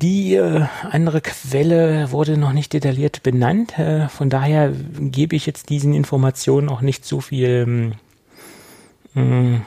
Die 0.00 0.34
äh, 0.36 0.66
andere 0.88 1.20
Quelle 1.20 2.12
wurde 2.12 2.36
noch 2.36 2.52
nicht 2.52 2.72
detailliert 2.72 3.24
benannt. 3.24 3.76
Äh, 3.80 4.08
von 4.08 4.30
daher 4.30 4.72
gebe 5.00 5.34
ich 5.34 5.44
jetzt 5.44 5.70
diesen 5.70 5.92
Informationen 5.92 6.68
auch 6.68 6.82
nicht 6.82 7.04
so 7.04 7.20
viel 7.20 7.92
ähm, 9.16 9.56
äh, 9.56 9.60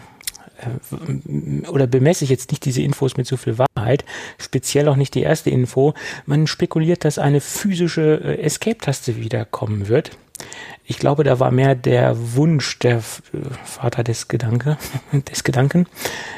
oder 1.70 1.88
bemesse 1.88 2.24
ich 2.24 2.30
jetzt 2.30 2.51
nicht 2.51 2.66
diese 2.66 2.82
Infos 2.82 3.18
mit 3.18 3.28
so 3.28 3.38
viel 3.38 3.57
Wahrheit. 3.57 4.05
Speziell 4.38 4.88
auch 4.88 4.95
nicht 4.95 5.16
die 5.16 5.24
erste 5.24 5.49
Info. 5.49 5.93
Man 6.26 6.47
spekuliert, 6.47 7.05
dass 7.05 7.18
eine 7.18 7.41
physische 7.41 8.22
äh, 8.24 8.41
Escape-Taste 8.41 9.18
wiederkommen 9.18 9.88
wird. 9.88 10.12
Ich 10.86 10.97
glaube, 10.97 11.24
da 11.24 11.39
war 11.39 11.51
mehr 11.51 11.76
der 11.76 12.16
Wunsch 12.36 12.80
der 12.80 12.97
äh, 12.97 13.01
Vater 13.64 14.03
des 14.03 14.28
Gedanke, 14.28 14.78
des 15.32 15.43
Gedanken. 15.43 15.88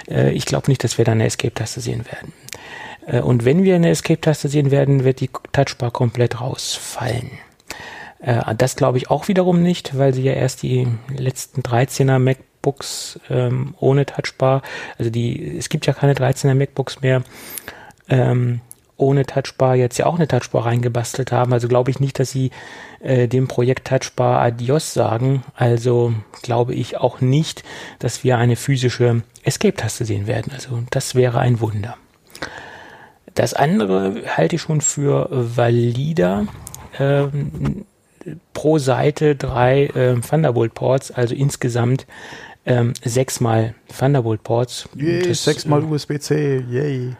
Ich 0.05 0.45
glaube 0.45 0.69
nicht, 0.69 0.83
dass 0.83 0.97
wir 0.97 1.05
da 1.05 1.13
eine 1.13 1.25
Escape-Taste 1.25 1.79
sehen 1.79 2.05
werden. 2.05 2.33
Äh, 3.07 3.21
und 3.21 3.45
wenn 3.45 3.63
wir 3.63 3.75
eine 3.75 3.89
Escape-Taste 3.89 4.49
sehen 4.49 4.71
werden, 4.71 5.03
wird 5.03 5.19
die 5.19 5.29
Touchbar 5.51 5.91
komplett 5.91 6.41
rausfallen. 6.41 7.31
Äh, 8.19 8.55
das 8.55 8.75
glaube 8.75 8.97
ich 8.97 9.09
auch 9.09 9.27
wiederum 9.27 9.61
nicht, 9.61 9.97
weil 9.97 10.13
sie 10.13 10.23
ja 10.23 10.33
erst 10.33 10.63
die 10.63 10.87
letzten 11.15 11.61
13er 11.61 12.19
MacBooks 12.63 13.19
ähm, 13.29 13.75
ohne 13.79 14.05
Touchbar, 14.05 14.61
also 14.97 15.11
die, 15.11 15.57
es 15.57 15.69
gibt 15.69 15.85
ja 15.85 15.93
keine 15.93 16.13
13er 16.13 16.55
MacBooks 16.55 17.01
mehr, 17.01 17.23
ähm, 18.09 18.61
ohne 18.95 19.25
Touchbar 19.25 19.75
jetzt 19.75 19.97
ja 19.97 20.05
auch 20.05 20.15
eine 20.15 20.27
Touchbar 20.27 20.65
reingebastelt 20.65 21.31
haben. 21.31 21.51
Also 21.51 21.67
glaube 21.67 21.91
ich 21.91 21.99
nicht, 21.99 22.19
dass 22.19 22.31
sie 22.31 22.51
äh, 23.01 23.27
dem 23.27 23.47
Projekt 23.47 23.87
Touchbar 23.87 24.41
Adios 24.41 24.93
sagen. 24.93 25.43
Also 25.55 26.13
glaube 26.41 26.73
ich 26.73 26.97
auch 26.97 27.19
nicht, 27.19 27.63
dass 27.99 28.23
wir 28.23 28.37
eine 28.37 28.55
physische 28.55 29.23
Escape-Taste 29.43 30.05
sehen 30.05 30.27
werden. 30.27 30.53
Also 30.53 30.83
das 30.91 31.15
wäre 31.15 31.39
ein 31.39 31.59
Wunder. 31.59 31.97
Das 33.35 33.53
andere 33.55 34.21
halte 34.37 34.55
ich 34.55 34.61
schon 34.61 34.79
für 34.79 35.27
valider. 35.31 36.45
Ähm, 36.99 37.85
pro 38.53 38.77
Seite 38.77 39.35
drei 39.35 39.89
ähm, 39.95 40.21
Thunderbolt-Ports, 40.21 41.11
also 41.11 41.35
insgesamt 41.35 42.05
ähm, 42.65 42.93
sechsmal 43.03 43.75
Thunderbolt-Ports. 43.97 44.89
Sechsmal 45.31 45.81
äh, 45.81 45.85
USB-C, 45.85 46.65
yay. 46.69 47.15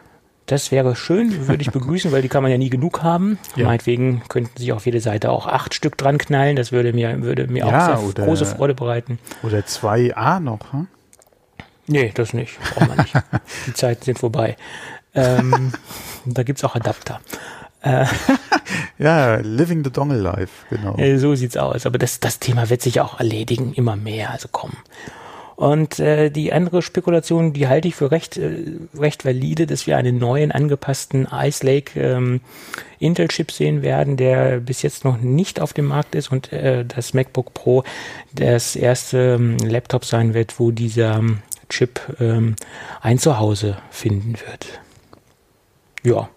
Das 0.46 0.70
wäre 0.70 0.94
schön, 0.94 1.48
würde 1.48 1.62
ich 1.62 1.70
begrüßen, 1.70 2.12
weil 2.12 2.20
die 2.20 2.28
kann 2.28 2.42
man 2.42 2.52
ja 2.52 2.58
nie 2.58 2.68
genug 2.68 3.02
haben. 3.02 3.38
Ja. 3.56 3.64
Meinetwegen 3.64 4.22
könnten 4.28 4.58
sich 4.58 4.72
auf 4.72 4.84
jede 4.84 5.00
Seite 5.00 5.30
auch 5.30 5.46
acht 5.46 5.72
Stück 5.72 5.96
dran 5.96 6.18
knallen. 6.18 6.56
Das 6.56 6.70
würde 6.70 6.92
mir, 6.92 7.22
würde 7.22 7.46
mir 7.46 7.66
ja, 7.66 7.66
auch 7.66 7.98
sehr 7.98 8.08
oder, 8.08 8.24
große 8.26 8.44
Freude 8.44 8.74
bereiten. 8.74 9.18
Oder 9.42 9.64
zwei 9.64 10.14
A 10.14 10.40
noch, 10.40 10.72
hm? 10.72 10.86
Nee, 11.86 12.12
das 12.14 12.34
nicht. 12.34 12.58
Braucht 12.74 12.88
man 12.88 12.98
nicht. 12.98 13.14
die 13.66 13.72
Zeiten 13.72 14.04
sind 14.04 14.18
vorbei. 14.18 14.56
Ähm, 15.14 15.72
da 16.26 16.42
gibt's 16.42 16.62
auch 16.62 16.74
Adapter. 16.74 17.20
Äh, 17.80 18.04
ja, 18.98 19.36
Living 19.36 19.82
the 19.82 19.90
Dongle 19.90 20.18
Life, 20.18 20.66
genau. 20.68 20.96
So 21.18 21.34
sieht's 21.34 21.56
aus. 21.56 21.86
Aber 21.86 21.96
das, 21.96 22.20
das 22.20 22.38
Thema 22.38 22.68
wird 22.68 22.82
sich 22.82 23.00
auch 23.00 23.18
erledigen, 23.18 23.72
immer 23.72 23.96
mehr, 23.96 24.30
also 24.30 24.48
kommen. 24.48 24.76
Und 25.56 26.00
äh, 26.00 26.30
die 26.30 26.52
andere 26.52 26.82
Spekulation, 26.82 27.52
die 27.52 27.68
halte 27.68 27.88
ich 27.88 27.94
für 27.94 28.10
recht, 28.10 28.36
äh, 28.36 28.72
recht 28.98 29.24
valide, 29.24 29.66
dass 29.66 29.86
wir 29.86 29.96
einen 29.96 30.18
neuen 30.18 30.50
angepassten 30.50 31.28
Ice 31.32 31.64
Lake 31.64 32.00
ähm, 32.00 32.40
Intel-Chip 32.98 33.52
sehen 33.52 33.82
werden, 33.82 34.16
der 34.16 34.60
bis 34.60 34.82
jetzt 34.82 35.04
noch 35.04 35.18
nicht 35.18 35.60
auf 35.60 35.72
dem 35.72 35.86
Markt 35.86 36.14
ist 36.14 36.32
und 36.32 36.52
äh, 36.52 36.84
das 36.84 37.14
MacBook 37.14 37.54
Pro 37.54 37.84
das 38.32 38.74
erste 38.74 39.36
ähm, 39.38 39.58
Laptop 39.58 40.04
sein 40.04 40.34
wird, 40.34 40.58
wo 40.58 40.70
dieser 40.70 41.16
ähm, 41.18 41.38
Chip 41.68 42.00
ähm, 42.20 42.56
ein 43.00 43.18
Zuhause 43.18 43.78
finden 43.90 44.34
wird. 44.34 44.80
Ja. 46.02 46.28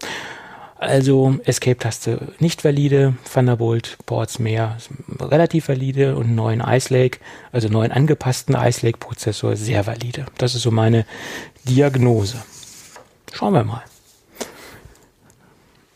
Also 0.79 1.39
Escape-Taste 1.43 2.33
nicht 2.39 2.63
valide, 2.63 3.15
Thunderbolt 3.33 3.97
Ports 4.05 4.37
mehr 4.37 4.77
relativ 5.19 5.69
valide 5.69 6.15
und 6.15 6.35
neuen 6.35 6.61
Ice 6.61 6.93
Lake, 6.93 7.19
also 7.51 7.67
neuen 7.67 7.91
angepassten 7.91 8.55
Ice 8.55 8.85
Lake 8.85 8.99
Prozessor 8.99 9.55
sehr 9.55 9.87
valide. 9.87 10.27
Das 10.37 10.53
ist 10.53 10.61
so 10.61 10.69
meine 10.69 11.05
Diagnose. 11.63 12.37
Schauen 13.33 13.53
wir 13.53 13.63
mal. 13.63 13.83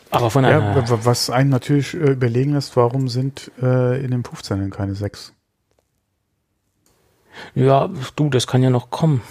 Aber 0.10 0.32
von 0.32 0.46
einer 0.46 0.76
ja, 0.76 1.06
was 1.06 1.30
einen 1.30 1.52
natürlich 1.52 1.94
äh, 1.94 2.12
überlegen 2.12 2.54
lässt, 2.54 2.76
warum 2.76 3.08
sind 3.08 3.52
äh, 3.62 4.04
in 4.04 4.12
den 4.12 4.24
15 4.24 4.72
keine 4.72 4.96
6? 4.96 5.34
Ja, 7.56 7.90
du, 8.16 8.30
das 8.30 8.48
kann 8.48 8.64
ja 8.64 8.70
noch 8.70 8.90
kommen 8.90 9.22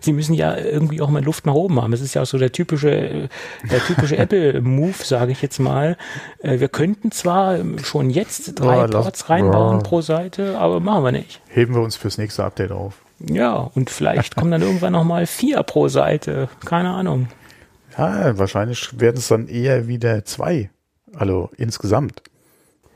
sie 0.00 0.12
müssen 0.12 0.34
ja 0.34 0.56
irgendwie 0.56 1.00
auch 1.00 1.08
mal 1.10 1.22
Luft 1.22 1.46
nach 1.46 1.54
oben 1.54 1.80
haben. 1.80 1.92
Es 1.92 2.00
ist 2.00 2.14
ja 2.14 2.22
auch 2.22 2.26
so 2.26 2.38
der 2.38 2.52
typische, 2.52 3.28
der 3.70 3.80
typische 3.86 4.16
Apple-Move, 4.18 4.94
sage 5.02 5.32
ich 5.32 5.42
jetzt 5.42 5.58
mal. 5.58 5.96
Äh, 6.40 6.60
wir 6.60 6.68
könnten 6.68 7.12
zwar 7.12 7.58
schon 7.82 8.10
jetzt 8.10 8.58
drei 8.58 8.84
oh, 8.84 8.88
Ports 8.88 9.28
reinbauen 9.28 9.78
oh. 9.78 9.82
pro 9.82 10.00
Seite, 10.00 10.58
aber 10.58 10.80
machen 10.80 11.04
wir 11.04 11.12
nicht. 11.12 11.40
Heben 11.48 11.74
wir 11.74 11.82
uns 11.82 11.96
fürs 11.96 12.18
nächste 12.18 12.44
Update 12.44 12.72
auf. 12.72 12.94
Ja, 13.18 13.70
und 13.74 13.90
vielleicht 13.90 14.36
kommen 14.36 14.50
dann 14.50 14.62
irgendwann 14.62 14.94
nochmal 14.94 15.26
vier 15.26 15.62
pro 15.62 15.88
Seite. 15.88 16.48
Keine 16.64 16.90
Ahnung. 16.90 17.28
Ja, 17.98 18.38
wahrscheinlich 18.38 18.98
werden 18.98 19.18
es 19.18 19.28
dann 19.28 19.48
eher 19.48 19.88
wieder 19.88 20.24
zwei. 20.24 20.70
Also 21.14 21.50
insgesamt. 21.56 22.22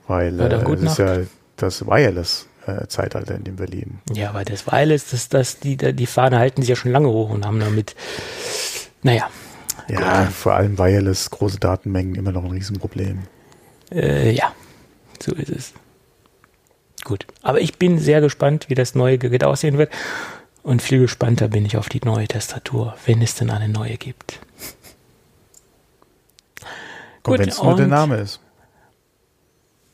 Weil 0.06 0.38
ja, 0.38 0.46
äh, 0.46 0.72
es 0.74 0.82
ist 0.82 0.98
ja 0.98 1.18
das 1.56 1.86
Wireless 1.86 2.46
äh, 2.66 2.86
Zeitalter, 2.88 3.34
in 3.34 3.44
dem 3.44 3.58
wir 3.58 3.66
leben. 3.66 4.00
Ja, 4.12 4.30
aber 4.30 4.44
das 4.44 4.66
Wireless, 4.66 5.10
das, 5.10 5.28
das, 5.28 5.60
die, 5.60 5.76
die 5.76 6.06
Fahne 6.06 6.38
halten 6.38 6.62
sie 6.62 6.68
ja 6.68 6.76
schon 6.76 6.92
lange 6.92 7.08
hoch 7.08 7.30
und 7.30 7.44
haben 7.44 7.60
damit, 7.60 7.94
naja. 9.02 9.28
Ja, 9.88 10.24
gut. 10.24 10.32
vor 10.32 10.54
allem 10.54 10.78
Wireless, 10.78 11.30
große 11.30 11.58
Datenmengen, 11.58 12.14
immer 12.14 12.32
noch 12.32 12.44
ein 12.44 12.50
Riesenproblem. 12.50 13.24
Äh, 13.92 14.32
ja, 14.32 14.52
so 15.22 15.34
ist 15.34 15.50
es. 15.50 15.72
Gut, 17.04 17.26
aber 17.42 17.60
ich 17.60 17.78
bin 17.78 17.98
sehr 17.98 18.20
gespannt, 18.20 18.70
wie 18.70 18.74
das 18.74 18.94
neue 18.94 19.18
Gerät 19.18 19.44
aussehen 19.44 19.76
wird. 19.76 19.92
Und 20.62 20.80
viel 20.80 21.00
gespannter 21.00 21.48
bin 21.48 21.66
ich 21.66 21.76
auf 21.76 21.90
die 21.90 22.00
neue 22.02 22.26
Tastatur, 22.26 22.96
wenn 23.04 23.20
es 23.20 23.34
denn 23.34 23.50
eine 23.50 23.68
neue 23.68 23.98
gibt. 23.98 24.40
Und 27.26 27.38
wenn 27.38 27.48
es 27.48 27.62
nur 27.62 27.76
der 27.76 27.86
Name 27.86 28.16
ist. 28.16 28.40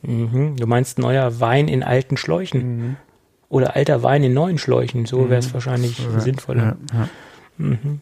Mhm. 0.01 0.55
Du 0.57 0.67
meinst 0.67 0.99
neuer 0.99 1.39
Wein 1.39 1.67
in 1.67 1.83
alten 1.83 2.17
Schläuchen. 2.17 2.61
Mhm. 2.61 2.95
Oder 3.49 3.75
alter 3.75 4.01
Wein 4.01 4.23
in 4.23 4.33
neuen 4.33 4.57
Schläuchen. 4.57 5.05
So 5.05 5.29
wäre 5.29 5.39
es 5.39 5.49
mhm. 5.49 5.53
wahrscheinlich 5.55 5.99
ja, 5.99 6.19
sinnvoller. 6.19 6.77
Ja, 6.93 6.99
ja. 6.99 7.09
Mhm. 7.57 8.01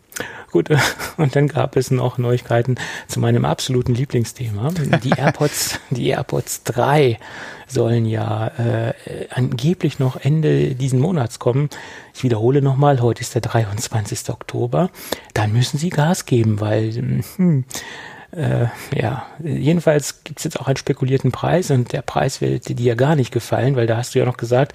Gut, 0.51 0.69
und 1.17 1.35
dann 1.35 1.47
gab 1.47 1.75
es 1.75 1.91
noch 1.91 2.17
Neuigkeiten 2.17 2.75
zu 3.07 3.19
meinem 3.19 3.45
absoluten 3.45 3.93
Lieblingsthema. 3.93 4.71
Die 5.03 5.11
AirPods, 5.11 5.79
die 5.89 6.09
AirPods 6.09 6.63
3 6.63 7.19
sollen 7.67 8.05
ja 8.05 8.47
äh, 8.47 8.93
angeblich 9.29 9.99
noch 9.99 10.17
Ende 10.17 10.75
diesen 10.75 10.99
Monats 10.99 11.37
kommen. 11.37 11.69
Ich 12.15 12.23
wiederhole 12.23 12.61
nochmal, 12.61 13.01
heute 13.01 13.21
ist 13.21 13.35
der 13.35 13.41
23. 13.41 14.29
Oktober. 14.29 14.89
Dann 15.33 15.53
müssen 15.53 15.77
sie 15.77 15.89
Gas 15.89 16.25
geben, 16.25 16.59
weil 16.59 16.91
hm, 17.35 17.65
äh, 18.31 18.67
ja, 18.95 19.25
jedenfalls 19.39 20.23
gibt 20.23 20.39
es 20.39 20.43
jetzt 20.43 20.59
auch 20.59 20.67
einen 20.67 20.77
spekulierten 20.77 21.31
Preis 21.31 21.71
und 21.71 21.93
der 21.93 22.01
Preis 22.01 22.41
wird 22.41 22.69
dir 22.69 22.85
ja 22.85 22.95
gar 22.95 23.15
nicht 23.15 23.31
gefallen, 23.31 23.75
weil 23.75 23.87
da 23.87 23.97
hast 23.97 24.13
du 24.13 24.19
ja 24.19 24.25
noch 24.25 24.37
gesagt, 24.37 24.73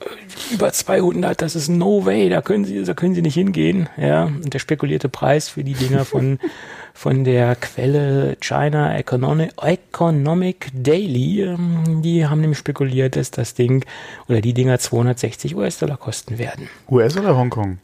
äh, 0.00 0.54
über 0.54 0.72
200, 0.72 1.42
das 1.42 1.56
ist 1.56 1.68
no 1.68 2.04
way, 2.06 2.28
da 2.28 2.42
können 2.42 2.64
sie, 2.64 2.84
da 2.84 2.94
können 2.94 3.14
sie 3.14 3.22
nicht 3.22 3.34
hingehen, 3.34 3.88
ja. 3.96 4.24
Und 4.24 4.54
der 4.54 4.60
spekulierte 4.60 5.08
Preis 5.08 5.48
für 5.48 5.64
die 5.64 5.74
Dinger 5.74 6.04
von, 6.04 6.38
von 6.94 7.24
der 7.24 7.56
Quelle 7.56 8.36
China 8.40 8.96
Economic, 8.96 9.52
Economic 9.60 10.70
Daily, 10.72 11.42
ähm, 11.42 12.02
die 12.02 12.24
haben 12.26 12.40
nämlich 12.40 12.58
spekuliert, 12.58 13.16
dass 13.16 13.32
das 13.32 13.54
Ding 13.54 13.84
oder 14.28 14.40
die 14.40 14.54
Dinger 14.54 14.78
260 14.78 15.56
US-Dollar 15.56 15.96
kosten 15.96 16.38
werden. 16.38 16.68
US 16.88 17.16
oder 17.16 17.36
Hongkong? 17.36 17.78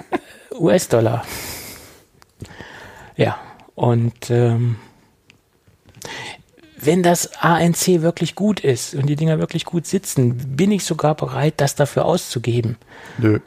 US-Dollar. 0.58 1.24
Ja, 3.16 3.38
und 3.80 4.28
ähm, 4.28 4.76
wenn 6.78 7.02
das 7.02 7.30
ANC 7.40 8.02
wirklich 8.02 8.34
gut 8.34 8.60
ist 8.60 8.94
und 8.94 9.06
die 9.06 9.16
Dinger 9.16 9.38
wirklich 9.38 9.64
gut 9.64 9.86
sitzen, 9.86 10.36
bin 10.54 10.70
ich 10.70 10.84
sogar 10.84 11.14
bereit, 11.14 11.54
das 11.56 11.76
dafür 11.76 12.04
auszugeben. 12.04 12.76
Nö. 13.16 13.40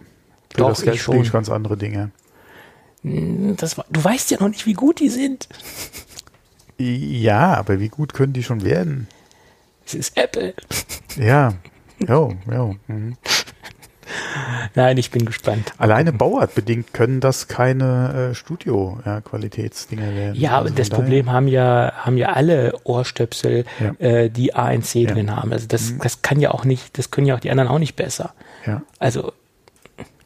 Für 0.50 0.58
Doch, 0.58 0.70
das 0.70 0.82
Geld 0.82 0.96
ich 0.96 1.04
schon. 1.04 1.24
ganz 1.30 1.50
andere 1.50 1.78
Dinge. 1.78 2.10
Hm, 3.04 3.58
das, 3.58 3.76
du 3.76 4.04
weißt 4.04 4.32
ja 4.32 4.40
noch 4.40 4.48
nicht, 4.48 4.66
wie 4.66 4.74
gut 4.74 5.00
die 5.02 5.10
sind. 5.10 5.48
Ja, 6.80 7.54
aber 7.54 7.80
wie 7.80 7.90
gut 7.90 8.16
können 8.16 8.34
die 8.34 8.42
schon 8.42 8.64
werden? 8.64 9.08
Es 9.86 9.94
ist 9.94 10.18
Apple. 10.18 10.56
Ja, 11.16 11.54
ja, 12.00 12.30
ja. 12.50 12.76
Mhm. 12.88 13.18
Nein, 14.76 14.98
ich 14.98 15.12
bin 15.12 15.26
gespannt. 15.26 15.74
Alleine 15.78 16.12
bauartbedingt 16.12 16.94
können 16.94 17.20
das 17.20 17.48
keine 17.48 18.32
äh, 18.32 18.36
Studio-Qualitätsdinger 18.36 20.10
ja, 20.10 20.16
werden. 20.16 20.36
Ja, 20.40 20.60
also 20.60 20.74
das 20.74 20.90
Problem 20.90 21.32
haben 21.32 21.48
ja, 21.48 21.94
haben 21.98 22.18
ja 22.18 22.34
alle 22.34 22.74
Ohrstöpsel, 22.84 23.66
ja. 23.80 24.06
äh, 24.06 24.30
die 24.30 24.56
ANC 24.56 24.96
ja. 24.96 25.12
drin 25.12 25.36
haben. 25.36 25.52
Also 25.52 25.68
das, 25.68 25.92
mhm. 25.92 26.00
das 26.00 26.22
kann 26.22 26.40
ja 26.40 26.52
auch 26.52 26.66
nicht, 26.66 26.98
das 26.98 27.12
können 27.12 27.28
ja 27.28 27.36
auch 27.36 27.40
die 27.40 27.52
anderen 27.52 27.70
auch 27.70 27.80
nicht 27.80 27.96
besser. 27.96 28.34
Ja. 28.66 28.82
Also. 29.00 29.34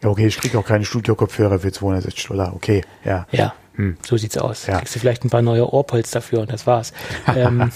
Okay, 0.03 0.27
ich 0.27 0.37
kriege 0.37 0.57
auch 0.59 0.65
keine 0.65 0.85
Studio-Kopfhörer 0.85 1.59
für 1.59 1.71
260 1.71 2.27
Dollar. 2.27 2.53
Okay, 2.55 2.83
ja. 3.03 3.25
Ja. 3.31 3.53
Hm. 3.75 3.97
So 4.05 4.17
sieht's 4.17 4.37
aus. 4.37 4.65
Ja. 4.65 4.79
Kriegst 4.79 4.95
du 4.95 4.99
vielleicht 4.99 5.23
ein 5.23 5.29
paar 5.29 5.41
neue 5.41 5.71
Ohrpols 5.71 6.11
dafür 6.11 6.41
und 6.41 6.51
das 6.51 6.67
war's. 6.67 6.93
ähm, 7.35 7.71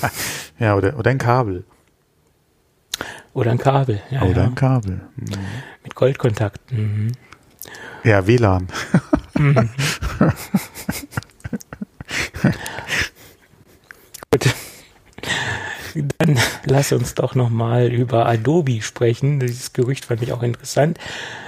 ja, 0.60 0.76
oder, 0.76 0.98
oder 0.98 1.12
ein 1.12 1.18
Kabel. 1.20 1.64
Oder 3.34 3.52
ein 3.52 3.58
Kabel. 3.58 4.02
Ja, 4.10 4.24
oder 4.24 4.42
ja. 4.42 4.48
ein 4.48 4.56
Kabel. 4.56 5.02
Mhm. 5.16 5.32
Mit 5.84 5.96
Goldkontakten. 5.96 6.78
Mhm. 6.78 7.12
Ja, 8.04 8.28
WLAN. 8.28 8.68
Mhm. 9.34 9.70
Gut. 14.30 14.54
Dann 16.18 16.38
lass 16.66 16.92
uns 16.92 17.16
doch 17.16 17.34
nochmal 17.34 17.88
über 17.88 18.26
Adobe 18.28 18.82
sprechen. 18.82 19.40
Dieses 19.40 19.74
Gerücht 19.74 20.06
fand 20.06 20.22
ich 20.22 20.34
auch 20.34 20.44
interessant. 20.44 21.00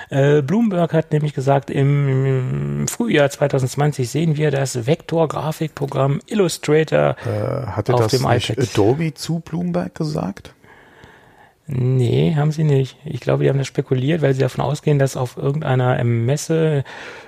Äh, 0.10 0.42
Bloomberg 0.42 0.94
hat 0.94 1.12
nämlich 1.12 1.34
gesagt, 1.34 1.70
im, 1.70 2.86
Frühjahr 2.88 3.30
2020 3.30 4.10
sehen 4.10 4.38
wir 4.38 4.52
das 4.52 4.86
Vektor-Grafikprogramm 4.86 6.22
Illustrator 6.28 7.16
äh, 7.26 7.68
hatte 7.68 7.94
auf 7.94 8.02
das 8.02 8.12
dem 8.12 8.22
iPad. 8.22 8.60
Adobe 8.60 9.14
zu 9.14 9.40
Bloomberg 9.40 9.96
gesagt? 9.96 10.54
Nee, 11.66 12.36
haben 12.36 12.52
sie 12.52 12.66
nicht. 12.66 12.98
Ich 13.06 13.22
glaube, 13.22 13.44
die 13.44 13.50
haben 13.50 13.58
das 13.58 13.68
spekuliert, 13.68 14.22
weil 14.22 14.34
sie 14.34 14.42
davon 14.42 14.66
ausgehen, 14.66 15.00
dass 15.00 15.16
auf 15.16 15.38
irgendeiner 15.38 16.04
Messe 16.04 16.84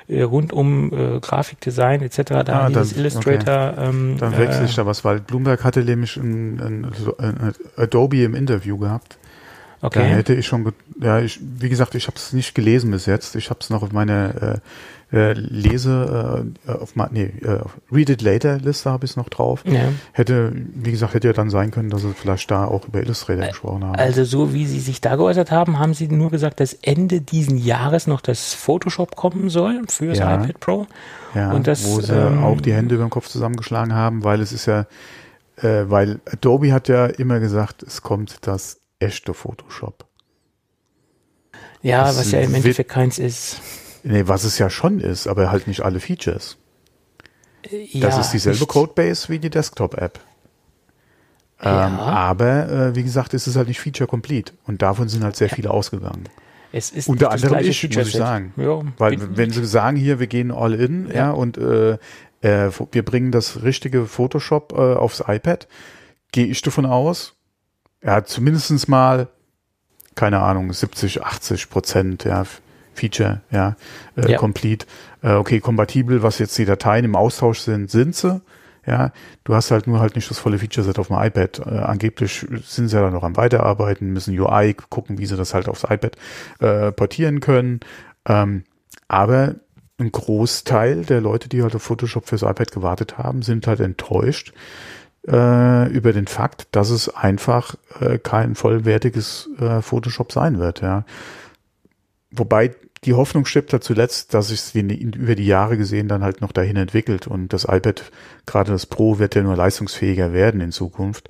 äh, 0.09 0.23
rund 0.23 0.51
um 0.51 0.91
äh, 0.91 1.19
Grafikdesign 1.21 2.01
etc. 2.01 2.21
da 2.23 2.43
ah, 2.47 2.67
dieses 2.67 2.91
dann, 2.91 2.99
Illustrator. 2.99 3.73
Okay. 3.73 3.89
Ähm, 3.89 4.17
dann 4.19 4.38
wechsle 4.38 4.63
äh, 4.63 4.65
ich 4.65 4.75
da 4.75 4.86
was, 4.86 5.05
weil 5.05 5.21
Bloomberg 5.21 5.63
hatte 5.63 5.83
nämlich 5.86 6.17
ein, 6.17 6.59
ein, 6.59 6.91
ein, 7.17 7.53
Adobe 7.77 8.23
im 8.23 8.36
Interview 8.36 8.77
gehabt. 8.77 9.17
Okay. 9.81 9.99
Da 9.99 10.05
hätte 10.05 10.33
ich 10.33 10.47
schon, 10.47 10.73
ja, 10.99 11.19
ich, 11.19 11.39
wie 11.41 11.69
gesagt, 11.69 11.95
ich 11.95 12.07
habe 12.07 12.17
es 12.17 12.33
nicht 12.33 12.55
gelesen 12.55 12.91
bis 12.91 13.05
jetzt. 13.05 13.36
Ich 13.36 13.49
habe 13.49 13.59
es 13.61 13.69
noch 13.69 13.83
auf 13.83 13.93
meine 13.93 14.61
äh, 15.11 15.33
Lese, 15.33 16.45
äh, 16.67 16.71
auf 16.71 16.95
nee, 17.11 17.31
äh, 17.41 17.59
Read 17.91 18.09
It 18.09 18.21
Later 18.21 18.57
Liste 18.57 18.89
habe 18.91 19.05
ich 19.05 19.11
es 19.11 19.17
noch 19.17 19.29
drauf. 19.29 19.63
Ja. 19.65 19.89
Hätte, 20.13 20.51
wie 20.73 20.91
gesagt, 20.91 21.13
hätte 21.13 21.27
ja 21.27 21.33
dann 21.33 21.49
sein 21.49 21.71
können, 21.71 21.89
dass 21.89 22.01
sie 22.01 22.13
vielleicht 22.13 22.49
da 22.49 22.65
auch 22.65 22.87
über 22.87 23.01
Illustrator 23.01 23.47
gesprochen 23.47 23.83
haben. 23.83 23.95
Also 23.95 24.23
so 24.23 24.53
wie 24.53 24.65
sie 24.65 24.79
sich 24.79 25.01
da 25.01 25.15
geäußert 25.15 25.51
haben, 25.51 25.79
haben 25.79 25.93
sie 25.93 26.07
nur 26.07 26.31
gesagt, 26.31 26.59
dass 26.59 26.73
Ende 26.73 27.21
diesen 27.21 27.57
Jahres 27.57 28.07
noch 28.07 28.21
das 28.21 28.53
Photoshop 28.53 29.15
kommen 29.15 29.49
soll 29.49 29.81
für 29.87 30.07
das 30.07 30.19
ja. 30.19 30.35
iPad 30.35 30.59
Pro. 30.59 30.87
Ja, 31.35 31.51
und 31.51 31.67
das, 31.67 31.85
wo 31.85 32.01
sie 32.01 32.13
ähm, 32.13 32.43
auch 32.43 32.59
die 32.61 32.73
Hände 32.73 32.95
über 32.95 33.05
den 33.05 33.09
Kopf 33.09 33.27
zusammengeschlagen 33.27 33.93
haben, 33.93 34.23
weil 34.23 34.41
es 34.41 34.51
ist 34.51 34.65
ja, 34.65 34.87
äh, 35.57 35.83
weil 35.87 36.19
Adobe 36.31 36.73
hat 36.73 36.87
ja 36.87 37.05
immer 37.05 37.39
gesagt, 37.39 37.83
es 37.83 38.01
kommt 38.01 38.47
das 38.47 38.79
echte 38.99 39.33
Photoshop. 39.33 40.05
Ja, 41.81 42.05
das 42.05 42.19
was 42.19 42.31
ja 42.31 42.39
im 42.39 42.55
Endeffekt 42.55 42.89
keins 42.89 43.19
ist. 43.19 43.61
Nee, 44.07 44.27
was 44.27 44.43
es 44.43 44.59
ja 44.59 44.69
schon 44.69 44.99
ist, 44.99 45.25
aber 45.25 45.51
halt 45.51 45.67
nicht 45.67 45.81
alle 45.81 45.99
Features. 45.99 46.57
Ja, 47.69 48.07
das 48.07 48.19
ist 48.19 48.31
dieselbe 48.31 48.67
Codebase 48.67 49.29
wie 49.29 49.39
die 49.39 49.49
Desktop-App. 49.49 50.19
Ähm, 51.61 51.69
ja. 51.71 51.97
aber 51.97 52.69
äh, 52.69 52.95
wie 52.95 53.03
gesagt, 53.03 53.33
ist 53.33 53.47
es 53.47 53.55
halt 53.55 53.67
nicht 53.67 53.79
feature 53.79 54.07
complete 54.07 54.53
und 54.67 54.81
davon 54.81 55.07
sind 55.07 55.23
halt 55.23 55.35
sehr 55.37 55.49
viele 55.49 55.71
ausgegangen. 55.71 56.25
Es 56.71 56.91
ist 56.91 57.07
Unter 57.07 57.31
anderem 57.31 57.59
ich, 57.59 57.81
muss 57.95 58.07
ich 58.07 58.13
sagen. 58.13 58.53
Ja, 58.57 58.81
Weil 58.97 59.37
wenn 59.37 59.49
sie 59.49 59.65
sagen 59.65 59.95
hier, 59.95 60.19
wir 60.19 60.27
gehen 60.27 60.51
all 60.51 60.73
in, 60.73 61.07
ja, 61.07 61.13
ja 61.13 61.31
und 61.31 61.57
äh, 61.57 61.93
äh, 62.41 62.69
wir 62.91 63.03
bringen 63.03 63.31
das 63.31 63.63
richtige 63.63 64.05
Photoshop 64.05 64.73
äh, 64.73 64.75
aufs 64.75 65.23
iPad, 65.25 65.67
gehe 66.31 66.45
ich 66.45 66.61
davon 66.61 66.85
aus, 66.85 67.33
er 68.01 68.15
hat 68.15 68.27
zumindest 68.27 68.87
mal, 68.87 69.29
keine 70.13 70.41
Ahnung, 70.41 70.71
70, 70.71 71.23
80 71.23 71.69
Prozent, 71.69 72.25
ja, 72.25 72.45
Feature, 72.95 73.41
ja, 73.51 73.75
äh, 74.15 74.31
ja. 74.31 74.37
complete. 74.37 74.85
Äh, 75.21 75.33
okay, 75.33 75.59
kompatibel, 75.59 76.23
was 76.23 76.39
jetzt 76.39 76.57
die 76.57 76.65
Dateien 76.65 77.05
im 77.05 77.15
Austausch 77.15 77.59
sind, 77.59 77.89
sind 77.91 78.15
sie. 78.15 78.41
Ja, 78.87 79.11
du 79.43 79.55
hast 79.55 79.71
halt 79.71 79.87
nur 79.87 79.99
halt 79.99 80.15
nicht 80.15 80.29
das 80.29 80.37
volle 80.37 80.59
Feature-Set 80.59 80.99
auf 80.99 81.07
dem 81.07 81.17
iPad. 81.17 81.59
Äh, 81.65 81.79
angeblich 81.79 82.45
sind 82.63 82.89
sie 82.89 82.95
ja 82.95 83.01
dann 83.01 83.13
noch 83.13 83.23
am 83.23 83.35
Weiterarbeiten, 83.35 84.13
müssen 84.13 84.37
UI 84.37 84.75
gucken, 84.89 85.17
wie 85.17 85.25
sie 85.25 85.37
das 85.37 85.55
halt 85.55 85.67
aufs 85.67 85.83
iPad 85.83 86.15
äh, 86.59 86.91
portieren 86.91 87.39
können. 87.39 87.79
Ähm, 88.27 88.63
aber 89.07 89.55
ein 89.97 90.11
Großteil 90.11 91.03
der 91.05 91.21
Leute, 91.21 91.49
die 91.49 91.63
halt 91.63 91.75
auf 91.75 91.81
Photoshop 91.81 92.27
fürs 92.27 92.43
iPad 92.43 92.71
gewartet 92.71 93.17
haben, 93.17 93.41
sind 93.41 93.65
halt 93.65 93.79
enttäuscht, 93.79 94.53
äh, 95.27 95.89
über 95.89 96.13
den 96.13 96.27
Fakt, 96.27 96.67
dass 96.71 96.89
es 96.89 97.09
einfach 97.09 97.75
äh, 97.99 98.17
kein 98.17 98.55
vollwertiges 98.55 99.49
äh, 99.59 99.81
Photoshop 99.81 100.31
sein 100.31 100.59
wird. 100.59 100.81
Ja. 100.81 101.05
Wobei 102.32 102.76
die 103.03 103.13
Hoffnung 103.13 103.45
stirbt 103.45 103.71
da 103.71 103.80
zuletzt, 103.80 104.34
dass 104.34 104.47
sich 104.47 104.73
über 104.73 105.36
die 105.36 105.45
Jahre 105.45 105.78
gesehen 105.78 106.07
dann 106.07 106.23
halt 106.23 106.41
noch 106.41 106.51
dahin 106.51 106.76
entwickelt 106.76 107.28
und 107.28 107.53
das 107.53 107.65
iPad, 107.65 108.11
gerade 108.45 108.71
das 108.71 108.86
Pro, 108.86 109.19
wird 109.19 109.36
ja 109.36 109.43
nur 109.43 109.55
leistungsfähiger 109.55 110.34
werden 110.34 110.61
in 110.61 110.71
Zukunft. 110.71 111.30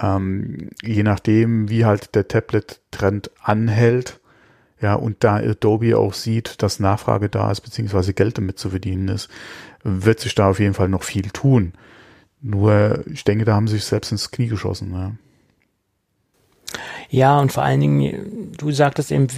Ähm, 0.00 0.70
je 0.82 1.02
nachdem, 1.02 1.70
wie 1.70 1.84
halt 1.84 2.14
der 2.14 2.28
Tablet-Trend 2.28 3.30
anhält, 3.42 4.20
ja, 4.80 4.94
und 4.94 5.24
da 5.24 5.36
Adobe 5.36 5.98
auch 5.98 6.14
sieht, 6.14 6.62
dass 6.62 6.78
Nachfrage 6.78 7.28
da 7.28 7.50
ist, 7.50 7.62
beziehungsweise 7.62 8.14
Geld 8.14 8.38
damit 8.38 8.58
zu 8.58 8.70
verdienen 8.70 9.08
ist, 9.08 9.28
wird 9.82 10.20
sich 10.20 10.34
da 10.34 10.50
auf 10.50 10.60
jeden 10.60 10.74
Fall 10.74 10.88
noch 10.88 11.02
viel 11.02 11.30
tun. 11.30 11.72
Nur, 12.40 13.02
ich 13.06 13.24
denke, 13.24 13.44
da 13.44 13.54
haben 13.54 13.66
sie 13.66 13.74
sich 13.74 13.84
selbst 13.84 14.12
ins 14.12 14.30
Knie 14.30 14.46
geschossen. 14.46 14.92
Ja. 14.92 15.12
Ja, 17.10 17.40
und 17.40 17.52
vor 17.52 17.64
allen 17.64 17.80
Dingen, 17.80 18.52
du 18.56 18.70
sagtest 18.70 19.10
eben, 19.10 19.28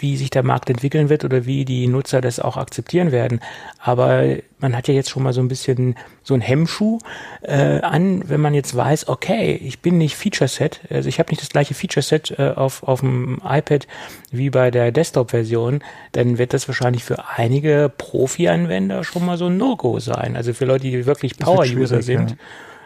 wie 0.00 0.16
sich 0.16 0.30
der 0.30 0.42
Markt 0.42 0.70
entwickeln 0.70 1.08
wird 1.08 1.24
oder 1.24 1.46
wie 1.46 1.64
die 1.64 1.86
Nutzer 1.86 2.20
das 2.20 2.40
auch 2.40 2.56
akzeptieren 2.56 3.12
werden. 3.12 3.40
Aber 3.78 4.36
man 4.58 4.76
hat 4.76 4.88
ja 4.88 4.94
jetzt 4.94 5.10
schon 5.10 5.22
mal 5.22 5.32
so 5.32 5.40
ein 5.40 5.48
bisschen 5.48 5.96
so 6.22 6.34
ein 6.34 6.40
Hemmschuh 6.40 6.98
äh, 7.42 7.80
an, 7.80 8.28
wenn 8.28 8.40
man 8.40 8.54
jetzt 8.54 8.76
weiß, 8.76 9.08
okay, 9.08 9.54
ich 9.54 9.80
bin 9.80 9.98
nicht 9.98 10.16
Feature-Set, 10.16 10.80
also 10.90 11.08
ich 11.08 11.18
habe 11.18 11.30
nicht 11.30 11.42
das 11.42 11.50
gleiche 11.50 11.74
Feature-Set 11.74 12.38
äh, 12.38 12.52
auf, 12.56 12.82
auf 12.82 13.00
dem 13.00 13.40
iPad 13.44 13.86
wie 14.30 14.50
bei 14.50 14.70
der 14.70 14.92
Desktop-Version, 14.92 15.80
dann 16.12 16.38
wird 16.38 16.54
das 16.54 16.68
wahrscheinlich 16.68 17.04
für 17.04 17.24
einige 17.36 17.90
Profi-Anwender 17.96 19.04
schon 19.04 19.24
mal 19.24 19.38
so 19.38 19.46
ein 19.46 19.56
No-Go 19.56 20.00
sein. 20.00 20.36
Also 20.36 20.52
für 20.52 20.64
Leute, 20.64 20.84
die 20.84 21.06
wirklich 21.06 21.36
Power-User 21.36 22.02
sind. 22.02 22.32
Ja. 22.32 22.36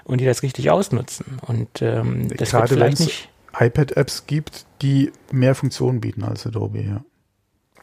Und 0.05 0.21
die 0.21 0.25
das 0.25 0.43
richtig 0.43 0.69
ausnutzen. 0.69 1.39
Und 1.47 1.81
ähm, 1.81 2.27
das 2.37 2.51
Gerade 2.51 2.71
wird 2.71 2.81
vielleicht 2.81 2.99
nicht 2.99 3.29
iPad-Apps 3.59 4.27
gibt, 4.27 4.67
die 4.81 5.13
mehr 5.31 5.55
Funktionen 5.55 6.01
bieten 6.01 6.25
als 6.25 6.47
Adobe, 6.47 6.81
ja. 6.81 7.05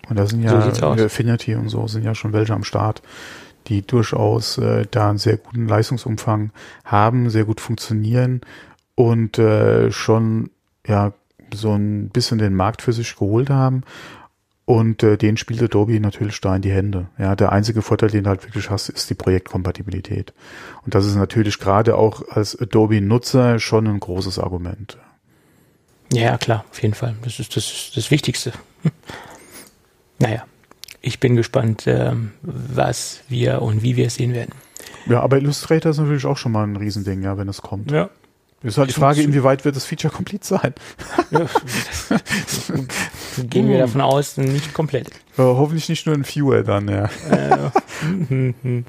Und 0.09 0.17
da 0.17 0.26
sind 0.26 0.41
ja 0.41 0.72
so 0.74 0.88
Affinity 0.88 1.55
und 1.55 1.70
so 1.70 1.88
sind 1.88 2.03
ja 2.03 2.15
schon 2.15 2.34
welche 2.34 2.53
am 2.53 2.63
Start, 2.63 3.01
die 3.67 3.86
durchaus 3.86 4.57
äh, 4.57 4.86
da 4.89 5.09
einen 5.09 5.17
sehr 5.17 5.38
guten 5.38 5.67
Leistungsumfang 5.67 6.51
haben, 6.84 7.30
sehr 7.30 7.45
gut 7.45 7.61
funktionieren 7.61 8.41
und 8.95 9.38
äh, 9.38 9.91
schon 9.91 10.49
ja 10.88 11.13
so 11.53 11.74
ein 11.74 12.09
bisschen 12.09 12.39
den 12.39 12.55
Markt 12.55 12.82
für 12.82 12.93
sich 12.93 13.15
geholt 13.15 13.49
haben. 13.49 13.84
Und 14.65 15.01
äh, 15.01 15.17
den 15.17 15.36
spielt 15.36 15.63
Adobe 15.63 15.99
natürlich 15.99 16.39
da 16.41 16.55
in 16.55 16.61
die 16.61 16.72
Hände. 16.72 17.07
Ja, 17.17 17.36
der 17.36 17.51
einzige 17.51 17.82
Vorteil, 17.82 18.11
den 18.11 18.26
du 18.26 18.30
halt 18.30 18.45
wirklich 18.45 18.70
hast, 18.70 18.89
ist 18.89 19.09
die 19.09 19.15
Projektkompatibilität. 19.15 20.32
Und 20.86 20.93
das 20.93 21.07
ist 21.07 21.15
natürlich 21.15 21.57
gerade 21.57 21.95
auch 21.95 22.22
als 22.30 22.59
Adobe-Nutzer 22.59 23.57
schon 23.57 23.88
ein 23.88 23.99
großes 23.99 24.38
Argument. 24.38 24.99
Ja, 26.12 26.38
klar, 26.38 26.66
auf 26.72 26.82
jeden 26.82 26.93
Fall. 26.93 27.16
Das 27.24 27.39
ist 27.39 27.55
das, 27.55 27.91
das 27.93 28.12
Wichtigste. 28.12 28.51
naja, 30.20 30.45
ich 31.01 31.20
bin 31.20 31.36
gespannt, 31.36 31.84
ähm, 31.86 32.32
was 32.41 33.22
wir 33.30 33.62
und 33.62 33.84
wie 33.84 33.95
wir 33.95 34.07
es 34.07 34.16
sehen 34.16 34.34
werden. 34.34 34.53
Ja, 35.05 35.22
aber 35.22 35.38
Illustrator 35.38 35.91
ist 35.91 35.97
natürlich 35.97 36.26
auch 36.26 36.38
schon 36.38 36.51
mal 36.51 36.64
ein 36.64 36.76
Riesending, 36.76 37.24
ja, 37.24 37.38
wenn 37.38 37.47
es 37.47 37.62
kommt. 37.62 37.91
Ja. 37.91 38.10
Ist 38.62 38.78
halt 38.78 38.89
die 38.89 38.93
Frage, 38.93 39.22
inwieweit 39.22 39.64
wird 39.64 39.78
das 39.78 39.86
Feature 39.86 40.14
komplett 40.14 40.43
sein? 40.43 40.74
Ja, 41.32 41.45
gehen 43.43 43.70
wir 43.70 43.78
davon 43.78 44.01
aus, 44.01 44.36
nicht 44.38 44.74
komplett. 44.74 45.12
Ja, 45.38 45.43
hoffentlich 45.43 45.88
nicht 45.88 46.05
nur 46.05 46.16
ein 46.16 46.26
Viewer 46.26 46.64
dann, 46.64 46.88
ja. 46.88 47.10
Äh, 47.30 47.72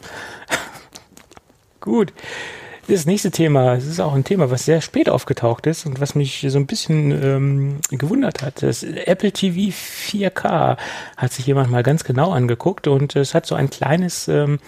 Gut. 1.81 2.13
Das 2.91 3.07
nächste 3.07 3.31
Thema, 3.31 3.75
es 3.77 3.87
ist 3.87 4.01
auch 4.01 4.15
ein 4.15 4.25
Thema, 4.25 4.51
was 4.51 4.65
sehr 4.65 4.81
spät 4.81 5.09
aufgetaucht 5.09 5.69
ist 5.69 5.87
und 5.87 6.01
was 6.01 6.17
mich 6.17 6.45
so 6.49 6.59
ein 6.59 6.67
bisschen 6.67 7.13
ähm, 7.23 7.81
gewundert 7.89 8.43
hat. 8.43 8.65
Das 8.65 8.83
Apple 8.83 9.31
TV 9.31 9.73
4K 9.73 10.77
hat 11.17 11.33
sich 11.33 11.47
jemand 11.47 11.71
mal 11.71 11.85
ganz 11.85 12.03
genau 12.03 12.33
angeguckt 12.33 12.89
und 12.89 13.15
es 13.15 13.33
hat 13.33 13.47
so 13.47 13.55
ein 13.55 13.71
kleines, 13.71 14.27
ähm, 14.27 14.59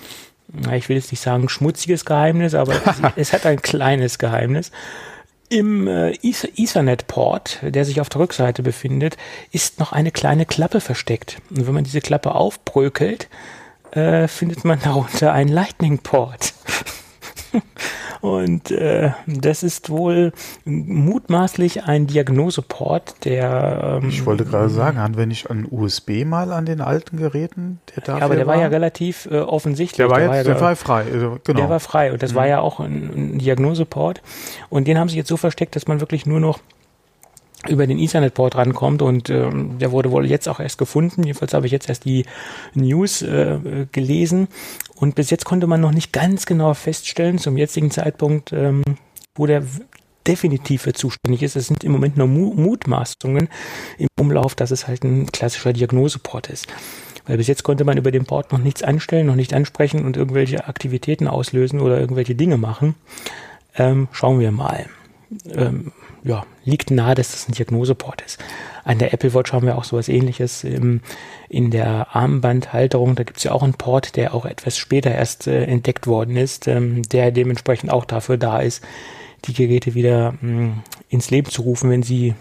ich 0.72 0.88
will 0.88 0.94
jetzt 0.94 1.10
nicht 1.10 1.20
sagen 1.20 1.48
schmutziges 1.48 2.04
Geheimnis, 2.04 2.54
aber 2.54 2.74
es, 2.74 3.00
es 3.16 3.32
hat 3.32 3.44
ein 3.44 3.60
kleines 3.60 4.20
Geheimnis. 4.20 4.70
Im 5.48 5.88
äh, 5.88 6.12
Ethernet-Port, 6.22 7.58
der 7.62 7.84
sich 7.84 8.00
auf 8.00 8.08
der 8.08 8.20
Rückseite 8.20 8.62
befindet, 8.62 9.16
ist 9.50 9.80
noch 9.80 9.90
eine 9.90 10.12
kleine 10.12 10.46
Klappe 10.46 10.80
versteckt. 10.80 11.38
Und 11.50 11.66
wenn 11.66 11.74
man 11.74 11.82
diese 11.82 12.00
Klappe 12.00 12.36
aufbrökelt, 12.36 13.28
äh, 13.90 14.28
findet 14.28 14.64
man 14.64 14.78
darunter 14.80 15.32
einen 15.32 15.50
Lightning-Port. 15.50 16.54
Und 18.22 18.70
äh, 18.70 19.10
das 19.26 19.64
ist 19.64 19.90
wohl 19.90 20.32
mutmaßlich 20.64 21.82
ein 21.82 22.06
Diagnoseport, 22.06 23.24
der. 23.24 24.00
Ähm, 24.00 24.08
ich 24.08 24.24
wollte 24.24 24.44
gerade 24.44 24.70
sagen, 24.70 25.16
wenn 25.16 25.32
ich 25.32 25.50
an 25.50 25.66
USB 25.68 26.24
mal 26.24 26.52
an 26.52 26.64
den 26.64 26.80
alten 26.80 27.16
Geräten, 27.16 27.80
der 27.90 28.04
dafür 28.04 28.18
ja, 28.20 28.24
aber 28.24 28.36
der 28.36 28.46
war, 28.46 28.54
war 28.54 28.62
ja 28.62 28.68
relativ 28.68 29.26
äh, 29.26 29.40
offensichtlich. 29.40 29.96
Der 29.96 30.08
war, 30.08 30.20
jetzt, 30.20 30.28
der 30.28 30.30
war, 30.30 30.36
ja, 30.36 30.54
der 30.54 30.60
war 30.60 30.76
frei, 30.76 31.04
also, 31.12 31.38
genau. 31.42 31.58
Der 31.58 31.68
war 31.68 31.80
frei 31.80 32.12
und 32.12 32.22
das 32.22 32.30
mhm. 32.30 32.36
war 32.36 32.46
ja 32.46 32.60
auch 32.60 32.78
ein, 32.78 33.34
ein 33.34 33.38
Diagnoseport. 33.40 34.22
Und 34.70 34.86
den 34.86 35.00
haben 35.00 35.08
sie 35.08 35.16
jetzt 35.16 35.28
so 35.28 35.36
versteckt, 35.36 35.74
dass 35.74 35.88
man 35.88 35.98
wirklich 35.98 36.24
nur 36.24 36.38
noch 36.38 36.60
über 37.68 37.86
den 37.86 37.98
Ethernet-Port 37.98 38.56
rankommt 38.56 39.02
und 39.02 39.30
ähm, 39.30 39.78
der 39.78 39.92
wurde 39.92 40.10
wohl 40.10 40.26
jetzt 40.26 40.48
auch 40.48 40.60
erst 40.60 40.78
gefunden. 40.78 41.22
Jedenfalls 41.24 41.54
habe 41.54 41.66
ich 41.66 41.72
jetzt 41.72 41.88
erst 41.88 42.04
die 42.04 42.24
News 42.74 43.22
äh, 43.22 43.86
gelesen 43.92 44.48
und 45.02 45.16
bis 45.16 45.30
jetzt 45.30 45.44
konnte 45.44 45.66
man 45.66 45.80
noch 45.80 45.90
nicht 45.90 46.12
ganz 46.12 46.46
genau 46.46 46.74
feststellen, 46.74 47.38
zum 47.38 47.56
jetzigen 47.56 47.90
Zeitpunkt, 47.90 48.52
ähm, 48.52 48.84
wo 49.34 49.46
der 49.46 49.64
definitiv 50.28 50.82
für 50.82 50.92
zuständig 50.92 51.42
ist. 51.42 51.56
Es 51.56 51.66
sind 51.66 51.82
im 51.82 51.90
Moment 51.90 52.16
nur 52.16 52.28
Mutmaßungen 52.28 53.48
im 53.98 54.06
Umlauf, 54.20 54.54
dass 54.54 54.70
es 54.70 54.86
halt 54.86 55.02
ein 55.02 55.26
klassischer 55.26 55.72
Diagnoseport 55.72 56.50
ist. 56.50 56.68
Weil 57.26 57.38
bis 57.38 57.48
jetzt 57.48 57.64
konnte 57.64 57.82
man 57.82 57.98
über 57.98 58.12
den 58.12 58.26
Port 58.26 58.52
noch 58.52 58.60
nichts 58.60 58.84
anstellen, 58.84 59.26
noch 59.26 59.34
nicht 59.34 59.54
ansprechen 59.54 60.04
und 60.04 60.16
irgendwelche 60.16 60.68
Aktivitäten 60.68 61.26
auslösen 61.26 61.80
oder 61.80 61.98
irgendwelche 61.98 62.36
Dinge 62.36 62.56
machen. 62.56 62.94
Ähm, 63.74 64.06
schauen 64.12 64.38
wir 64.38 64.52
mal. 64.52 64.86
Ähm, 65.50 65.90
ja, 66.24 66.44
liegt 66.64 66.90
nahe, 66.90 67.14
dass 67.14 67.32
das 67.32 67.48
ein 67.48 67.52
Diagnoseport 67.52 68.22
ist. 68.22 68.38
An 68.84 68.98
der 68.98 69.12
Apple 69.12 69.34
Watch 69.34 69.52
haben 69.52 69.66
wir 69.66 69.76
auch 69.76 69.84
sowas 69.84 70.08
ähnliches 70.08 70.64
im, 70.64 71.00
in 71.48 71.70
der 71.70 72.14
Armbandhalterung. 72.14 73.14
Da 73.14 73.24
gibt 73.24 73.38
es 73.38 73.44
ja 73.44 73.52
auch 73.52 73.62
einen 73.62 73.74
Port, 73.74 74.16
der 74.16 74.34
auch 74.34 74.44
etwas 74.44 74.76
später 74.78 75.10
erst 75.12 75.46
äh, 75.46 75.64
entdeckt 75.64 76.06
worden 76.06 76.36
ist, 76.36 76.68
ähm, 76.68 77.02
der 77.02 77.30
dementsprechend 77.30 77.90
auch 77.90 78.04
dafür 78.04 78.36
da 78.36 78.60
ist, 78.60 78.82
die 79.44 79.52
Geräte 79.52 79.94
wieder 79.94 80.34
mh, 80.40 80.52
mm, 80.52 80.82
ins 81.10 81.30
Leben 81.30 81.50
zu 81.50 81.62
rufen, 81.62 81.90
wenn 81.90 82.02
sie 82.02 82.34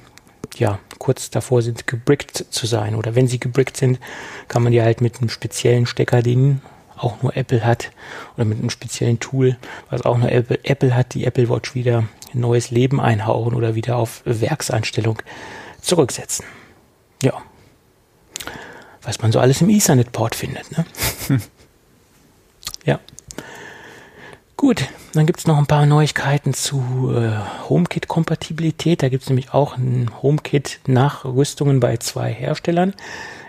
ja 0.57 0.79
kurz 0.99 1.29
davor 1.29 1.61
sind, 1.61 1.87
gebrickt 1.87 2.45
zu 2.49 2.67
sein. 2.67 2.95
Oder 2.95 3.15
wenn 3.15 3.27
sie 3.27 3.39
gebrickt 3.39 3.77
sind, 3.77 3.99
kann 4.47 4.63
man 4.63 4.71
die 4.71 4.81
halt 4.81 5.01
mit 5.01 5.19
einem 5.19 5.29
speziellen 5.29 5.85
Stecker, 5.85 6.21
den 6.21 6.61
auch 7.03 7.21
nur 7.21 7.35
Apple 7.35 7.65
hat, 7.65 7.91
oder 8.35 8.45
mit 8.45 8.59
einem 8.59 8.69
speziellen 8.69 9.19
Tool, 9.19 9.57
was 9.89 10.03
auch 10.03 10.17
nur 10.17 10.31
Apple, 10.31 10.59
Apple 10.63 10.95
hat, 10.95 11.13
die 11.13 11.25
Apple 11.25 11.49
Watch 11.49 11.75
wieder 11.75 12.05
neues 12.33 12.71
Leben 12.71 12.99
einhauchen 13.01 13.55
oder 13.55 13.75
wieder 13.75 13.97
auf 13.97 14.21
Werkseinstellung 14.25 15.21
zurücksetzen. 15.81 16.45
Ja. 17.23 17.33
Was 19.01 19.21
man 19.21 19.31
so 19.31 19.39
alles 19.39 19.61
im 19.61 19.69
Ethernet-Port 19.69 20.35
findet. 20.35 20.71
Ne? 20.77 20.85
Ja. 22.83 22.99
Gut, 24.57 24.87
dann 25.13 25.25
gibt 25.25 25.39
es 25.39 25.47
noch 25.47 25.57
ein 25.57 25.67
paar 25.67 25.85
Neuigkeiten 25.85 26.53
zu 26.53 27.13
äh, 27.15 27.31
HomeKit-Kompatibilität. 27.69 29.03
Da 29.03 29.09
gibt 29.09 29.23
es 29.23 29.29
nämlich 29.29 29.53
auch 29.53 29.77
ein 29.77 30.09
HomeKit-Nachrüstungen 30.21 31.79
bei 31.79 31.97
zwei 31.97 32.31
Herstellern. 32.31 32.93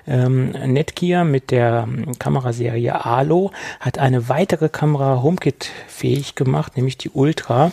Ähm, 0.07 0.51
Netgear 0.51 1.25
mit 1.25 1.51
der 1.51 1.87
ähm, 1.87 2.19
Kameraserie 2.19 3.05
Alo 3.05 3.53
hat 3.81 3.99
eine 3.99 4.29
weitere 4.29 4.69
Kamera 4.69 5.23
HomeKit 5.23 5.71
fähig 5.87 6.35
gemacht, 6.35 6.77
nämlich 6.77 6.99
die 6.99 7.11
Ultra. 7.11 7.73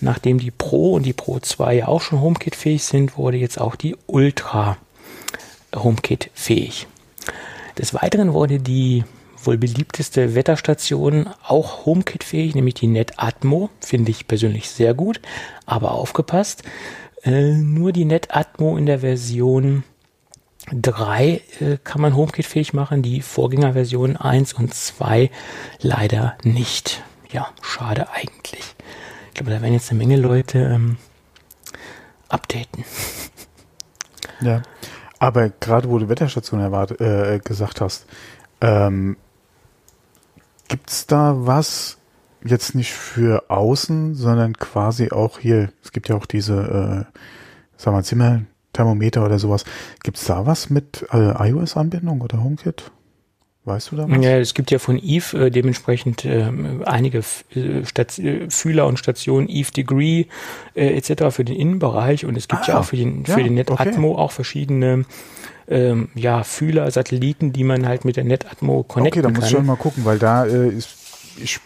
Nachdem 0.00 0.38
die 0.38 0.50
Pro 0.50 0.94
und 0.94 1.04
die 1.04 1.12
Pro 1.12 1.38
2 1.38 1.74
ja 1.74 1.88
auch 1.88 2.00
schon 2.00 2.20
HomeKit-fähig 2.20 2.82
sind, 2.82 3.18
wurde 3.18 3.36
jetzt 3.36 3.60
auch 3.60 3.76
die 3.76 3.96
Ultra 4.06 4.78
HomeKit-fähig. 5.74 6.86
Des 7.78 7.94
Weiteren 7.94 8.32
wurde 8.32 8.58
die 8.58 9.04
wohl 9.44 9.58
beliebteste 9.58 10.34
Wetterstation 10.34 11.28
auch 11.46 11.86
HomeKit-fähig, 11.86 12.54
nämlich 12.54 12.74
die 12.74 12.86
NetAtmo. 12.86 13.70
Finde 13.80 14.10
ich 14.10 14.26
persönlich 14.26 14.70
sehr 14.70 14.94
gut. 14.94 15.20
Aber 15.66 15.92
aufgepasst, 15.92 16.62
äh, 17.22 17.52
nur 17.52 17.92
die 17.92 18.04
NetAtmo 18.04 18.76
in 18.76 18.86
der 18.86 19.00
Version 19.00 19.84
3 20.72 21.40
äh, 21.60 21.76
kann 21.82 22.00
man 22.00 22.16
HomeKit-fähig 22.16 22.72
machen, 22.72 23.02
die 23.02 23.22
Vorgängerversion 23.22 24.16
1 24.16 24.54
und 24.54 24.74
2 24.74 25.30
leider 25.80 26.36
nicht. 26.42 27.02
Ja, 27.30 27.48
schade 27.62 28.08
eigentlich. 28.12 28.74
Ich 29.28 29.34
glaube, 29.34 29.50
da 29.50 29.62
werden 29.62 29.72
jetzt 29.72 29.90
eine 29.90 29.98
Menge 29.98 30.16
Leute 30.16 30.58
ähm, 30.58 30.96
updaten. 32.28 32.84
Ja, 34.42 34.62
aber 35.18 35.50
gerade 35.50 35.90
wo 35.90 35.98
du 35.98 36.08
Wetterstation 36.08 36.60
erwart 36.60 36.98
äh, 36.98 37.40
gesagt 37.44 37.82
hast, 37.82 38.06
ähm, 38.62 39.18
gibt 40.68 40.88
es 40.88 41.06
da 41.06 41.34
was 41.36 41.98
jetzt 42.42 42.74
nicht 42.74 42.92
für 42.92 43.50
außen, 43.50 44.14
sondern 44.14 44.54
quasi 44.56 45.10
auch 45.10 45.38
hier, 45.38 45.72
es 45.82 45.92
gibt 45.92 46.08
ja 46.08 46.16
auch 46.16 46.24
diese, 46.24 47.06
äh, 47.12 47.18
sagen 47.76 47.96
wir 47.96 48.46
Zimmerthermometer 48.80 49.24
oder 49.24 49.38
sowas. 49.38 49.64
Gibt 50.02 50.16
es 50.16 50.24
da 50.24 50.46
was 50.46 50.70
mit 50.70 51.06
äh, 51.12 51.48
iOS-Anbindung 51.48 52.20
oder 52.20 52.42
HomeKit? 52.42 52.90
Weißt 53.64 53.92
du 53.92 53.96
da 53.96 54.08
was? 54.08 54.24
Ja, 54.24 54.38
es 54.38 54.54
gibt 54.54 54.70
ja 54.70 54.78
von 54.78 54.98
Eve 54.98 55.46
äh, 55.46 55.50
dementsprechend 55.50 56.24
äh, 56.24 56.50
einige 56.84 57.22
äh, 57.54 58.48
Fühler 58.48 58.86
und 58.86 58.98
Stationen, 58.98 59.48
Eve 59.48 59.70
Degree 59.70 60.26
äh, 60.74 60.96
etc. 60.96 61.34
für 61.34 61.44
den 61.44 61.56
Innenbereich 61.56 62.24
und 62.24 62.36
es 62.36 62.48
gibt 62.48 62.62
ah, 62.62 62.72
ja 62.72 62.78
auch 62.80 62.84
für 62.84 62.96
den, 62.96 63.26
für 63.26 63.38
ja, 63.38 63.44
den 63.44 63.54
NetAtmo 63.54 64.12
okay. 64.12 64.20
auch 64.20 64.32
verschiedene 64.32 65.04
ähm, 65.68 66.08
ja, 66.14 66.42
Fühler, 66.42 66.90
Satelliten, 66.90 67.52
die 67.52 67.64
man 67.64 67.86
halt 67.86 68.04
mit 68.04 68.16
der 68.16 68.24
NetAtmo 68.24 68.82
connecten 68.82 69.22
kann. 69.22 69.30
Okay, 69.30 69.34
da 69.34 69.40
muss 69.40 69.50
ich 69.50 69.56
schon 69.56 69.66
mal 69.66 69.76
gucken, 69.76 70.04
weil 70.04 70.18
da 70.18 70.46
äh, 70.46 70.68
ist, 70.68 70.88
ich 71.36 71.60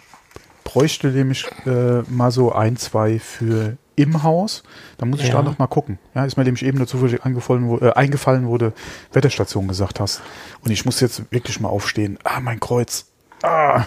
bräuchte 0.65 1.09
nämlich 1.09 1.47
äh, 1.67 2.03
mal 2.09 2.31
so 2.31 2.53
ein, 2.53 2.77
zwei 2.77 3.19
für 3.19 3.77
im 3.97 4.23
Haus. 4.23 4.62
Da 4.99 5.07
muss 5.07 5.21
ich 5.21 5.29
ja. 5.29 5.35
da 5.35 5.43
noch 5.43 5.59
mal 5.59 5.67
gucken. 5.67 5.99
Ja, 6.15 6.25
ist 6.25 6.37
mir 6.37 6.45
nämlich 6.45 6.65
eben 6.65 6.85
zufällig 6.87 7.25
eingefallen, 7.25 7.81
äh, 7.81 7.93
eingefallen 7.93 8.47
wurde, 8.47 8.73
Wetterstation 9.12 9.69
gesagt 9.69 10.01
hast. 10.01 10.23
Und 10.62 10.71
ich 10.71 10.85
muss 10.85 11.01
jetzt 11.01 11.31
wirklich 11.31 11.61
mal 11.61 11.69
aufstehen. 11.69 12.19
Ah, 12.25 12.41
mein 12.41 12.61
Kreuz. 12.61 13.07
Ah. 13.43 13.85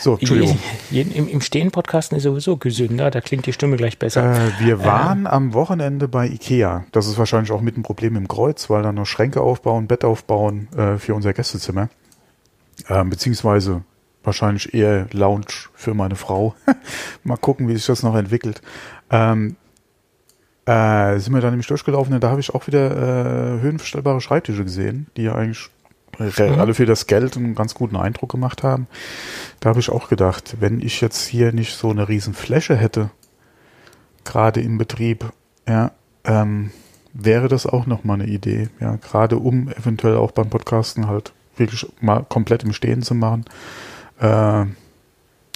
So, 0.00 0.16
Entschuldigung. 0.16 0.58
Im, 0.90 1.28
Im 1.28 1.40
Stehen-Podcasten 1.40 2.16
ist 2.16 2.24
sowieso 2.24 2.56
gesünder, 2.56 3.10
da 3.10 3.20
klingt 3.20 3.46
die 3.46 3.52
Stimme 3.52 3.76
gleich 3.76 3.98
besser. 3.98 4.34
Äh, 4.34 4.50
wir 4.60 4.84
waren 4.84 5.26
äh, 5.26 5.28
am 5.28 5.54
Wochenende 5.54 6.08
bei 6.08 6.26
Ikea. 6.26 6.84
Das 6.92 7.06
ist 7.06 7.18
wahrscheinlich 7.18 7.52
auch 7.52 7.60
mit 7.60 7.76
ein 7.76 7.82
Problem 7.82 8.16
im 8.16 8.26
Kreuz, 8.26 8.70
weil 8.70 8.82
da 8.82 8.92
noch 8.92 9.06
Schränke 9.06 9.40
aufbauen, 9.40 9.86
Bett 9.86 10.04
aufbauen 10.04 10.68
äh, 10.76 10.98
für 10.98 11.14
unser 11.14 11.32
Gästezimmer. 11.32 11.88
Äh, 12.88 13.04
beziehungsweise 13.04 13.82
wahrscheinlich 14.28 14.74
eher 14.74 15.06
Lounge 15.12 15.68
für 15.74 15.94
meine 15.94 16.14
Frau. 16.14 16.54
Mal 17.24 17.36
gucken, 17.36 17.66
wie 17.66 17.74
sich 17.74 17.86
das 17.86 18.02
noch 18.02 18.14
entwickelt. 18.14 18.62
Ähm, 19.10 19.56
äh, 20.66 21.18
sind 21.18 21.32
wir 21.32 21.40
da 21.40 21.50
nämlich 21.50 21.66
durchgelaufen 21.66 22.12
und 22.14 22.22
da 22.22 22.28
habe 22.30 22.40
ich 22.40 22.54
auch 22.54 22.66
wieder 22.66 22.90
äh, 22.90 23.60
höhenverstellbare 23.60 24.20
Schreibtische 24.20 24.64
gesehen, 24.64 25.06
die 25.16 25.22
ja 25.22 25.34
eigentlich 25.34 25.70
mhm. 26.18 26.60
alle 26.60 26.74
für 26.74 26.84
das 26.84 27.06
Geld 27.06 27.36
einen 27.38 27.54
ganz 27.54 27.74
guten 27.74 27.96
Eindruck 27.96 28.30
gemacht 28.30 28.62
haben. 28.62 28.86
Da 29.60 29.70
habe 29.70 29.80
ich 29.80 29.88
auch 29.88 30.10
gedacht, 30.10 30.56
wenn 30.60 30.80
ich 30.80 31.00
jetzt 31.00 31.26
hier 31.26 31.52
nicht 31.52 31.74
so 31.74 31.90
eine 31.90 32.08
riesen 32.08 32.34
Fläche 32.34 32.76
hätte, 32.76 33.10
gerade 34.24 34.60
im 34.60 34.76
Betrieb, 34.76 35.24
ja, 35.66 35.92
ähm, 36.24 36.70
wäre 37.14 37.48
das 37.48 37.66
auch 37.66 37.86
nochmal 37.86 38.20
eine 38.20 38.30
Idee, 38.30 38.68
ja, 38.78 38.96
gerade 38.96 39.38
um 39.38 39.70
eventuell 39.70 40.16
auch 40.16 40.32
beim 40.32 40.50
Podcasten 40.50 41.08
halt 41.08 41.32
wirklich 41.56 41.86
mal 42.00 42.24
komplett 42.28 42.62
im 42.62 42.72
Stehen 42.72 43.02
zu 43.02 43.14
machen. 43.14 43.44
Äh, 44.20 44.66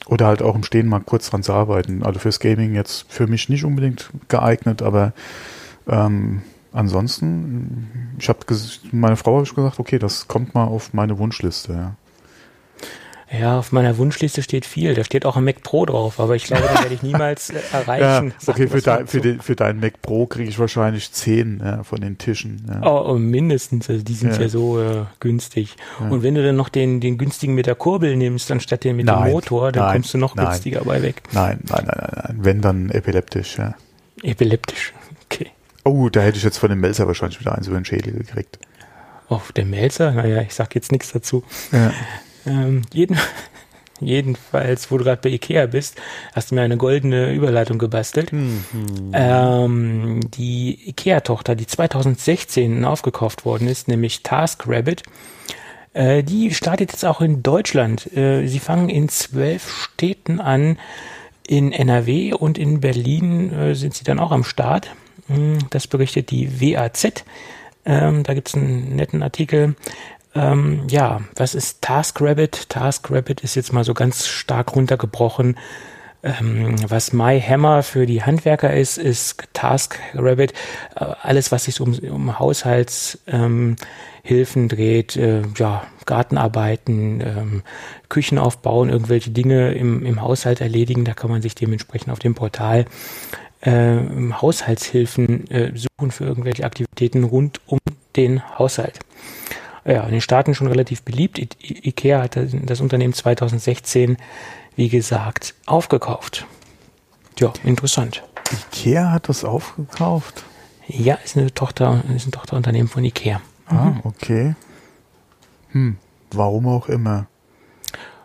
oder 0.06 0.26
halt 0.26 0.42
auch 0.42 0.54
im 0.54 0.64
Stehen 0.64 0.88
mal 0.88 1.00
kurz 1.00 1.30
dran 1.30 1.42
zu 1.42 1.52
arbeiten. 1.52 2.02
Also 2.02 2.18
fürs 2.18 2.40
Gaming 2.40 2.74
jetzt 2.74 3.06
für 3.12 3.26
mich 3.26 3.48
nicht 3.48 3.64
unbedingt 3.64 4.10
geeignet, 4.28 4.82
aber 4.82 5.12
ähm, 5.88 6.42
ansonsten, 6.72 8.16
ich 8.18 8.28
habe 8.28 8.40
meine 8.90 9.16
Frau 9.16 9.36
habe 9.36 9.44
ich 9.44 9.54
gesagt, 9.54 9.78
okay, 9.78 9.98
das 9.98 10.28
kommt 10.28 10.54
mal 10.54 10.64
auf 10.64 10.92
meine 10.92 11.18
Wunschliste. 11.18 11.72
Ja. 11.72 11.96
Ja, 13.32 13.58
auf 13.58 13.72
meiner 13.72 13.96
Wunschliste 13.96 14.42
steht 14.42 14.66
viel. 14.66 14.94
Da 14.94 15.04
steht 15.04 15.24
auch 15.24 15.36
ein 15.36 15.44
Mac 15.44 15.62
Pro 15.62 15.86
drauf, 15.86 16.20
aber 16.20 16.36
ich 16.36 16.44
glaube, 16.44 16.64
das 16.70 16.82
werde 16.82 16.94
ich 16.94 17.02
niemals 17.02 17.48
äh, 17.48 17.60
erreichen. 17.72 18.34
Ja, 18.38 18.52
okay, 18.52 18.68
für, 18.68 18.82
dein, 18.82 19.06
für, 19.06 19.20
den, 19.22 19.40
für 19.40 19.56
deinen 19.56 19.80
Mac 19.80 20.02
Pro 20.02 20.26
kriege 20.26 20.50
ich 20.50 20.58
wahrscheinlich 20.58 21.12
zehn 21.12 21.62
ja, 21.64 21.82
von 21.82 22.02
den 22.02 22.18
Tischen. 22.18 22.66
Ja. 22.68 22.82
Oh, 22.82 23.12
oh, 23.12 23.18
mindestens. 23.18 23.88
Also 23.88 24.02
die 24.02 24.14
sind 24.14 24.38
ja, 24.38 24.48
so 24.50 24.78
äh, 24.80 25.04
günstig. 25.20 25.76
Und 26.10 26.22
wenn 26.22 26.34
du 26.34 26.44
dann 26.44 26.56
noch 26.56 26.68
den, 26.68 27.00
den 27.00 27.16
günstigen 27.16 27.54
mit 27.54 27.66
der 27.66 27.74
Kurbel 27.74 28.16
nimmst, 28.16 28.50
anstatt 28.50 28.84
den 28.84 28.96
mit 28.96 29.06
nein, 29.06 29.24
dem 29.24 29.32
Motor, 29.32 29.72
dann 29.72 29.84
nein, 29.84 29.92
kommst 29.94 30.12
du 30.12 30.18
noch 30.18 30.34
nein, 30.34 30.46
günstiger 30.48 30.80
dabei 30.80 31.00
weg. 31.00 31.22
Nein, 31.32 31.60
nein, 31.68 31.84
nein, 31.86 31.98
nein, 31.98 32.22
nein. 32.26 32.36
Wenn 32.38 32.60
dann 32.60 32.90
epileptisch, 32.90 33.56
ja. 33.56 33.74
Epileptisch, 34.22 34.92
okay. 35.24 35.50
Oh, 35.84 36.10
da 36.10 36.20
hätte 36.20 36.36
ich 36.36 36.44
jetzt 36.44 36.58
von 36.58 36.68
dem 36.68 36.80
Melzer 36.80 37.06
wahrscheinlich 37.06 37.40
wieder 37.40 37.56
eins 37.56 37.66
über 37.66 37.76
den 37.76 37.86
Schädel 37.86 38.12
gekriegt. 38.12 38.58
Auf 39.28 39.48
oh, 39.48 39.52
der 39.54 39.64
Melzer? 39.64 40.10
Naja, 40.10 40.42
ich 40.42 40.52
sag 40.52 40.74
jetzt 40.74 40.92
nichts 40.92 41.12
dazu. 41.12 41.42
Ja. 41.72 41.92
Ähm, 42.46 42.82
jeden, 42.92 43.18
Jedenfalls, 44.02 44.90
wo 44.90 44.98
du 44.98 45.04
gerade 45.04 45.20
bei 45.22 45.30
Ikea 45.30 45.66
bist, 45.66 46.00
hast 46.34 46.50
du 46.50 46.54
mir 46.54 46.62
eine 46.62 46.76
goldene 46.76 47.32
Überleitung 47.32 47.78
gebastelt. 47.78 48.32
Mhm. 48.32 49.12
Ähm, 49.12 50.20
die 50.30 50.88
Ikea-Tochter, 50.88 51.54
die 51.54 51.66
2016 51.66 52.84
aufgekauft 52.84 53.44
worden 53.44 53.68
ist, 53.68 53.88
nämlich 53.88 54.22
TaskRabbit, 54.22 55.04
äh, 55.94 56.22
die 56.22 56.52
startet 56.52 56.92
jetzt 56.92 57.04
auch 57.04 57.20
in 57.20 57.42
Deutschland. 57.42 58.14
Äh, 58.16 58.46
sie 58.46 58.58
fangen 58.58 58.88
in 58.88 59.08
zwölf 59.08 59.70
Städten 59.70 60.40
an. 60.40 60.78
In 61.46 61.72
NRW 61.72 62.34
und 62.34 62.56
in 62.56 62.80
Berlin 62.80 63.52
äh, 63.52 63.74
sind 63.74 63.94
sie 63.94 64.04
dann 64.04 64.20
auch 64.20 64.32
am 64.32 64.44
Start. 64.44 64.90
Hm, 65.26 65.58
das 65.70 65.86
berichtet 65.86 66.30
die 66.30 66.60
WAZ. 66.60 67.24
Ähm, 67.84 68.22
da 68.22 68.34
gibt 68.34 68.48
es 68.48 68.54
einen 68.54 68.94
netten 68.96 69.22
Artikel. 69.22 69.74
Ähm, 70.34 70.86
ja, 70.88 71.20
was 71.36 71.54
ist 71.54 71.82
TaskRabbit? 71.82 72.68
TaskRabbit 72.70 73.42
ist 73.42 73.54
jetzt 73.54 73.72
mal 73.72 73.84
so 73.84 73.94
ganz 73.94 74.26
stark 74.26 74.74
runtergebrochen. 74.74 75.56
Ähm, 76.24 76.76
was 76.88 77.12
MyHammer 77.12 77.82
für 77.82 78.06
die 78.06 78.22
Handwerker 78.22 78.72
ist, 78.72 78.96
ist 78.96 79.42
TaskRabbit. 79.52 80.52
Äh, 80.94 81.04
alles, 81.22 81.50
was 81.52 81.64
sich 81.64 81.80
um, 81.80 81.98
um 81.98 82.38
Haushaltshilfen 82.38 83.76
ähm, 84.26 84.68
dreht, 84.68 85.16
äh, 85.16 85.42
ja, 85.56 85.82
Gartenarbeiten, 86.06 87.20
ähm, 87.20 87.62
Küchen 88.08 88.38
aufbauen, 88.38 88.88
irgendwelche 88.88 89.30
Dinge 89.30 89.72
im, 89.72 90.06
im 90.06 90.20
Haushalt 90.22 90.60
erledigen, 90.60 91.04
da 91.04 91.12
kann 91.14 91.30
man 91.30 91.42
sich 91.42 91.54
dementsprechend 91.54 92.12
auf 92.12 92.18
dem 92.18 92.34
Portal 92.34 92.86
äh, 93.60 93.98
Haushaltshilfen 94.32 95.74
suchen 95.74 96.10
für 96.10 96.24
irgendwelche 96.24 96.64
Aktivitäten 96.64 97.22
rund 97.22 97.60
um 97.66 97.78
den 98.16 98.42
Haushalt 98.58 98.98
ja, 99.84 100.04
in 100.04 100.12
den 100.12 100.20
Staaten 100.20 100.54
schon 100.54 100.68
relativ 100.68 101.02
beliebt. 101.02 101.38
I 101.38 101.48
IKEA 101.88 102.22
hat 102.22 102.36
das 102.36 102.80
Unternehmen 102.80 103.14
2016, 103.14 104.16
wie 104.76 104.88
gesagt, 104.88 105.54
aufgekauft. 105.66 106.46
Ja, 107.38 107.52
interessant. 107.64 108.22
IKEA 108.52 109.10
hat 109.10 109.28
das 109.28 109.44
aufgekauft? 109.44 110.44
Ja, 110.86 111.14
ist 111.24 111.36
eine 111.36 111.52
Tochter, 111.52 112.02
ist 112.14 112.26
ein 112.26 112.32
Tochterunternehmen 112.32 112.88
von 112.88 113.04
IKEA. 113.04 113.40
Ah, 113.66 113.84
mhm. 113.84 114.00
okay. 114.04 114.54
Hm, 115.70 115.96
warum 116.32 116.68
auch 116.68 116.88
immer. 116.88 117.26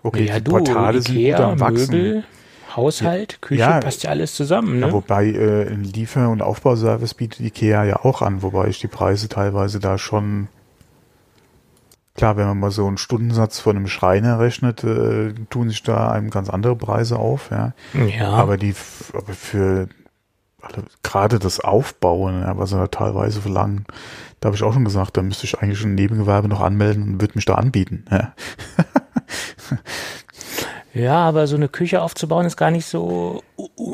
Okay, 0.04 0.26
ja, 0.26 0.40
die 0.40 0.44
du, 0.44 0.52
Portale 0.52 1.00
Ikea, 1.00 1.02
sind 1.02 1.36
gut 1.36 1.40
am 1.40 1.60
Wachsen. 1.60 1.96
Möbel, 1.96 2.24
Haushalt, 2.76 3.42
Küche, 3.42 3.62
ja, 3.62 3.80
passt 3.80 4.04
ja 4.04 4.10
alles 4.12 4.36
zusammen. 4.36 4.80
Ne? 4.80 4.88
Ja, 4.88 4.92
wobei 4.92 5.28
äh, 5.28 5.68
ein 5.68 5.84
Liefer- 5.84 6.30
und 6.30 6.42
Aufbauservice 6.42 7.14
bietet 7.14 7.40
Ikea 7.40 7.84
ja 7.86 8.04
auch 8.04 8.22
an, 8.22 8.42
wobei 8.42 8.68
ich 8.68 8.80
die 8.80 8.88
Preise 8.88 9.30
teilweise 9.30 9.80
da 9.80 9.98
schon 9.98 10.48
Klar, 12.18 12.36
wenn 12.36 12.48
man 12.48 12.60
mal 12.60 12.72
so 12.72 12.88
einen 12.88 12.98
Stundensatz 12.98 13.60
von 13.60 13.78
einem 13.78 13.88
Schreiner 13.88 14.40
rechnet, 14.40 14.84
äh, 14.84 15.34
tun 15.50 15.70
sich 15.70 15.84
da 15.84 16.10
einem 16.12 16.32
ganz 16.32 16.50
andere 16.50 16.76
Preise 16.76 17.18
auf, 17.18 17.52
ja. 17.52 17.74
Ja. 17.94 18.30
Aber 18.32 18.58
die, 18.58 18.74
aber 19.14 19.34
für 19.34 19.88
also 20.62 20.82
gerade 21.04 21.40
das 21.40 21.60
Aufbauen, 21.60 22.42
ja, 22.42 22.58
was 22.58 22.72
sie 22.72 22.76
da 22.78 22.88
teilweise 22.88 23.42
verlangen, 23.42 23.86
da 24.40 24.48
habe 24.48 24.56
ich 24.56 24.64
auch 24.64 24.74
schon 24.74 24.86
gesagt, 24.86 25.18
da 25.18 25.22
müsste 25.22 25.46
ich 25.46 25.60
eigentlich 25.60 25.84
ein 25.84 25.96
Nebengewerbe 25.96 26.48
noch 26.48 26.62
anmelden 26.62 27.04
und 27.04 27.22
würde 27.22 27.36
mich 27.36 27.46
da 27.46 27.56
anbieten. 27.56 28.06
Ja. 28.12 28.34
Ja, 30.94 31.16
aber 31.16 31.48
so 31.48 31.56
eine 31.56 31.68
Küche 31.68 32.02
aufzubauen 32.02 32.46
ist 32.46 32.58
gar 32.58 32.72
nicht 32.72 32.86
so 32.86 33.44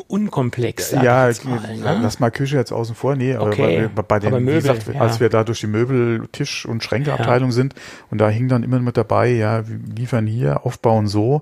unkomplex. 0.08 0.92
Ja, 0.92 1.30
mal, 1.44 1.78
ne? 1.78 2.00
lass 2.02 2.20
mal 2.20 2.32
Küche 2.32 2.58
jetzt 2.58 2.72
außen 2.72 2.96
vor. 2.96 3.16
Nee, 3.16 3.36
aber 3.36 3.48
okay. 3.48 3.90
bei, 3.94 4.02
bei 4.02 4.20
den, 4.20 4.32
Möbel, 4.32 4.56
wie 4.56 4.68
gesagt, 4.68 4.88
ja. 4.94 5.02
als 5.02 5.20
wir 5.20 5.30
da 5.30 5.44
durch 5.44 5.60
die 5.60 5.68
Möbel, 5.68 6.28
Tisch- 6.32 6.66
und 6.66 6.84
Schränkeabteilung 6.84 7.50
ja. 7.50 7.54
sind 7.54 7.76
und 8.10 8.20
da 8.20 8.30
hing 8.30 8.48
dann 8.48 8.64
immer 8.64 8.80
mit 8.80 8.96
dabei, 8.96 9.30
ja, 9.30 9.68
wir 9.68 9.80
liefern 9.96 10.28
hier, 10.28 10.66
aufbauen 10.66 11.08
so 11.08 11.42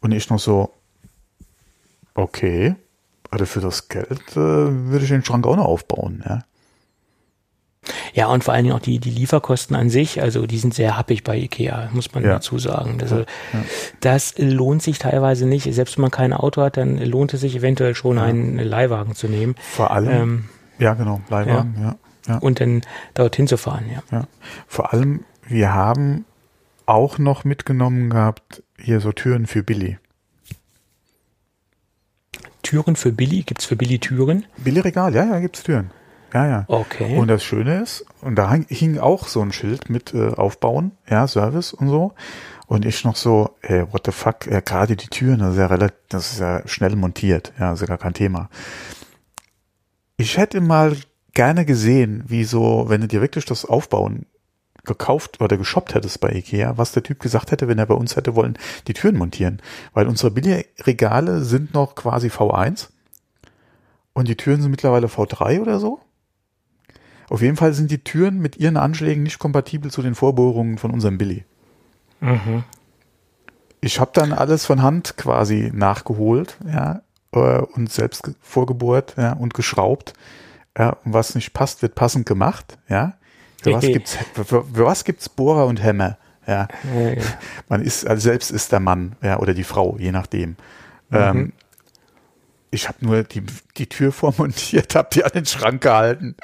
und 0.00 0.12
ich 0.12 0.28
noch 0.30 0.40
so, 0.40 0.72
okay, 2.14 2.74
also 3.30 3.46
für 3.46 3.60
das 3.60 3.88
Geld 3.88 4.32
äh, 4.32 4.36
würde 4.36 5.04
ich 5.04 5.10
den 5.10 5.24
Schrank 5.24 5.46
auch 5.46 5.56
noch 5.56 5.66
aufbauen, 5.66 6.24
ja. 6.26 6.40
Ja, 8.14 8.28
und 8.28 8.44
vor 8.44 8.54
allen 8.54 8.64
Dingen 8.64 8.76
auch 8.76 8.80
die, 8.80 8.98
die 8.98 9.10
Lieferkosten 9.10 9.76
an 9.76 9.90
sich, 9.90 10.20
also 10.20 10.46
die 10.46 10.58
sind 10.58 10.74
sehr 10.74 10.96
happig 10.96 11.24
bei 11.24 11.36
Ikea, 11.36 11.90
muss 11.92 12.12
man 12.14 12.24
ja. 12.24 12.34
dazu 12.34 12.58
sagen. 12.58 12.98
Also, 13.00 13.20
ja. 13.20 13.26
Das 14.00 14.34
lohnt 14.38 14.82
sich 14.82 14.98
teilweise 14.98 15.46
nicht. 15.46 15.72
Selbst 15.72 15.96
wenn 15.96 16.02
man 16.02 16.10
kein 16.10 16.32
Auto 16.32 16.62
hat, 16.62 16.76
dann 16.76 16.98
lohnt 16.98 17.34
es 17.34 17.40
sich 17.40 17.56
eventuell 17.56 17.94
schon, 17.94 18.18
einen 18.18 18.58
Leihwagen 18.58 19.14
zu 19.14 19.28
nehmen. 19.28 19.54
Vor 19.58 19.90
allem, 19.90 20.10
ähm, 20.10 20.44
ja 20.78 20.94
genau, 20.94 21.20
Leihwagen, 21.28 21.76
ja. 21.80 21.96
ja. 22.28 22.38
Und 22.38 22.60
dann 22.60 22.82
dorthin 23.14 23.46
zu 23.46 23.56
fahren, 23.56 23.84
ja. 24.10 24.26
Vor 24.66 24.92
allem, 24.92 25.24
wir 25.46 25.72
haben 25.74 26.24
auch 26.86 27.18
noch 27.18 27.44
mitgenommen 27.44 28.10
gehabt, 28.10 28.62
hier 28.78 29.00
so 29.00 29.12
Türen 29.12 29.46
für 29.46 29.62
Billy. 29.62 29.98
Türen 32.62 32.96
für 32.96 33.12
Billy? 33.12 33.42
Gibt 33.42 33.60
es 33.60 33.66
für 33.66 33.76
Billy 33.76 33.98
Türen? 34.00 34.44
Billy-Regal, 34.56 35.14
ja, 35.14 35.24
ja, 35.24 35.38
gibt 35.38 35.56
es 35.56 35.62
Türen. 35.62 35.90
Ja, 36.34 36.46
ja. 36.46 36.64
Okay. 36.68 37.18
Und 37.18 37.28
das 37.28 37.44
Schöne 37.44 37.82
ist, 37.82 38.04
und 38.20 38.36
da 38.36 38.52
hing 38.52 38.98
auch 38.98 39.28
so 39.28 39.40
ein 39.40 39.52
Schild 39.52 39.88
mit 39.90 40.12
äh, 40.14 40.28
Aufbauen, 40.28 40.92
ja, 41.08 41.26
Service 41.26 41.72
und 41.72 41.88
so. 41.88 42.12
Und 42.66 42.84
ich 42.84 43.04
noch 43.04 43.16
so, 43.16 43.50
ey, 43.62 43.84
what 43.92 44.02
the 44.06 44.12
fuck, 44.12 44.46
ja, 44.46 44.60
gerade 44.60 44.96
die 44.96 45.06
Türen, 45.06 45.38
das 45.38 45.52
ist 45.52 45.58
ja 45.58 45.66
relativ, 45.66 45.98
das 46.08 46.32
ist 46.32 46.40
ja 46.40 46.66
schnell 46.66 46.96
montiert, 46.96 47.52
ja, 47.58 47.72
ist 47.72 47.80
ja 47.80 47.86
gar 47.86 47.98
kein 47.98 48.14
Thema. 48.14 48.48
Ich 50.16 50.36
hätte 50.36 50.60
mal 50.60 50.96
gerne 51.32 51.64
gesehen, 51.64 52.24
wie 52.26 52.44
so, 52.44 52.86
wenn 52.88 53.02
du 53.02 53.08
dir 53.08 53.20
wirklich 53.20 53.44
das 53.44 53.64
Aufbauen 53.64 54.26
gekauft 54.86 55.40
oder 55.40 55.56
geshoppt 55.58 55.94
hättest 55.94 56.20
bei 56.20 56.32
Ikea, 56.32 56.78
was 56.78 56.92
der 56.92 57.02
Typ 57.02 57.20
gesagt 57.20 57.50
hätte, 57.50 57.68
wenn 57.68 57.78
er 57.78 57.86
bei 57.86 57.94
uns 57.94 58.16
hätte 58.16 58.34
wollen, 58.34 58.56
die 58.86 58.94
Türen 58.94 59.18
montieren. 59.18 59.60
Weil 59.92 60.06
unsere 60.06 60.30
Billigregale 60.30 61.42
sind 61.42 61.74
noch 61.74 61.94
quasi 61.94 62.28
V1 62.28 62.88
und 64.12 64.28
die 64.28 64.36
Türen 64.36 64.62
sind 64.62 64.70
mittlerweile 64.70 65.08
V3 65.08 65.60
oder 65.60 65.78
so. 65.78 66.00
Auf 67.28 67.42
jeden 67.42 67.56
Fall 67.56 67.72
sind 67.72 67.90
die 67.90 68.04
Türen 68.04 68.38
mit 68.38 68.56
ihren 68.56 68.76
Anschlägen 68.76 69.22
nicht 69.22 69.38
kompatibel 69.38 69.90
zu 69.90 70.02
den 70.02 70.14
Vorbohrungen 70.14 70.78
von 70.78 70.90
unserem 70.90 71.18
Billy. 71.18 71.44
Mhm. 72.20 72.64
Ich 73.80 74.00
habe 74.00 74.10
dann 74.14 74.32
alles 74.32 74.64
von 74.66 74.82
Hand 74.82 75.16
quasi 75.16 75.70
nachgeholt, 75.74 76.56
ja, 76.66 77.02
äh, 77.32 77.60
und 77.60 77.92
selbst 77.92 78.30
vorgebohrt, 78.40 79.14
ja, 79.16 79.32
und 79.32 79.54
geschraubt. 79.54 80.12
Ja, 80.78 80.90
und 81.04 81.14
was 81.14 81.34
nicht 81.34 81.52
passt, 81.52 81.82
wird 81.82 81.94
passend 81.94 82.26
gemacht, 82.26 82.78
ja. 82.88 83.14
Für 83.62 83.72
was 83.72 83.84
gibt's, 83.84 84.16
für, 84.34 84.44
für 84.44 84.84
was 84.84 85.04
gibt's 85.04 85.28
Bohrer 85.28 85.66
und 85.66 85.82
Hämmer, 85.82 86.18
ja. 86.46 86.68
ja, 86.94 87.10
ja. 87.10 87.22
Man 87.68 87.82
ist, 87.82 88.06
also 88.06 88.20
selbst 88.20 88.50
ist 88.50 88.72
der 88.72 88.80
Mann, 88.80 89.16
ja, 89.22 89.38
oder 89.38 89.54
die 89.54 89.64
Frau, 89.64 89.96
je 89.98 90.12
nachdem. 90.12 90.50
Mhm. 90.50 91.16
Ähm, 91.16 91.52
ich 92.76 92.88
habe 92.88 93.04
nur 93.04 93.24
die, 93.24 93.42
die 93.76 93.88
Tür 93.88 94.12
vormontiert, 94.12 94.94
habe 94.94 95.08
die 95.12 95.24
an 95.24 95.32
den 95.34 95.46
Schrank 95.46 95.82
gehalten. 95.82 96.36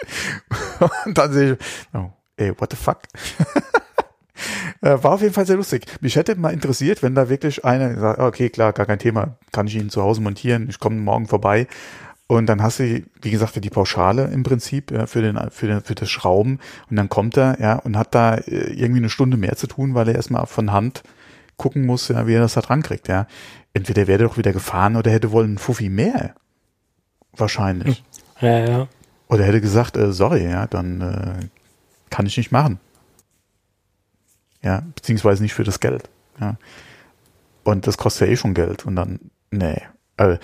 Und 1.04 1.16
dann 1.16 1.32
sehe 1.32 1.52
ich, 1.52 1.58
oh, 1.94 2.10
ey, 2.36 2.52
what 2.58 2.70
the 2.72 2.76
fuck? 2.76 3.02
Äh, 4.80 5.00
war 5.04 5.12
auf 5.12 5.20
jeden 5.20 5.32
Fall 5.32 5.46
sehr 5.46 5.54
lustig. 5.54 5.84
Mich 6.00 6.16
hätte 6.16 6.34
mal 6.34 6.52
interessiert, 6.52 7.04
wenn 7.04 7.14
da 7.14 7.28
wirklich 7.28 7.64
einer 7.64 7.96
sagt, 8.00 8.18
okay, 8.18 8.50
klar, 8.50 8.72
gar 8.72 8.86
kein 8.86 8.98
Thema, 8.98 9.36
kann 9.52 9.68
ich 9.68 9.76
ihn 9.76 9.90
zu 9.90 10.02
Hause 10.02 10.20
montieren, 10.20 10.68
ich 10.68 10.80
komme 10.80 10.96
morgen 10.96 11.28
vorbei. 11.28 11.68
Und 12.26 12.46
dann 12.46 12.60
hast 12.60 12.80
du, 12.80 13.04
wie 13.20 13.30
gesagt, 13.30 13.62
die 13.62 13.70
Pauschale 13.70 14.24
im 14.24 14.42
Prinzip 14.42 14.90
ja, 14.90 15.06
für, 15.06 15.22
den, 15.22 15.38
für, 15.52 15.68
den, 15.68 15.82
für 15.82 15.94
das 15.94 16.10
Schrauben. 16.10 16.58
Und 16.90 16.96
dann 16.96 17.08
kommt 17.08 17.36
er 17.36 17.60
ja, 17.60 17.76
und 17.76 17.96
hat 17.96 18.16
da 18.16 18.34
äh, 18.34 18.72
irgendwie 18.72 18.98
eine 19.00 19.10
Stunde 19.10 19.36
mehr 19.36 19.54
zu 19.54 19.68
tun, 19.68 19.94
weil 19.94 20.08
er 20.08 20.16
erstmal 20.16 20.46
von 20.46 20.72
Hand 20.72 21.04
gucken 21.56 21.86
muss, 21.86 22.08
ja, 22.08 22.26
wie 22.26 22.34
er 22.34 22.40
das 22.40 22.54
da 22.54 22.60
dran 22.60 22.82
kriegt. 22.82 23.08
Ja 23.08 23.26
entweder 23.74 24.06
wäre 24.06 24.22
er 24.22 24.28
doch 24.28 24.36
wieder 24.36 24.52
gefahren 24.52 24.96
oder 24.96 25.10
hätte 25.10 25.32
wohl 25.32 25.44
einen 25.44 25.58
Fuffi 25.58 25.88
mehr. 25.88 26.34
Wahrscheinlich. 27.32 28.04
Ja, 28.40 28.58
ja. 28.58 28.88
Oder 29.28 29.44
hätte 29.44 29.60
gesagt, 29.60 29.96
äh, 29.96 30.12
sorry, 30.12 30.44
ja, 30.44 30.66
dann 30.66 31.00
äh, 31.00 31.46
kann 32.10 32.26
ich 32.26 32.36
nicht 32.36 32.52
machen. 32.52 32.78
Ja, 34.62 34.82
beziehungsweise 34.94 35.42
nicht 35.42 35.54
für 35.54 35.64
das 35.64 35.80
Geld. 35.80 36.10
Ja. 36.38 36.56
Und 37.64 37.86
das 37.86 37.96
kostet 37.96 38.28
ja 38.28 38.32
eh 38.34 38.36
schon 38.36 38.54
Geld. 38.54 38.84
Und 38.84 38.96
dann, 38.96 39.18
nee. 39.50 39.80
Also, 40.16 40.38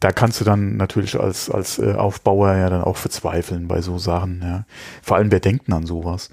da 0.00 0.10
kannst 0.10 0.40
du 0.40 0.44
dann 0.44 0.76
natürlich 0.76 1.18
als, 1.18 1.48
als 1.48 1.78
äh, 1.78 1.94
Aufbauer 1.94 2.54
ja 2.56 2.68
dann 2.68 2.82
auch 2.82 2.96
verzweifeln 2.96 3.68
bei 3.68 3.80
so 3.80 3.98
Sachen, 3.98 4.42
ja. 4.42 4.66
Vor 5.02 5.16
allem, 5.16 5.30
wer 5.30 5.40
denkt 5.40 5.68
denn 5.68 5.74
an 5.74 5.86
sowas? 5.86 6.30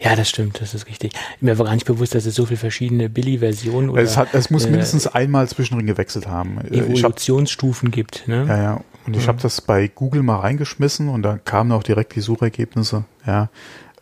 Ja, 0.00 0.16
das 0.16 0.28
stimmt, 0.28 0.60
das 0.60 0.74
ist 0.74 0.86
richtig. 0.86 1.12
Mir 1.40 1.58
war 1.58 1.66
gar 1.66 1.74
nicht 1.74 1.86
bewusst, 1.86 2.14
dass 2.14 2.26
es 2.26 2.34
so 2.34 2.46
viele 2.46 2.58
verschiedene 2.58 3.08
Billy-Versionen 3.08 3.90
oder. 3.90 4.02
Es, 4.02 4.16
hat, 4.16 4.34
es 4.34 4.50
muss 4.50 4.66
äh, 4.66 4.70
mindestens 4.70 5.06
einmal 5.06 5.48
zwischendrin 5.48 5.86
gewechselt 5.86 6.26
haben. 6.26 6.58
Äh, 6.70 6.78
Evolutionsstufen 6.78 7.88
hab, 7.88 7.94
gibt, 7.94 8.28
ne? 8.28 8.46
Ja, 8.48 8.62
ja. 8.62 8.80
Und 9.06 9.16
ich 9.16 9.24
mhm. 9.24 9.28
habe 9.28 9.42
das 9.42 9.60
bei 9.60 9.88
Google 9.88 10.22
mal 10.22 10.40
reingeschmissen 10.40 11.08
und 11.08 11.22
da 11.22 11.38
kamen 11.38 11.72
auch 11.72 11.82
direkt 11.82 12.14
die 12.14 12.20
Suchergebnisse, 12.20 13.04
ja, 13.26 13.50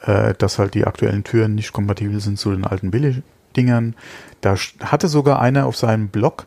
äh, 0.02 0.34
dass 0.34 0.58
halt 0.58 0.74
die 0.74 0.84
aktuellen 0.84 1.24
Türen 1.24 1.54
nicht 1.54 1.72
kompatibel 1.72 2.20
sind 2.20 2.38
zu 2.38 2.50
den 2.50 2.64
alten 2.64 2.90
Billy-Dingern. 2.90 3.94
Da 4.40 4.56
hatte 4.80 5.08
sogar 5.08 5.40
einer 5.40 5.66
auf 5.66 5.76
seinem 5.76 6.08
Blog 6.08 6.46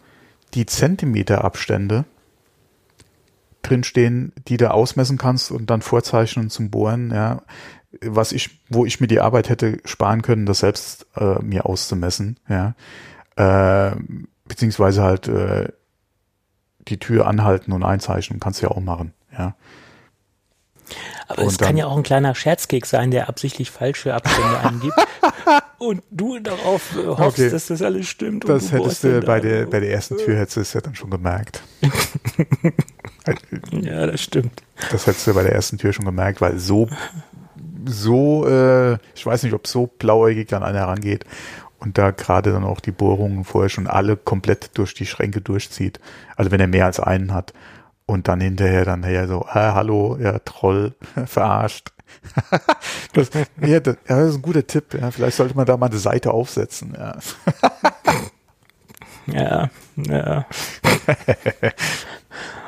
die 0.54 0.66
Zentimeterabstände 0.66 2.06
drinstehen, 3.64 4.34
die 4.48 4.58
du 4.58 4.72
ausmessen 4.72 5.18
kannst 5.18 5.52
und 5.52 5.70
dann 5.70 5.82
vorzeichnen 5.82 6.50
zum 6.50 6.70
Bohren, 6.70 7.12
ja, 7.12 7.42
was 8.02 8.32
ich, 8.32 8.62
wo 8.70 8.86
ich 8.86 9.00
mir 9.00 9.08
die 9.08 9.20
Arbeit 9.20 9.50
hätte 9.50 9.80
sparen 9.86 10.22
können, 10.22 10.46
das 10.46 10.60
selbst 10.60 11.08
äh, 11.16 11.40
mir 11.42 11.66
auszumessen, 11.66 12.40
ja. 12.50 12.76
Äh, 13.36 13.96
beziehungsweise 14.46 15.04
halt 15.04 15.28
äh, 15.28 15.70
die 16.88 17.00
Tür 17.00 17.28
anhalten 17.28 17.72
und 17.72 17.84
einzeichnen, 17.84 18.40
kannst 18.40 18.62
du 18.62 18.68
ja 18.68 18.72
auch 18.72 18.82
machen, 18.82 19.14
ja. 19.38 19.56
Aber 21.28 21.44
es 21.44 21.58
kann 21.58 21.78
ja 21.78 21.88
auch 21.88 21.98
ein 21.98 22.04
kleiner 22.04 22.36
Scherzkeks 22.36 22.90
sein, 22.90 23.10
der 23.10 23.30
absichtlich 23.30 23.72
falsche 23.72 24.14
Abstände 24.14 24.60
angibt 24.60 24.94
und 25.78 26.04
du 26.12 26.40
darauf 26.40 26.96
äh, 26.96 27.08
hoffst, 27.08 27.40
okay. 27.40 27.50
dass 27.50 27.68
das 27.68 27.82
alles 27.82 28.08
stimmt. 28.08 28.48
Das 28.48 28.72
hättest 28.72 29.04
du 29.04 29.22
bei 29.22 29.40
der, 29.40 29.66
bei 29.66 29.80
der 29.80 29.92
ersten 29.92 30.18
Tür 30.18 30.38
hättest 30.38 30.58
du 30.58 30.62
es 30.62 30.74
ja 30.74 30.82
dann 30.82 30.96
schon 30.96 31.10
gemerkt. 31.10 31.64
ja, 33.72 34.06
das 34.06 34.22
stimmt. 34.22 34.64
Das 34.92 35.08
hättest 35.08 35.26
du 35.28 35.34
bei 35.34 35.44
der 35.44 35.54
ersten 35.54 35.78
Tür 35.78 35.94
schon 35.94 36.06
gemerkt, 36.06 36.42
weil 36.42 36.60
so, 36.60 36.90
so, 37.86 38.48
äh, 38.48 38.94
ich 39.16 39.26
weiß 39.26 39.44
nicht, 39.44 39.54
ob 39.54 39.68
so 39.68 39.88
blauäugig 39.88 40.54
an 40.54 40.64
einer 40.64 40.80
herangeht 40.80 41.26
und 41.80 41.98
da 41.98 42.12
gerade 42.12 42.54
dann 42.54 42.64
auch 42.64 42.80
die 42.80 42.92
Bohrungen 42.92 43.44
vorher 43.44 43.70
schon 43.70 43.88
alle 43.88 44.16
komplett 44.16 44.78
durch 44.78 44.94
die 44.94 45.06
Schränke 45.06 45.42
durchzieht. 45.42 46.00
Also 46.36 46.52
wenn 46.52 46.62
er 46.62 46.68
mehr 46.68 46.86
als 46.86 47.00
einen 47.00 47.34
hat 47.34 47.54
und 48.06 48.28
dann 48.28 48.40
hinterher 48.40 48.86
dann 48.86 49.04
her 49.04 49.28
so, 49.28 49.46
ah, 49.46 49.74
hallo, 49.74 50.18
ja, 50.20 50.40
Troll, 50.40 50.94
verarscht. 51.26 51.90
das, 53.14 53.30
ja, 53.60 53.80
das, 53.80 53.98
ja, 54.08 54.18
das 54.18 54.30
ist 54.30 54.36
ein 54.36 54.42
guter 54.42 54.66
Tipp. 54.66 54.94
Ja. 54.94 55.12
Vielleicht 55.12 55.36
sollte 55.36 55.56
man 55.56 55.66
da 55.66 55.76
mal 55.78 55.88
eine 55.88 55.98
Seite 55.98 56.32
aufsetzen. 56.32 56.96
Ja, 56.98 57.18
ja. 59.28 59.70
ja. 59.98 60.46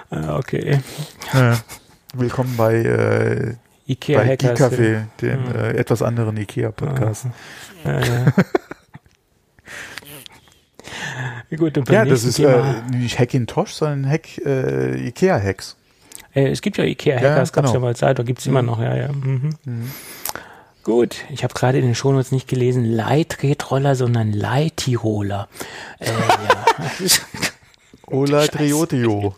Ah, 0.09 0.37
okay. 0.37 0.79
Ja. 1.33 1.57
Willkommen 2.13 2.55
bei, 2.57 2.75
äh, 2.75 3.55
Ikea 3.87 4.19
bei 4.19 4.27
Hackers, 4.29 4.59
Café, 4.59 5.03
dem 5.21 5.43
mhm. 5.43 5.55
äh, 5.55 5.71
etwas 5.73 6.01
anderen 6.01 6.37
Ikea-Podcast. 6.37 7.27
Ja, 7.83 7.99
ja. 7.99 8.33
Gut, 11.57 11.89
ja, 11.89 12.03
das 12.03 12.23
ist 12.23 12.39
äh, 12.39 12.81
nicht 12.91 13.19
Hackintosh, 13.19 13.71
sondern 13.71 14.09
Hack, 14.09 14.37
äh, 14.45 15.07
Ikea-Hacks. 15.07 15.77
Äh, 16.33 16.49
es 16.49 16.61
gibt 16.61 16.77
ja 16.77 16.83
Ikea-Hacker, 16.83 17.35
das 17.35 17.53
gab 17.53 17.65
es 17.65 17.73
ja 17.73 17.79
mal 17.79 17.95
Zeit, 17.95 18.19
da 18.19 18.23
gibt 18.23 18.39
es 18.39 18.47
immer 18.47 18.61
mhm. 18.61 18.67
noch, 18.67 18.81
ja, 18.81 18.95
ja. 18.95 19.11
Mhm. 19.11 19.51
Mhm. 19.63 19.91
Gut, 20.83 21.17
ich 21.29 21.43
habe 21.43 21.53
gerade 21.53 21.79
in 21.79 21.85
den 21.85 21.95
Shownotes 21.95 22.31
nicht 22.31 22.47
gelesen, 22.47 22.85
Leittretroller, 22.85 23.95
sondern 23.95 24.33
Leittiroler. 24.33 25.47
Äh, 25.99 26.07
ja. 26.09 26.65
Ola 28.07 28.47
Triotio. 28.47 29.35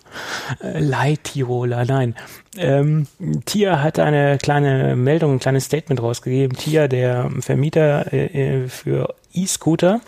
Äh, 0.62 0.80
Leittiroler, 0.80 1.86
nein. 1.86 2.16
Ähm, 2.58 3.08
TIA 3.46 3.82
hat 3.82 4.00
eine 4.00 4.38
kleine 4.38 4.96
Meldung, 4.96 5.34
ein 5.34 5.40
kleines 5.40 5.66
Statement 5.66 6.02
rausgegeben. 6.02 6.58
TIA, 6.58 6.88
der 6.88 7.30
Vermieter 7.40 8.12
äh, 8.12 8.64
äh 8.64 8.68
für 8.68 9.14
E-Scooter, 9.34 10.02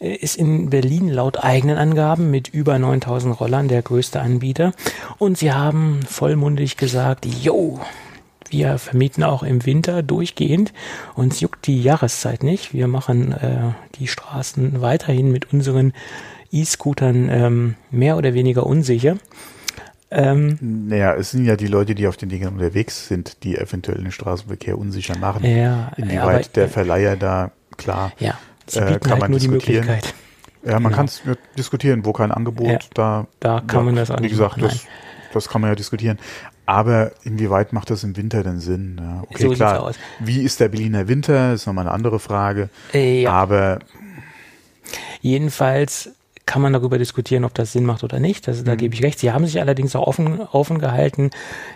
äh, 0.00 0.14
ist 0.14 0.36
in 0.36 0.70
Berlin 0.70 1.08
laut 1.08 1.42
eigenen 1.42 1.76
Angaben 1.76 2.30
mit 2.30 2.48
über 2.48 2.78
9000 2.78 3.38
Rollern 3.38 3.68
der 3.68 3.82
größte 3.82 4.20
Anbieter. 4.20 4.72
Und 5.18 5.38
sie 5.38 5.52
haben 5.52 6.00
vollmundig 6.06 6.76
gesagt, 6.76 7.26
yo, 7.26 7.80
wir 8.50 8.78
vermieten 8.78 9.22
auch 9.22 9.42
im 9.42 9.64
Winter 9.64 10.02
durchgehend. 10.02 10.72
Uns 11.14 11.40
juckt 11.40 11.66
die 11.66 11.82
Jahreszeit 11.82 12.42
nicht. 12.42 12.74
Wir 12.74 12.88
machen 12.88 13.32
äh, 13.32 13.72
die 13.96 14.08
Straßen 14.08 14.80
weiterhin 14.80 15.30
mit 15.30 15.52
unseren 15.52 15.92
E-Scootern 16.52 17.28
ähm, 17.30 17.74
mehr 17.90 18.16
oder 18.16 18.34
weniger 18.34 18.66
unsicher. 18.66 19.16
Ähm, 20.10 20.58
naja, 20.60 21.14
es 21.14 21.30
sind 21.30 21.44
ja 21.44 21.54
die 21.56 21.68
Leute, 21.68 21.94
die 21.94 22.08
auf 22.08 22.16
den 22.16 22.28
Dingen 22.28 22.48
unterwegs 22.48 23.06
sind, 23.06 23.44
die 23.44 23.56
eventuell 23.56 24.02
den 24.02 24.10
Straßenverkehr 24.10 24.76
unsicher 24.76 25.16
machen. 25.18 25.44
Ja, 25.44 25.92
Inwieweit 25.96 26.46
ja, 26.46 26.52
der 26.54 26.68
Verleiher 26.68 27.16
da, 27.16 27.52
klar, 27.76 28.12
ja. 28.18 28.36
Sie 28.66 28.80
äh, 28.80 28.86
bieten 28.86 28.94
äh, 28.96 29.08
kann 29.08 29.20
halt 29.20 29.30
nur 29.30 29.38
die 29.38 29.48
Möglichkeit. 29.48 30.14
Ja, 30.64 30.74
man 30.74 30.84
genau. 30.84 30.96
kann 30.96 31.06
es 31.06 31.22
diskutieren, 31.56 32.04
wo 32.04 32.12
kein 32.12 32.32
Angebot, 32.32 32.66
ja, 32.66 32.78
da, 32.94 33.26
da 33.38 33.60
kann 33.60 33.80
ja, 33.80 33.82
man 33.84 33.96
das 33.96 34.10
auch 34.10 34.20
Wie 34.20 34.28
gesagt, 34.28 34.60
das, 34.60 34.84
das 35.32 35.48
kann 35.48 35.60
man 35.60 35.70
ja 35.70 35.74
diskutieren. 35.76 36.18
Aber 36.66 37.12
inwieweit 37.24 37.72
macht 37.72 37.90
das 37.90 38.04
im 38.04 38.16
Winter 38.16 38.42
denn 38.42 38.60
Sinn? 38.60 39.00
Ja, 39.00 39.22
okay, 39.28 39.42
so 39.42 39.50
klar. 39.50 39.92
Wie 40.20 40.42
ist 40.42 40.60
der 40.60 40.68
Berliner 40.68 41.08
Winter? 41.08 41.54
Ist 41.54 41.66
nochmal 41.66 41.86
eine 41.86 41.94
andere 41.94 42.20
Frage. 42.20 42.68
Äh, 42.92 43.22
ja. 43.22 43.32
Aber 43.32 43.80
jedenfalls 45.20 46.10
kann 46.50 46.62
man 46.62 46.72
darüber 46.72 46.98
diskutieren, 46.98 47.44
ob 47.44 47.54
das 47.54 47.70
Sinn 47.70 47.84
macht 47.84 48.02
oder 48.02 48.18
nicht. 48.18 48.48
Das, 48.48 48.64
da 48.64 48.72
mhm. 48.72 48.78
gebe 48.78 48.92
ich 48.92 49.04
recht. 49.04 49.20
Sie 49.20 49.30
haben 49.30 49.46
sich 49.46 49.60
allerdings 49.60 49.94
auch 49.94 50.08
offen, 50.08 50.40
offen 50.40 50.80
gehalten, 50.80 51.30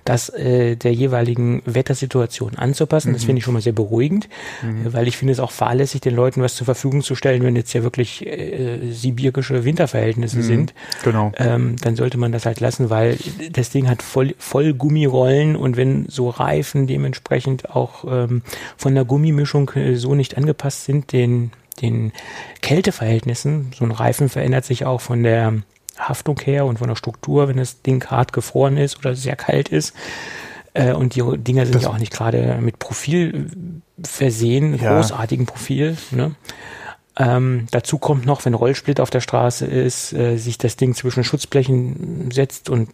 das 0.04 0.30
äh, 0.30 0.74
der 0.74 0.92
jeweiligen 0.92 1.62
Wettersituation 1.64 2.56
anzupassen. 2.56 3.10
Mhm. 3.10 3.12
Das 3.12 3.22
finde 3.22 3.38
ich 3.38 3.44
schon 3.44 3.54
mal 3.54 3.60
sehr 3.62 3.72
beruhigend, 3.72 4.28
mhm. 4.62 4.92
weil 4.92 5.06
ich 5.06 5.16
finde 5.16 5.32
es 5.32 5.38
auch 5.38 5.52
fahrlässig, 5.52 6.00
den 6.00 6.16
Leuten 6.16 6.42
was 6.42 6.56
zur 6.56 6.64
Verfügung 6.64 7.02
zu 7.02 7.14
stellen, 7.14 7.44
wenn 7.44 7.54
jetzt 7.54 7.72
ja 7.72 7.84
wirklich 7.84 8.26
äh, 8.26 8.90
sibirische 8.90 9.62
Winterverhältnisse 9.64 10.38
mhm. 10.38 10.42
sind. 10.42 10.74
Genau. 11.04 11.30
Ähm, 11.36 11.76
dann 11.80 11.94
sollte 11.94 12.18
man 12.18 12.32
das 12.32 12.44
halt 12.44 12.58
lassen, 12.58 12.90
weil 12.90 13.16
das 13.52 13.70
Ding 13.70 13.88
hat 13.88 14.02
voll, 14.02 14.34
voll 14.38 14.74
Gummirollen 14.74 15.54
und 15.54 15.76
wenn 15.76 16.06
so 16.08 16.30
Reifen 16.30 16.88
dementsprechend 16.88 17.70
auch 17.70 18.04
ähm, 18.10 18.42
von 18.76 18.96
der 18.96 19.04
Gummimischung 19.04 19.70
äh, 19.76 19.94
so 19.94 20.16
nicht 20.16 20.36
angepasst 20.36 20.84
sind, 20.84 21.12
den 21.12 21.52
den 21.80 22.12
Kälteverhältnissen. 22.60 23.72
So 23.76 23.84
ein 23.84 23.90
Reifen 23.90 24.28
verändert 24.28 24.64
sich 24.64 24.84
auch 24.84 25.00
von 25.00 25.22
der 25.22 25.62
Haftung 25.98 26.38
her 26.40 26.66
und 26.66 26.78
von 26.78 26.88
der 26.88 26.96
Struktur, 26.96 27.48
wenn 27.48 27.56
das 27.56 27.82
Ding 27.82 28.04
hart 28.06 28.32
gefroren 28.32 28.76
ist 28.76 28.98
oder 28.98 29.14
sehr 29.14 29.36
kalt 29.36 29.68
ist. 29.68 29.94
Äh, 30.72 30.92
und 30.92 31.14
die 31.14 31.22
Dinger 31.38 31.64
sind 31.64 31.76
das 31.76 31.84
ja 31.84 31.90
auch 31.90 31.98
nicht 31.98 32.12
gerade 32.12 32.58
mit 32.60 32.78
Profil 32.78 33.50
versehen, 34.02 34.78
ja. 34.80 34.96
großartigen 34.96 35.46
Profil. 35.46 35.96
Ne? 36.10 36.34
Ähm, 37.16 37.66
dazu 37.70 37.98
kommt 37.98 38.26
noch, 38.26 38.44
wenn 38.44 38.54
Rollsplit 38.54 38.98
auf 38.98 39.08
der 39.08 39.20
Straße 39.20 39.66
ist, 39.66 40.12
äh, 40.12 40.36
sich 40.36 40.58
das 40.58 40.74
Ding 40.76 40.94
zwischen 40.94 41.22
Schutzblechen 41.22 42.30
setzt 42.32 42.70
und 42.70 42.88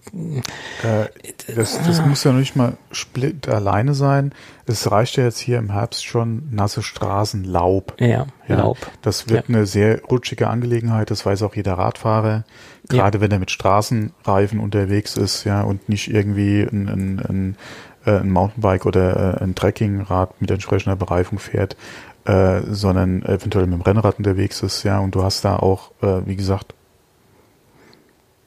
äh, 0.82 1.06
das, 1.54 1.78
das 1.86 2.00
ah. 2.00 2.06
muss 2.06 2.22
ja 2.24 2.32
nicht 2.32 2.54
mal 2.54 2.76
Split 2.92 3.48
alleine 3.48 3.94
sein. 3.94 4.32
Es 4.66 4.90
reicht 4.90 5.16
ja 5.16 5.24
jetzt 5.24 5.38
hier 5.38 5.56
im 5.56 5.72
Herbst 5.72 6.04
schon 6.04 6.48
nasse 6.50 6.82
Straßen, 6.82 7.44
Laub. 7.44 7.94
Ja, 7.98 8.26
ja 8.46 8.56
Laub. 8.56 8.76
Das 9.00 9.30
wird 9.30 9.48
ja. 9.48 9.54
eine 9.54 9.64
sehr 9.64 10.02
rutschige 10.04 10.48
Angelegenheit, 10.48 11.10
das 11.10 11.24
weiß 11.24 11.42
auch 11.42 11.56
jeder 11.56 11.74
Radfahrer. 11.74 12.44
Gerade 12.88 13.18
ja. 13.18 13.22
wenn 13.22 13.30
er 13.30 13.38
mit 13.38 13.50
Straßenreifen 13.50 14.60
unterwegs 14.60 15.16
ist, 15.16 15.44
ja, 15.44 15.62
und 15.62 15.88
nicht 15.88 16.12
irgendwie 16.12 16.60
ein, 16.60 16.88
ein, 16.88 17.18
ein, 17.20 17.56
äh, 18.04 18.18
ein 18.18 18.30
Mountainbike 18.30 18.84
oder 18.84 19.40
äh, 19.40 19.44
ein 19.44 19.54
Trekkingrad 19.54 20.40
mit 20.42 20.50
entsprechender 20.50 20.96
Bereifung 20.96 21.38
fährt 21.38 21.76
äh, 22.24 22.60
sondern 22.68 23.22
eventuell 23.22 23.66
mit 23.66 23.78
dem 23.78 23.82
Rennrad 23.82 24.18
unterwegs 24.18 24.62
ist, 24.62 24.82
ja, 24.82 24.98
und 24.98 25.14
du 25.14 25.22
hast 25.22 25.44
da 25.44 25.56
auch, 25.56 25.90
äh, 26.02 26.26
wie 26.26 26.36
gesagt, 26.36 26.74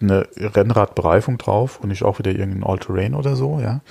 eine 0.02 0.28
Rennradbereifung 0.36 1.38
drauf 1.38 1.80
und 1.82 1.90
nicht 1.90 2.04
auch 2.04 2.20
wieder 2.20 2.32
irgendein 2.32 2.64
All-Terrain 2.64 3.16
oder 3.16 3.36
so, 3.36 3.60
ja, 3.60 3.82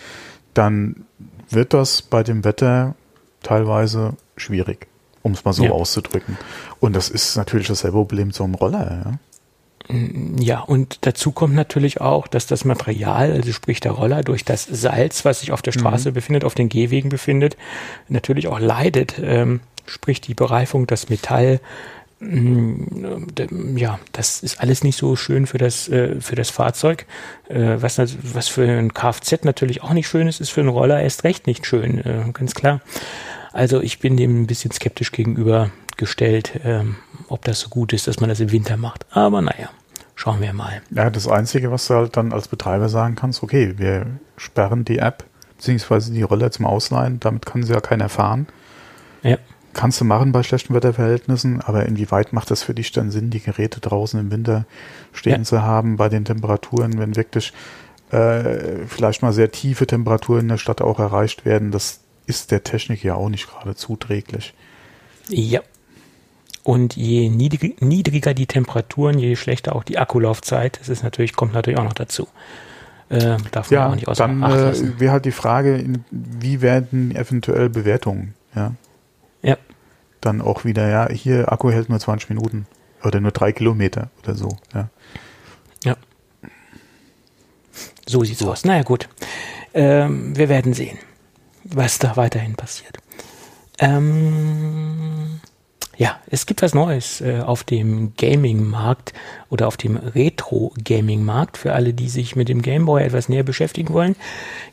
dann 0.54 1.06
wird 1.48 1.74
das 1.74 2.02
bei 2.02 2.22
dem 2.22 2.44
Wetter 2.44 2.94
teilweise 3.42 4.14
schwierig, 4.36 4.86
um 5.22 5.32
es 5.32 5.44
mal 5.44 5.52
so 5.52 5.64
ja. 5.64 5.70
auszudrücken. 5.70 6.38
Und 6.80 6.94
das 6.94 7.08
ist 7.08 7.36
natürlich 7.36 7.68
dasselbe 7.68 7.98
Problem 7.98 8.28
mit 8.28 8.36
so 8.36 8.44
einem 8.44 8.54
Roller, 8.54 9.02
ja. 9.04 9.18
Ja, 10.38 10.60
und 10.60 10.98
dazu 11.02 11.32
kommt 11.32 11.54
natürlich 11.54 12.00
auch, 12.00 12.28
dass 12.28 12.46
das 12.46 12.64
Material, 12.64 13.32
also 13.32 13.52
sprich 13.52 13.80
der 13.80 13.92
Roller, 13.92 14.22
durch 14.22 14.44
das 14.44 14.64
Salz, 14.64 15.24
was 15.24 15.40
sich 15.40 15.50
auf 15.50 15.60
der 15.60 15.72
Straße 15.72 16.10
mhm. 16.10 16.14
befindet, 16.14 16.44
auf 16.44 16.54
den 16.54 16.68
Gehwegen 16.68 17.08
befindet, 17.08 17.56
natürlich 18.08 18.46
auch 18.46 18.60
leidet. 18.60 19.20
Ähm, 19.22 19.60
sprich 19.92 20.20
die 20.20 20.34
Bereifung, 20.34 20.86
das 20.86 21.08
Metall, 21.10 21.60
mm, 22.20 23.76
ja, 23.76 23.98
das 24.12 24.42
ist 24.42 24.60
alles 24.60 24.82
nicht 24.82 24.96
so 24.96 25.16
schön 25.16 25.46
für 25.46 25.58
das, 25.58 25.88
äh, 25.88 26.20
für 26.20 26.34
das 26.34 26.50
Fahrzeug. 26.50 27.06
Äh, 27.48 27.76
was, 27.80 27.98
was 27.98 28.48
für 28.48 28.66
ein 28.66 28.94
Kfz 28.94 29.44
natürlich 29.44 29.82
auch 29.82 29.92
nicht 29.92 30.08
schön 30.08 30.26
ist, 30.26 30.40
ist 30.40 30.50
für 30.50 30.60
einen 30.60 30.70
Roller 30.70 31.00
erst 31.00 31.24
recht 31.24 31.46
nicht 31.46 31.66
schön, 31.66 31.98
äh, 31.98 32.24
ganz 32.32 32.54
klar. 32.54 32.80
Also 33.52 33.82
ich 33.82 33.98
bin 33.98 34.16
dem 34.16 34.42
ein 34.42 34.46
bisschen 34.46 34.70
skeptisch 34.70 35.12
gegenüber 35.12 35.70
gestellt, 35.98 36.58
ähm, 36.64 36.96
ob 37.28 37.44
das 37.44 37.60
so 37.60 37.68
gut 37.68 37.92
ist, 37.92 38.06
dass 38.06 38.18
man 38.18 38.30
das 38.30 38.40
im 38.40 38.50
Winter 38.50 38.78
macht. 38.78 39.04
Aber 39.10 39.42
naja, 39.42 39.68
schauen 40.14 40.40
wir 40.40 40.54
mal. 40.54 40.80
Ja, 40.90 41.10
das 41.10 41.28
Einzige, 41.28 41.70
was 41.70 41.86
du 41.86 41.94
halt 41.94 42.16
dann 42.16 42.32
als 42.32 42.48
Betreiber 42.48 42.88
sagen 42.88 43.14
kannst, 43.14 43.42
okay, 43.42 43.74
wir 43.76 44.06
sperren 44.38 44.86
die 44.86 44.98
App, 44.98 45.24
beziehungsweise 45.58 46.12
die 46.12 46.22
Roller 46.22 46.50
zum 46.50 46.64
Ausleihen, 46.64 47.20
damit 47.20 47.44
kann 47.44 47.62
sie 47.62 47.74
ja 47.74 47.80
keiner 47.80 48.08
fahren. 48.08 48.46
Ja. 49.22 49.36
Kannst 49.74 50.00
du 50.00 50.04
machen 50.04 50.32
bei 50.32 50.42
schlechten 50.42 50.74
Wetterverhältnissen, 50.74 51.60
aber 51.62 51.86
inwieweit 51.86 52.32
macht 52.32 52.50
das 52.50 52.62
für 52.62 52.74
dich 52.74 52.92
dann 52.92 53.10
Sinn, 53.10 53.30
die 53.30 53.40
Geräte 53.40 53.80
draußen 53.80 54.20
im 54.20 54.30
Winter 54.30 54.66
stehen 55.12 55.40
ja. 55.40 55.42
zu 55.42 55.62
haben, 55.62 55.96
bei 55.96 56.08
den 56.08 56.24
Temperaturen, 56.24 56.98
wenn 56.98 57.16
wirklich 57.16 57.52
äh, 58.10 58.86
vielleicht 58.86 59.22
mal 59.22 59.32
sehr 59.32 59.50
tiefe 59.50 59.86
Temperaturen 59.86 60.42
in 60.42 60.48
der 60.48 60.58
Stadt 60.58 60.82
auch 60.82 60.98
erreicht 60.98 61.46
werden, 61.46 61.70
das 61.70 62.00
ist 62.26 62.50
der 62.50 62.62
Technik 62.62 63.02
ja 63.02 63.14
auch 63.14 63.28
nicht 63.28 63.48
gerade 63.48 63.74
zuträglich. 63.74 64.54
Ja. 65.28 65.60
Und 66.62 66.94
je 66.94 67.28
niedrig, 67.28 67.80
niedriger 67.80 68.34
die 68.34 68.46
Temperaturen, 68.46 69.18
je 69.18 69.34
schlechter 69.34 69.74
auch 69.74 69.82
die 69.82 69.98
Akkulaufzeit. 69.98 70.78
Das 70.78 70.88
ist 70.88 71.02
natürlich, 71.02 71.34
kommt 71.34 71.54
natürlich 71.54 71.78
auch 71.78 71.84
noch 71.84 71.92
dazu. 71.92 72.28
Äh, 73.08 73.36
darf 73.50 73.70
man 73.70 73.80
ja, 73.80 73.88
auch 73.88 73.94
nicht 73.94 74.08
außer 74.08 74.26
dann 74.26 74.42
äh, 74.42 75.00
wäre 75.00 75.12
halt 75.12 75.24
die 75.24 75.32
Frage, 75.32 75.84
wie 76.10 76.60
werden 76.60 77.14
eventuell 77.14 77.68
Bewertungen, 77.68 78.34
ja? 78.54 78.74
Dann 80.22 80.40
auch 80.40 80.64
wieder, 80.64 80.88
ja, 80.88 81.08
hier 81.10 81.52
Akku 81.52 81.70
hält 81.70 81.90
nur 81.90 82.00
20 82.00 82.30
Minuten. 82.30 82.66
oder 83.04 83.20
nur 83.20 83.32
drei 83.32 83.52
Kilometer 83.52 84.10
oder 84.22 84.34
so. 84.34 84.48
Ja. 84.72 84.88
ja. 85.84 85.96
So 88.06 88.24
sieht's 88.24 88.40
so. 88.40 88.50
aus. 88.50 88.64
Naja, 88.64 88.82
gut. 88.82 89.08
Ähm, 89.74 90.36
wir 90.36 90.48
werden 90.48 90.72
sehen, 90.74 90.98
was 91.64 91.98
da 91.98 92.16
weiterhin 92.16 92.54
passiert. 92.54 92.98
Ähm, 93.78 95.40
ja, 95.96 96.18
es 96.30 96.46
gibt 96.46 96.62
was 96.62 96.74
Neues 96.74 97.20
äh, 97.20 97.40
auf 97.40 97.64
dem 97.64 98.14
Gaming-Markt 98.16 99.12
oder 99.50 99.68
auf 99.68 99.76
dem 99.76 99.96
Retro-Gaming-Markt. 99.96 101.58
Für 101.58 101.74
alle, 101.74 101.92
die 101.92 102.08
sich 102.08 102.34
mit 102.34 102.48
dem 102.48 102.62
Gameboy 102.62 103.02
etwas 103.02 103.28
näher 103.28 103.42
beschäftigen 103.42 103.92
wollen, 103.92 104.16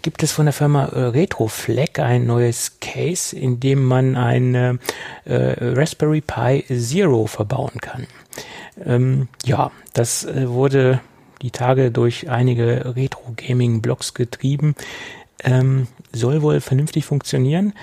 gibt 0.01 0.23
es 0.23 0.31
von 0.31 0.45
der 0.45 0.53
Firma 0.53 0.85
äh, 0.85 0.99
Retroflag 0.99 1.99
ein 1.99 2.25
neues 2.25 2.79
Case, 2.79 3.35
in 3.35 3.59
dem 3.59 3.83
man 3.83 4.15
ein 4.15 4.55
äh, 4.55 4.77
Raspberry 5.25 6.21
Pi 6.21 6.63
Zero 6.67 7.27
verbauen 7.27 7.79
kann. 7.81 8.07
Ähm, 8.85 9.27
ja, 9.45 9.71
das 9.93 10.23
äh, 10.23 10.49
wurde 10.49 11.01
die 11.41 11.51
Tage 11.51 11.91
durch 11.91 12.29
einige 12.29 12.95
Retro-Gaming-Blogs 12.95 14.13
getrieben. 14.13 14.75
Ähm, 15.43 15.87
soll 16.11 16.41
wohl 16.41 16.59
vernünftig 16.59 17.05
funktionieren. 17.05 17.73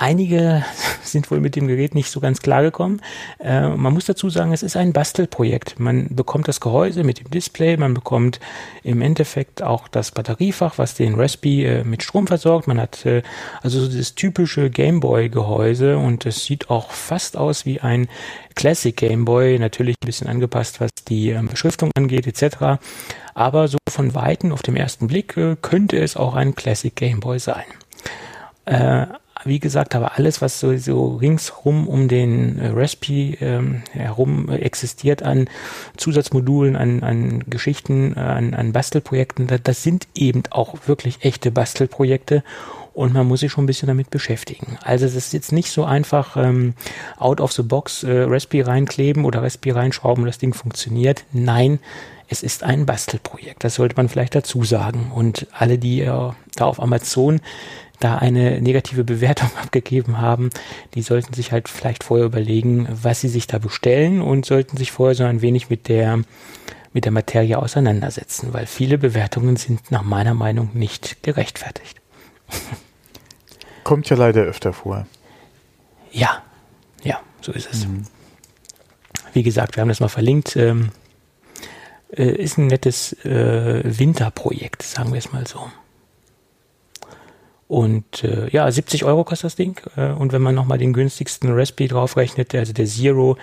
Einige 0.00 0.64
sind 1.02 1.28
wohl 1.32 1.40
mit 1.40 1.56
dem 1.56 1.66
Gerät 1.66 1.96
nicht 1.96 2.10
so 2.10 2.20
ganz 2.20 2.40
klar 2.40 2.62
gekommen. 2.62 3.00
Äh, 3.40 3.68
man 3.68 3.92
muss 3.92 4.06
dazu 4.06 4.30
sagen, 4.30 4.52
es 4.52 4.62
ist 4.62 4.76
ein 4.76 4.92
Bastelprojekt. 4.92 5.80
Man 5.80 6.14
bekommt 6.14 6.46
das 6.46 6.60
Gehäuse 6.60 7.02
mit 7.02 7.18
dem 7.18 7.30
Display, 7.30 7.76
man 7.76 7.94
bekommt 7.94 8.38
im 8.84 9.02
Endeffekt 9.02 9.60
auch 9.60 9.88
das 9.88 10.12
Batteriefach, 10.12 10.78
was 10.78 10.94
den 10.94 11.16
Raspi 11.16 11.64
äh, 11.64 11.82
mit 11.82 12.04
Strom 12.04 12.28
versorgt. 12.28 12.68
Man 12.68 12.80
hat 12.80 13.04
äh, 13.06 13.22
also 13.60 13.80
so 13.80 13.96
das 13.96 14.14
typische 14.14 14.70
Gameboy-Gehäuse 14.70 15.98
und 15.98 16.26
es 16.26 16.44
sieht 16.44 16.70
auch 16.70 16.92
fast 16.92 17.36
aus 17.36 17.66
wie 17.66 17.80
ein 17.80 18.06
Classic 18.54 18.96
Gameboy, 18.96 19.58
natürlich 19.58 19.96
ein 20.00 20.06
bisschen 20.06 20.28
angepasst, 20.28 20.80
was 20.80 20.90
die 21.08 21.30
ähm, 21.30 21.48
Beschriftung 21.48 21.90
angeht 21.96 22.28
etc. 22.28 22.80
Aber 23.34 23.66
so 23.66 23.78
von 23.88 24.14
Weitem 24.14 24.52
auf 24.52 24.62
dem 24.62 24.76
ersten 24.76 25.08
Blick 25.08 25.36
äh, 25.36 25.56
könnte 25.60 25.98
es 25.98 26.16
auch 26.16 26.36
ein 26.36 26.54
Classic 26.54 26.94
Gameboy 26.94 27.40
sein. 27.40 27.64
Äh, 28.64 29.06
wie 29.48 29.58
gesagt, 29.58 29.94
aber 29.94 30.16
alles, 30.16 30.40
was 30.40 30.60
so, 30.60 30.76
so 30.76 31.16
ringsrum 31.16 31.88
um 31.88 32.08
den 32.08 32.58
äh, 32.58 32.68
Raspi 32.68 33.38
ähm, 33.40 33.82
herum 33.92 34.48
existiert 34.50 35.22
an 35.22 35.48
Zusatzmodulen, 35.96 36.76
an, 36.76 37.02
an 37.02 37.44
Geschichten, 37.48 38.14
äh, 38.16 38.20
an, 38.20 38.54
an 38.54 38.72
Bastelprojekten, 38.72 39.46
das, 39.46 39.60
das 39.62 39.82
sind 39.82 40.06
eben 40.14 40.42
auch 40.50 40.76
wirklich 40.86 41.24
echte 41.24 41.50
Bastelprojekte 41.50 42.44
und 42.98 43.12
man 43.14 43.28
muss 43.28 43.40
sich 43.40 43.52
schon 43.52 43.62
ein 43.62 43.68
bisschen 43.68 43.86
damit 43.86 44.10
beschäftigen. 44.10 44.76
Also 44.82 45.06
es 45.06 45.14
ist 45.14 45.32
jetzt 45.32 45.52
nicht 45.52 45.70
so 45.70 45.84
einfach 45.84 46.36
ähm, 46.36 46.74
out 47.16 47.40
of 47.40 47.52
the 47.52 47.62
box 47.62 48.02
äh, 48.02 48.22
Raspi 48.22 48.60
reinkleben 48.60 49.24
oder 49.24 49.42
Raspi 49.42 49.70
reinschrauben, 49.70 50.24
das 50.24 50.38
Ding 50.38 50.52
funktioniert. 50.52 51.24
Nein, 51.32 51.78
es 52.28 52.42
ist 52.42 52.64
ein 52.64 52.86
Bastelprojekt. 52.86 53.62
Das 53.64 53.76
sollte 53.76 53.96
man 53.96 54.08
vielleicht 54.08 54.34
dazu 54.34 54.64
sagen. 54.64 55.12
Und 55.14 55.46
alle, 55.52 55.78
die 55.78 56.00
äh, 56.00 56.30
da 56.56 56.64
auf 56.64 56.80
Amazon 56.80 57.40
da 58.00 58.16
eine 58.16 58.60
negative 58.60 59.04
Bewertung 59.04 59.50
abgegeben 59.62 60.18
haben, 60.18 60.50
die 60.94 61.02
sollten 61.02 61.34
sich 61.34 61.52
halt 61.52 61.68
vielleicht 61.68 62.04
vorher 62.04 62.26
überlegen, 62.26 62.88
was 62.90 63.20
sie 63.20 63.28
sich 63.28 63.46
da 63.46 63.58
bestellen 63.58 64.20
und 64.20 64.46
sollten 64.46 64.76
sich 64.76 64.92
vorher 64.92 65.14
so 65.14 65.24
ein 65.24 65.42
wenig 65.42 65.70
mit 65.70 65.88
der 65.88 66.20
mit 66.94 67.04
der 67.04 67.12
Materie 67.12 67.58
auseinandersetzen, 67.58 68.54
weil 68.54 68.66
viele 68.66 68.96
Bewertungen 68.96 69.56
sind 69.56 69.90
nach 69.90 70.02
meiner 70.02 70.32
Meinung 70.32 70.70
nicht 70.72 71.22
gerechtfertigt. 71.22 72.00
Kommt 73.84 74.08
ja 74.08 74.16
leider 74.16 74.42
öfter 74.42 74.72
vor. 74.72 75.06
Ja, 76.10 76.42
ja, 77.02 77.20
so 77.42 77.52
ist 77.52 77.68
es. 77.70 77.86
Mhm. 77.86 78.04
Wie 79.32 79.42
gesagt, 79.42 79.76
wir 79.76 79.82
haben 79.82 79.88
das 79.88 80.00
mal 80.00 80.08
verlinkt. 80.08 80.56
Ähm, 80.56 80.90
äh, 82.10 82.24
ist 82.24 82.58
ein 82.58 82.68
nettes 82.68 83.12
äh, 83.24 83.82
Winterprojekt, 83.84 84.82
sagen 84.82 85.12
wir 85.12 85.18
es 85.18 85.32
mal 85.32 85.46
so. 85.46 85.70
Und 87.68 88.24
äh, 88.24 88.48
ja, 88.48 88.70
70 88.70 89.04
Euro 89.04 89.24
kostet 89.24 89.44
das 89.44 89.56
Ding. 89.56 89.78
Äh, 89.96 90.08
und 90.12 90.32
wenn 90.32 90.40
man 90.40 90.54
nochmal 90.54 90.78
den 90.78 90.94
günstigsten 90.94 91.52
Raspi 91.52 91.86
draufrechnet, 91.86 92.54
also 92.54 92.72
der 92.72 92.86
Zero, 92.86 93.36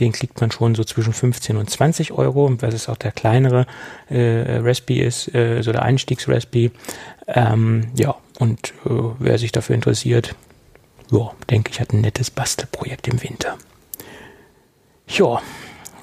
den 0.00 0.10
kriegt 0.10 0.40
man 0.40 0.50
schon 0.50 0.74
so 0.74 0.82
zwischen 0.82 1.12
15 1.12 1.56
und 1.56 1.70
20 1.70 2.10
Euro. 2.12 2.46
Und 2.46 2.62
was 2.62 2.74
es 2.74 2.88
auch 2.88 2.96
der 2.96 3.12
kleinere 3.12 3.66
äh, 4.08 4.58
Raspi 4.58 5.00
ist, 5.00 5.32
äh, 5.34 5.62
so 5.62 5.70
der 5.70 5.82
Einstiegs-Raspi. 5.82 6.72
Ähm, 7.28 7.92
ja, 7.96 8.16
und 8.40 8.74
äh, 8.86 8.90
wer 9.20 9.38
sich 9.38 9.52
dafür 9.52 9.76
interessiert, 9.76 10.34
ja, 11.12 11.30
denke 11.48 11.70
ich, 11.70 11.80
hat 11.80 11.92
ein 11.92 12.00
nettes 12.00 12.30
Bastelprojekt 12.30 13.06
im 13.06 13.22
Winter. 13.22 13.56
Ja, 15.06 15.40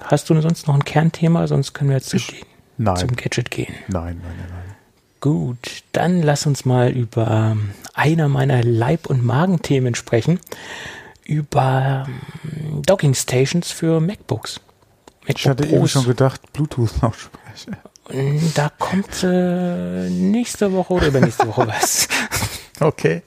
hast 0.02 0.30
du 0.30 0.40
sonst 0.40 0.68
noch 0.68 0.76
ein 0.76 0.86
Kernthema? 0.86 1.48
Sonst 1.48 1.74
können 1.74 1.90
wir 1.90 1.98
jetzt 1.98 2.14
ich, 2.14 2.46
zum 2.78 3.16
Gadget 3.16 3.52
gehen. 3.52 3.74
Nein, 3.90 4.22
nein, 4.24 4.36
nein, 4.38 4.48
nein. 4.52 4.67
Gut, 5.20 5.84
dann 5.94 6.22
lass 6.22 6.46
uns 6.46 6.66
mal 6.66 6.92
über 6.92 7.28
ähm, 7.52 7.72
einer 7.94 8.28
meiner 8.28 8.64
Leib- 8.64 9.08
und 9.08 9.26
Magenthemen 9.26 9.96
sprechen. 9.96 10.40
Über 11.24 12.08
ähm, 12.08 12.82
Docking 12.84 13.14
Stations 13.16 13.72
für 13.72 14.00
MacBooks. 14.00 14.62
MacBook 15.22 15.40
ich 15.40 15.48
hatte 15.48 15.64
Pros. 15.64 15.74
eben 15.74 15.88
schon 15.88 16.06
gedacht, 16.06 16.54
Bluetooth-Lautsprecher. 16.54 17.78
Da 18.56 18.70
kommt 18.78 19.24
äh, 19.24 20.10
nächste 20.10 20.72
Woche 20.72 20.94
oder 20.94 21.08
übernächste 21.08 21.48
Woche 21.48 21.68
was. 21.68 22.08
Okay. 22.80 23.22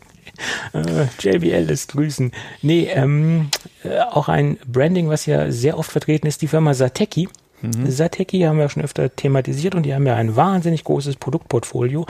Äh, 0.72 1.06
JBL 1.18 1.64
lässt 1.66 1.92
grüßen. 1.92 2.32
Nee, 2.62 2.88
ähm, 2.94 3.50
äh, 3.84 3.98
auch 3.98 4.28
ein 4.28 4.58
Branding, 4.66 5.08
was 5.08 5.26
ja 5.26 5.50
sehr 5.50 5.76
oft 5.76 5.90
vertreten 5.90 6.26
ist, 6.26 6.40
die 6.40 6.48
Firma 6.48 6.72
Sateki 6.72 7.28
Mhm. 7.62 7.90
Sateki 7.90 8.40
haben 8.40 8.58
wir 8.58 8.68
schon 8.68 8.82
öfter 8.82 9.14
thematisiert 9.14 9.74
und 9.74 9.84
die 9.84 9.94
haben 9.94 10.06
ja 10.06 10.16
ein 10.16 10.36
wahnsinnig 10.36 10.84
großes 10.84 11.16
Produktportfolio. 11.16 12.06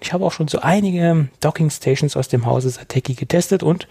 Ich 0.00 0.12
habe 0.12 0.24
auch 0.24 0.32
schon 0.32 0.48
so 0.48 0.60
einige 0.60 1.28
Docking 1.40 1.70
Stations 1.70 2.16
aus 2.16 2.28
dem 2.28 2.46
Hause 2.46 2.70
Sateki 2.70 3.14
getestet 3.14 3.62
und 3.62 3.88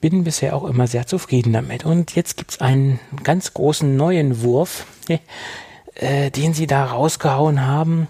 bin 0.00 0.24
bisher 0.24 0.56
auch 0.56 0.64
immer 0.64 0.86
sehr 0.86 1.06
zufrieden 1.06 1.52
damit. 1.52 1.84
Und 1.84 2.14
jetzt 2.14 2.36
gibt 2.36 2.52
es 2.52 2.60
einen 2.60 3.00
ganz 3.22 3.52
großen 3.54 3.96
neuen 3.96 4.42
Wurf, 4.42 4.86
äh, 5.94 6.30
den 6.30 6.54
sie 6.54 6.66
da 6.66 6.86
rausgehauen 6.86 7.66
haben. 7.66 8.08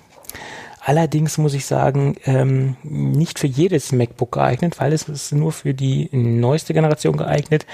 Allerdings 0.83 1.37
muss 1.37 1.53
ich 1.53 1.67
sagen, 1.67 2.17
ähm, 2.25 2.77
nicht 2.83 3.39
für 3.39 3.47
jedes 3.47 3.93
MacBook 3.93 4.33
geeignet, 4.33 4.81
weil 4.81 4.95
es 4.95 5.09
ist 5.09 5.33
nur 5.33 5.53
für 5.53 5.75
die 5.75 6.09
neueste 6.13 6.73
Generation 6.73 7.19
geeignet, 7.19 7.67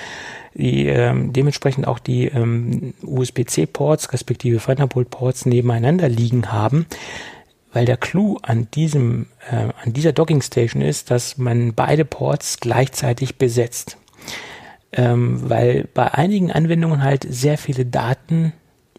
die 0.55 0.87
ähm, 0.87 1.33
dementsprechend 1.33 1.87
auch 1.87 2.01
die 2.01 2.27
ähm, 2.27 2.95
USB-C-Ports 3.03 4.13
respektive 4.13 4.59
Thunderbolt-Ports 4.59 5.47
nebeneinander 5.47 6.09
liegen 6.09 6.51
haben. 6.51 6.87
Weil 7.73 7.85
der 7.85 7.97
Clou 7.97 8.39
an 8.43 8.69
diesem, 8.75 9.27
äh, 9.51 9.69
an 9.85 9.93
dieser 9.93 10.13
Docking 10.13 10.43
Station 10.43 10.83
ist, 10.83 11.11
dass 11.11 11.39
man 11.39 11.75
beide 11.75 12.05
Ports 12.05 12.59
gleichzeitig 12.59 13.37
besetzt. 13.37 13.99
Ähm, 14.93 15.49
weil 15.49 15.89
bei 15.95 16.13
einigen 16.13 16.51
Anwendungen 16.51 17.05
halt 17.05 17.25
sehr 17.29 17.59
viele 17.59 17.87
Daten 17.87 18.53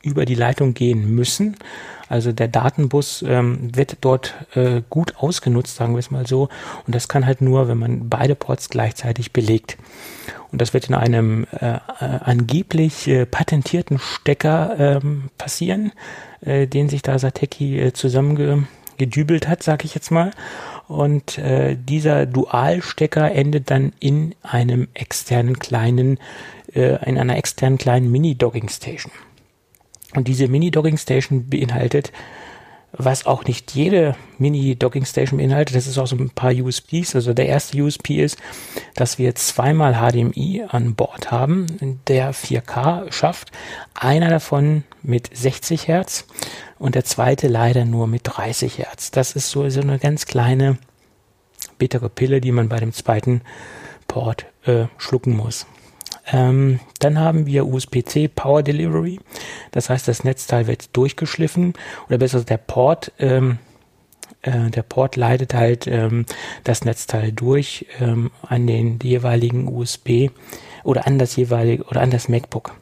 über 0.07 0.25
die 0.25 0.35
Leitung 0.35 0.73
gehen 0.73 1.13
müssen 1.13 1.55
also 2.09 2.31
der 2.31 2.47
Datenbus 2.47 3.23
ähm, 3.27 3.75
wird 3.75 3.97
dort 4.01 4.33
äh, 4.55 4.81
gut 4.89 5.15
ausgenutzt, 5.17 5.75
sagen 5.75 5.93
wir 5.93 5.99
es 5.99 6.11
mal 6.11 6.25
so. 6.25 6.49
Und 6.85 6.95
das 6.95 7.07
kann 7.07 7.25
halt 7.25 7.41
nur, 7.41 7.67
wenn 7.67 7.77
man 7.77 8.09
beide 8.09 8.35
Ports 8.35 8.69
gleichzeitig 8.69 9.33
belegt. 9.33 9.77
Und 10.51 10.61
das 10.61 10.73
wird 10.73 10.87
in 10.87 10.95
einem 10.95 11.45
äh, 11.59 11.79
angeblich 11.99 13.07
äh, 13.07 13.25
patentierten 13.25 13.99
Stecker 13.99 15.01
ähm, 15.03 15.29
passieren, 15.37 15.91
äh, 16.41 16.67
den 16.67 16.87
sich 16.87 17.01
da 17.01 17.19
Sateki 17.19 17.79
äh, 17.79 17.93
zusammengedübelt 17.93 19.49
hat, 19.49 19.61
sage 19.61 19.85
ich 19.85 19.93
jetzt 19.93 20.11
mal. 20.11 20.31
Und 20.87 21.37
äh, 21.37 21.75
dieser 21.77 22.25
Dualstecker 22.25 23.29
endet 23.33 23.69
dann 23.69 23.91
in 23.99 24.33
einem 24.41 24.87
externen 24.93 25.59
kleinen, 25.59 26.17
äh, 26.73 27.05
in 27.05 27.17
einer 27.17 27.35
externen 27.35 27.77
kleinen 27.77 28.09
Mini-Dogging-Station. 28.09 29.11
Und 30.15 30.27
diese 30.27 30.47
Mini-Docking-Station 30.47 31.49
beinhaltet, 31.49 32.11
was 32.93 33.25
auch 33.25 33.43
nicht 33.43 33.75
jede 33.75 34.15
Mini-Docking-Station 34.37 35.37
beinhaltet, 35.37 35.75
das 35.75 35.87
ist 35.87 35.97
auch 35.97 36.07
so 36.07 36.15
ein 36.15 36.29
paar 36.29 36.53
USPs. 36.53 37.15
Also 37.15 37.33
der 37.33 37.47
erste 37.47 37.79
USP 37.81 38.23
ist, 38.23 38.37
dass 38.95 39.17
wir 39.17 39.35
zweimal 39.35 39.95
HDMI 39.95 40.65
an 40.67 40.95
Bord 40.95 41.31
haben, 41.31 41.99
der 42.07 42.33
4K 42.33 43.11
schafft. 43.11 43.51
Einer 43.93 44.29
davon 44.29 44.83
mit 45.03 45.29
60 45.35 45.87
Hertz 45.87 46.25
und 46.79 46.95
der 46.95 47.03
zweite 47.03 47.47
leider 47.47 47.85
nur 47.85 48.07
mit 48.07 48.21
30 48.23 48.79
Hertz. 48.79 49.11
Das 49.11 49.33
ist 49.33 49.49
so, 49.49 49.69
so 49.69 49.81
eine 49.81 49.99
ganz 49.99 50.25
kleine 50.25 50.77
bittere 51.77 52.09
Pille, 52.09 52.41
die 52.41 52.51
man 52.51 52.69
bei 52.69 52.77
dem 52.77 52.93
zweiten 52.93 53.41
Port 54.07 54.45
äh, 54.65 54.85
schlucken 54.97 55.35
muss. 55.35 55.67
Ähm, 56.31 56.79
dann 56.99 57.19
haben 57.19 57.45
wir 57.45 57.67
USB-C 57.67 58.27
Power 58.27 58.63
Delivery. 58.63 59.19
Das 59.71 59.89
heißt, 59.89 60.07
das 60.07 60.23
Netzteil 60.23 60.67
wird 60.67 60.95
durchgeschliffen 60.95 61.73
oder 62.07 62.17
besser 62.17 62.43
der 62.43 62.57
Port. 62.57 63.11
Ähm, 63.19 63.59
äh, 64.41 64.69
der 64.69 64.83
Port 64.83 65.15
leitet 65.15 65.53
halt 65.53 65.87
ähm, 65.87 66.25
das 66.63 66.83
Netzteil 66.83 67.31
durch 67.31 67.85
ähm, 67.99 68.31
an 68.41 68.67
den 68.67 68.99
jeweiligen 69.01 69.67
USB 69.67 70.29
oder 70.83 71.07
an 71.07 71.17
das 71.17 71.35
jeweilige 71.35 71.83
oder 71.83 72.01
an 72.01 72.11
das 72.11 72.29
MacBook. 72.29 72.75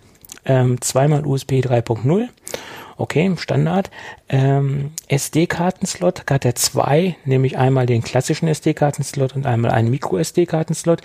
ähm, 0.45 0.81
zweimal 0.81 1.25
USB 1.25 1.53
3.0 1.53 2.27
Okay, 2.97 3.29
Standard. 3.37 3.91
Ähm, 4.29 4.91
SD-Kartenslot 5.09 6.23
hat 6.29 6.45
er 6.45 6.55
zwei, 6.55 7.17
nämlich 7.25 7.57
einmal 7.57 7.85
den 7.85 8.01
klassischen 8.01 8.47
SD-Kartenslot 8.47 9.35
und 9.35 9.45
einmal 9.45 9.71
einen 9.71 9.89
Micro-SD-Kartenslot. 9.89 11.01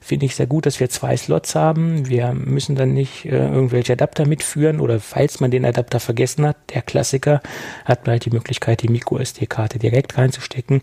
Finde 0.00 0.24
ich 0.24 0.36
sehr 0.36 0.46
gut, 0.46 0.64
dass 0.64 0.80
wir 0.80 0.88
zwei 0.88 1.16
Slots 1.18 1.54
haben. 1.54 2.08
Wir 2.08 2.32
müssen 2.32 2.76
dann 2.76 2.94
nicht 2.94 3.26
äh, 3.26 3.36
irgendwelche 3.36 3.92
Adapter 3.92 4.26
mitführen 4.26 4.80
oder 4.80 5.00
falls 5.00 5.40
man 5.40 5.50
den 5.50 5.66
Adapter 5.66 6.00
vergessen 6.00 6.46
hat, 6.46 6.56
der 6.72 6.80
Klassiker, 6.80 7.42
hat 7.84 8.06
man 8.06 8.12
halt 8.12 8.24
die 8.24 8.30
Möglichkeit, 8.30 8.80
die 8.80 8.88
Micro-SD-Karte 8.88 9.78
direkt 9.78 10.16
reinzustecken. 10.16 10.80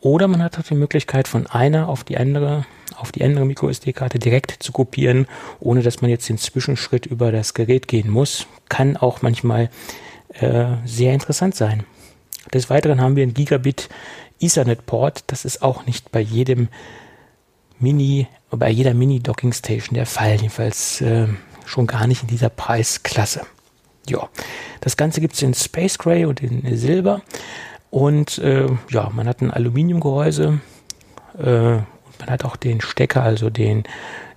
Oder 0.00 0.28
man 0.28 0.42
hat 0.42 0.58
auch 0.58 0.64
die 0.64 0.74
Möglichkeit, 0.74 1.28
von 1.28 1.46
einer 1.46 1.88
auf 1.88 2.04
die 2.04 2.18
andere 2.18 2.64
auf 2.98 3.12
die 3.12 3.22
andere 3.22 3.44
MicroSD-Karte 3.44 4.18
direkt 4.18 4.62
zu 4.62 4.72
kopieren, 4.72 5.26
ohne 5.60 5.82
dass 5.82 6.00
man 6.00 6.10
jetzt 6.10 6.28
den 6.28 6.38
Zwischenschritt 6.38 7.06
über 7.06 7.30
das 7.30 7.54
Gerät 7.54 7.86
gehen 7.86 8.10
muss. 8.10 8.46
Kann 8.68 8.96
auch 8.96 9.22
manchmal 9.22 9.70
äh, 10.40 10.66
sehr 10.84 11.14
interessant 11.14 11.54
sein. 11.54 11.84
Des 12.52 12.70
Weiteren 12.70 13.00
haben 13.00 13.16
wir 13.16 13.22
ein 13.22 13.34
Gigabit 13.34 13.88
Ethernet-Port. 14.40 15.24
Das 15.28 15.44
ist 15.44 15.62
auch 15.62 15.86
nicht 15.86 16.10
bei 16.10 16.20
jedem 16.20 16.68
Mini, 17.78 18.26
bei 18.50 18.70
jeder 18.70 18.94
Mini-Docking-Station 18.94 19.94
der 19.94 20.06
Fall. 20.06 20.32
Jedenfalls 20.32 21.00
äh, 21.00 21.28
schon 21.66 21.86
gar 21.86 22.06
nicht 22.06 22.22
in 22.22 22.28
dieser 22.28 22.48
Preisklasse. 22.48 23.42
Ja, 24.08 24.28
das 24.80 24.96
Ganze 24.96 25.20
gibt 25.20 25.34
es 25.34 25.42
in 25.42 25.54
Space 25.54 25.98
Gray 25.98 26.24
und 26.24 26.42
in 26.42 26.76
Silber. 26.76 27.20
Und 27.90 28.38
äh, 28.38 28.66
ja, 28.90 29.10
man 29.14 29.26
hat 29.26 29.40
ein 29.40 29.50
Aluminiumgehäuse, 29.50 30.60
äh, 31.38 31.78
man 32.18 32.30
hat 32.30 32.44
auch 32.44 32.56
den 32.56 32.80
Stecker, 32.80 33.22
also 33.22 33.48
den, 33.48 33.84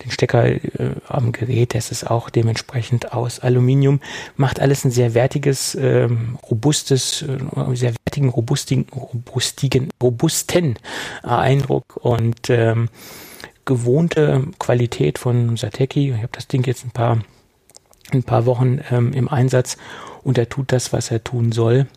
den 0.03 0.11
Stecker 0.11 0.45
äh, 0.45 0.61
am 1.07 1.31
Gerät, 1.31 1.73
das 1.73 1.91
ist 1.91 2.09
auch 2.09 2.29
dementsprechend 2.29 3.13
aus 3.13 3.39
Aluminium. 3.39 3.99
Macht 4.35 4.59
alles 4.59 4.85
ein 4.85 4.91
sehr 4.91 5.13
wertiges, 5.13 5.75
ähm, 5.75 6.37
robustes, 6.49 7.23
äh, 7.23 7.75
sehr 7.75 7.93
wertigen, 8.05 8.29
robustigen, 8.29 8.85
robustigen, 8.93 9.89
robusten 10.01 10.77
Eindruck 11.23 11.97
und 11.97 12.49
ähm, 12.49 12.89
gewohnte 13.65 14.47
Qualität 14.59 15.17
von 15.17 15.57
Sateki. 15.57 16.11
Ich 16.11 16.17
habe 16.17 16.29
das 16.31 16.47
Ding 16.47 16.65
jetzt 16.65 16.85
ein 16.85 16.91
paar, 16.91 17.19
ein 18.11 18.23
paar 18.23 18.45
Wochen 18.45 18.79
ähm, 18.91 19.13
im 19.13 19.27
Einsatz 19.27 19.77
und 20.23 20.37
er 20.37 20.49
tut 20.49 20.71
das, 20.71 20.93
was 20.93 21.11
er 21.11 21.23
tun 21.23 21.51
soll. 21.51 21.87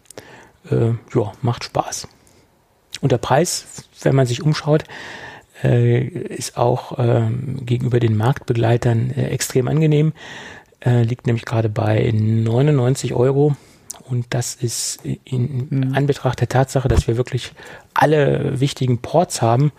Äh, 0.70 0.92
ja, 1.14 1.32
macht 1.42 1.64
Spaß. 1.64 2.08
Und 3.00 3.12
der 3.12 3.18
Preis, 3.18 3.84
wenn 4.02 4.14
man 4.14 4.26
sich 4.26 4.42
umschaut, 4.42 4.84
äh, 5.62 6.04
ist 6.06 6.56
auch 6.56 6.98
ähm, 6.98 7.64
gegenüber 7.64 8.00
den 8.00 8.16
Marktbegleitern 8.16 9.10
äh, 9.10 9.28
extrem 9.28 9.68
angenehm. 9.68 10.12
Äh, 10.80 11.02
liegt 11.02 11.26
nämlich 11.26 11.44
gerade 11.44 11.68
bei 11.68 12.10
99 12.12 13.14
Euro. 13.14 13.56
Und 14.08 14.26
das 14.34 14.54
ist 14.54 15.00
in 15.04 15.68
mhm. 15.70 15.94
Anbetracht 15.94 16.40
der 16.40 16.48
Tatsache, 16.48 16.88
dass 16.88 17.06
wir 17.06 17.16
wirklich 17.16 17.52
alle 17.94 18.60
wichtigen 18.60 18.98
Ports 18.98 19.40
haben, 19.40 19.72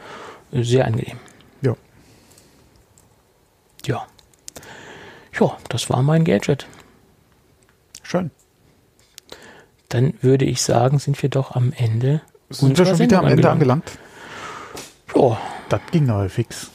sehr 0.52 0.86
angenehm. 0.86 1.20
Ja. 1.62 1.76
Ja. 3.86 4.08
Ja, 5.40 5.58
das 5.70 5.90
war 5.90 6.02
mein 6.02 6.24
Gadget. 6.24 6.66
Schön. 8.02 8.32
Dann 9.90 10.14
würde 10.22 10.46
ich 10.46 10.62
sagen, 10.62 11.00
sind 11.00 11.22
wir 11.22 11.30
doch 11.30 11.56
am 11.56 11.74
Ende. 11.76 12.22
Sind 12.50 12.78
wir 12.78 12.86
schon 12.86 13.00
wieder 13.00 13.20
am 13.20 13.28
Ende 13.28 13.50
angelangt? 13.50 13.98
Ja, 15.16 15.38
das 15.70 15.82
ging 15.92 16.10
aber 16.10 16.30
fix. 16.30 16.70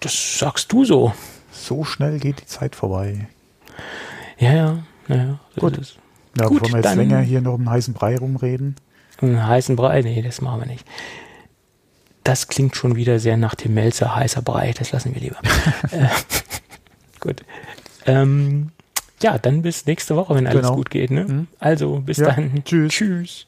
Das 0.00 0.38
sagst 0.38 0.72
du 0.72 0.84
so. 0.84 1.12
So 1.50 1.84
schnell 1.84 2.18
geht 2.18 2.40
die 2.40 2.46
Zeit 2.46 2.74
vorbei. 2.74 3.28
Ja, 4.38 4.52
ja, 4.52 4.78
ja. 5.08 5.38
Gut. 5.58 5.78
Ist. 5.78 5.96
Ja, 6.38 6.46
Gut, 6.46 6.62
bevor 6.62 6.78
wir 6.78 6.82
jetzt 6.82 6.96
länger 6.96 7.20
hier 7.20 7.40
noch 7.40 7.54
um 7.54 7.60
einen 7.60 7.70
heißen 7.70 7.94
Brei 7.94 8.16
rumreden. 8.16 8.76
Einen 9.20 9.46
heißen 9.46 9.76
Brei? 9.76 10.02
Nee, 10.02 10.22
das 10.22 10.40
machen 10.40 10.60
wir 10.60 10.66
nicht. 10.66 10.86
Das 12.24 12.48
klingt 12.48 12.76
schon 12.76 12.96
wieder 12.96 13.18
sehr 13.18 13.36
nach 13.36 13.54
dem 13.54 13.74
Melzer 13.74 14.14
heißer 14.14 14.42
Brei. 14.42 14.72
Das 14.76 14.92
lassen 14.92 15.14
wir 15.14 15.20
lieber. 15.20 15.36
äh, 15.90 16.08
gut. 17.20 17.44
Ähm, 18.06 18.70
ja, 19.22 19.38
dann 19.38 19.62
bis 19.62 19.86
nächste 19.86 20.16
Woche, 20.16 20.34
wenn 20.34 20.46
alles 20.46 20.62
genau. 20.62 20.76
gut 20.76 20.90
geht. 20.90 21.10
Ne? 21.10 21.24
Mhm. 21.24 21.46
Also 21.58 22.00
bis 22.00 22.18
ja. 22.18 22.32
dann. 22.32 22.62
Tschüss. 22.64 22.92
Tschüss. 22.92 23.46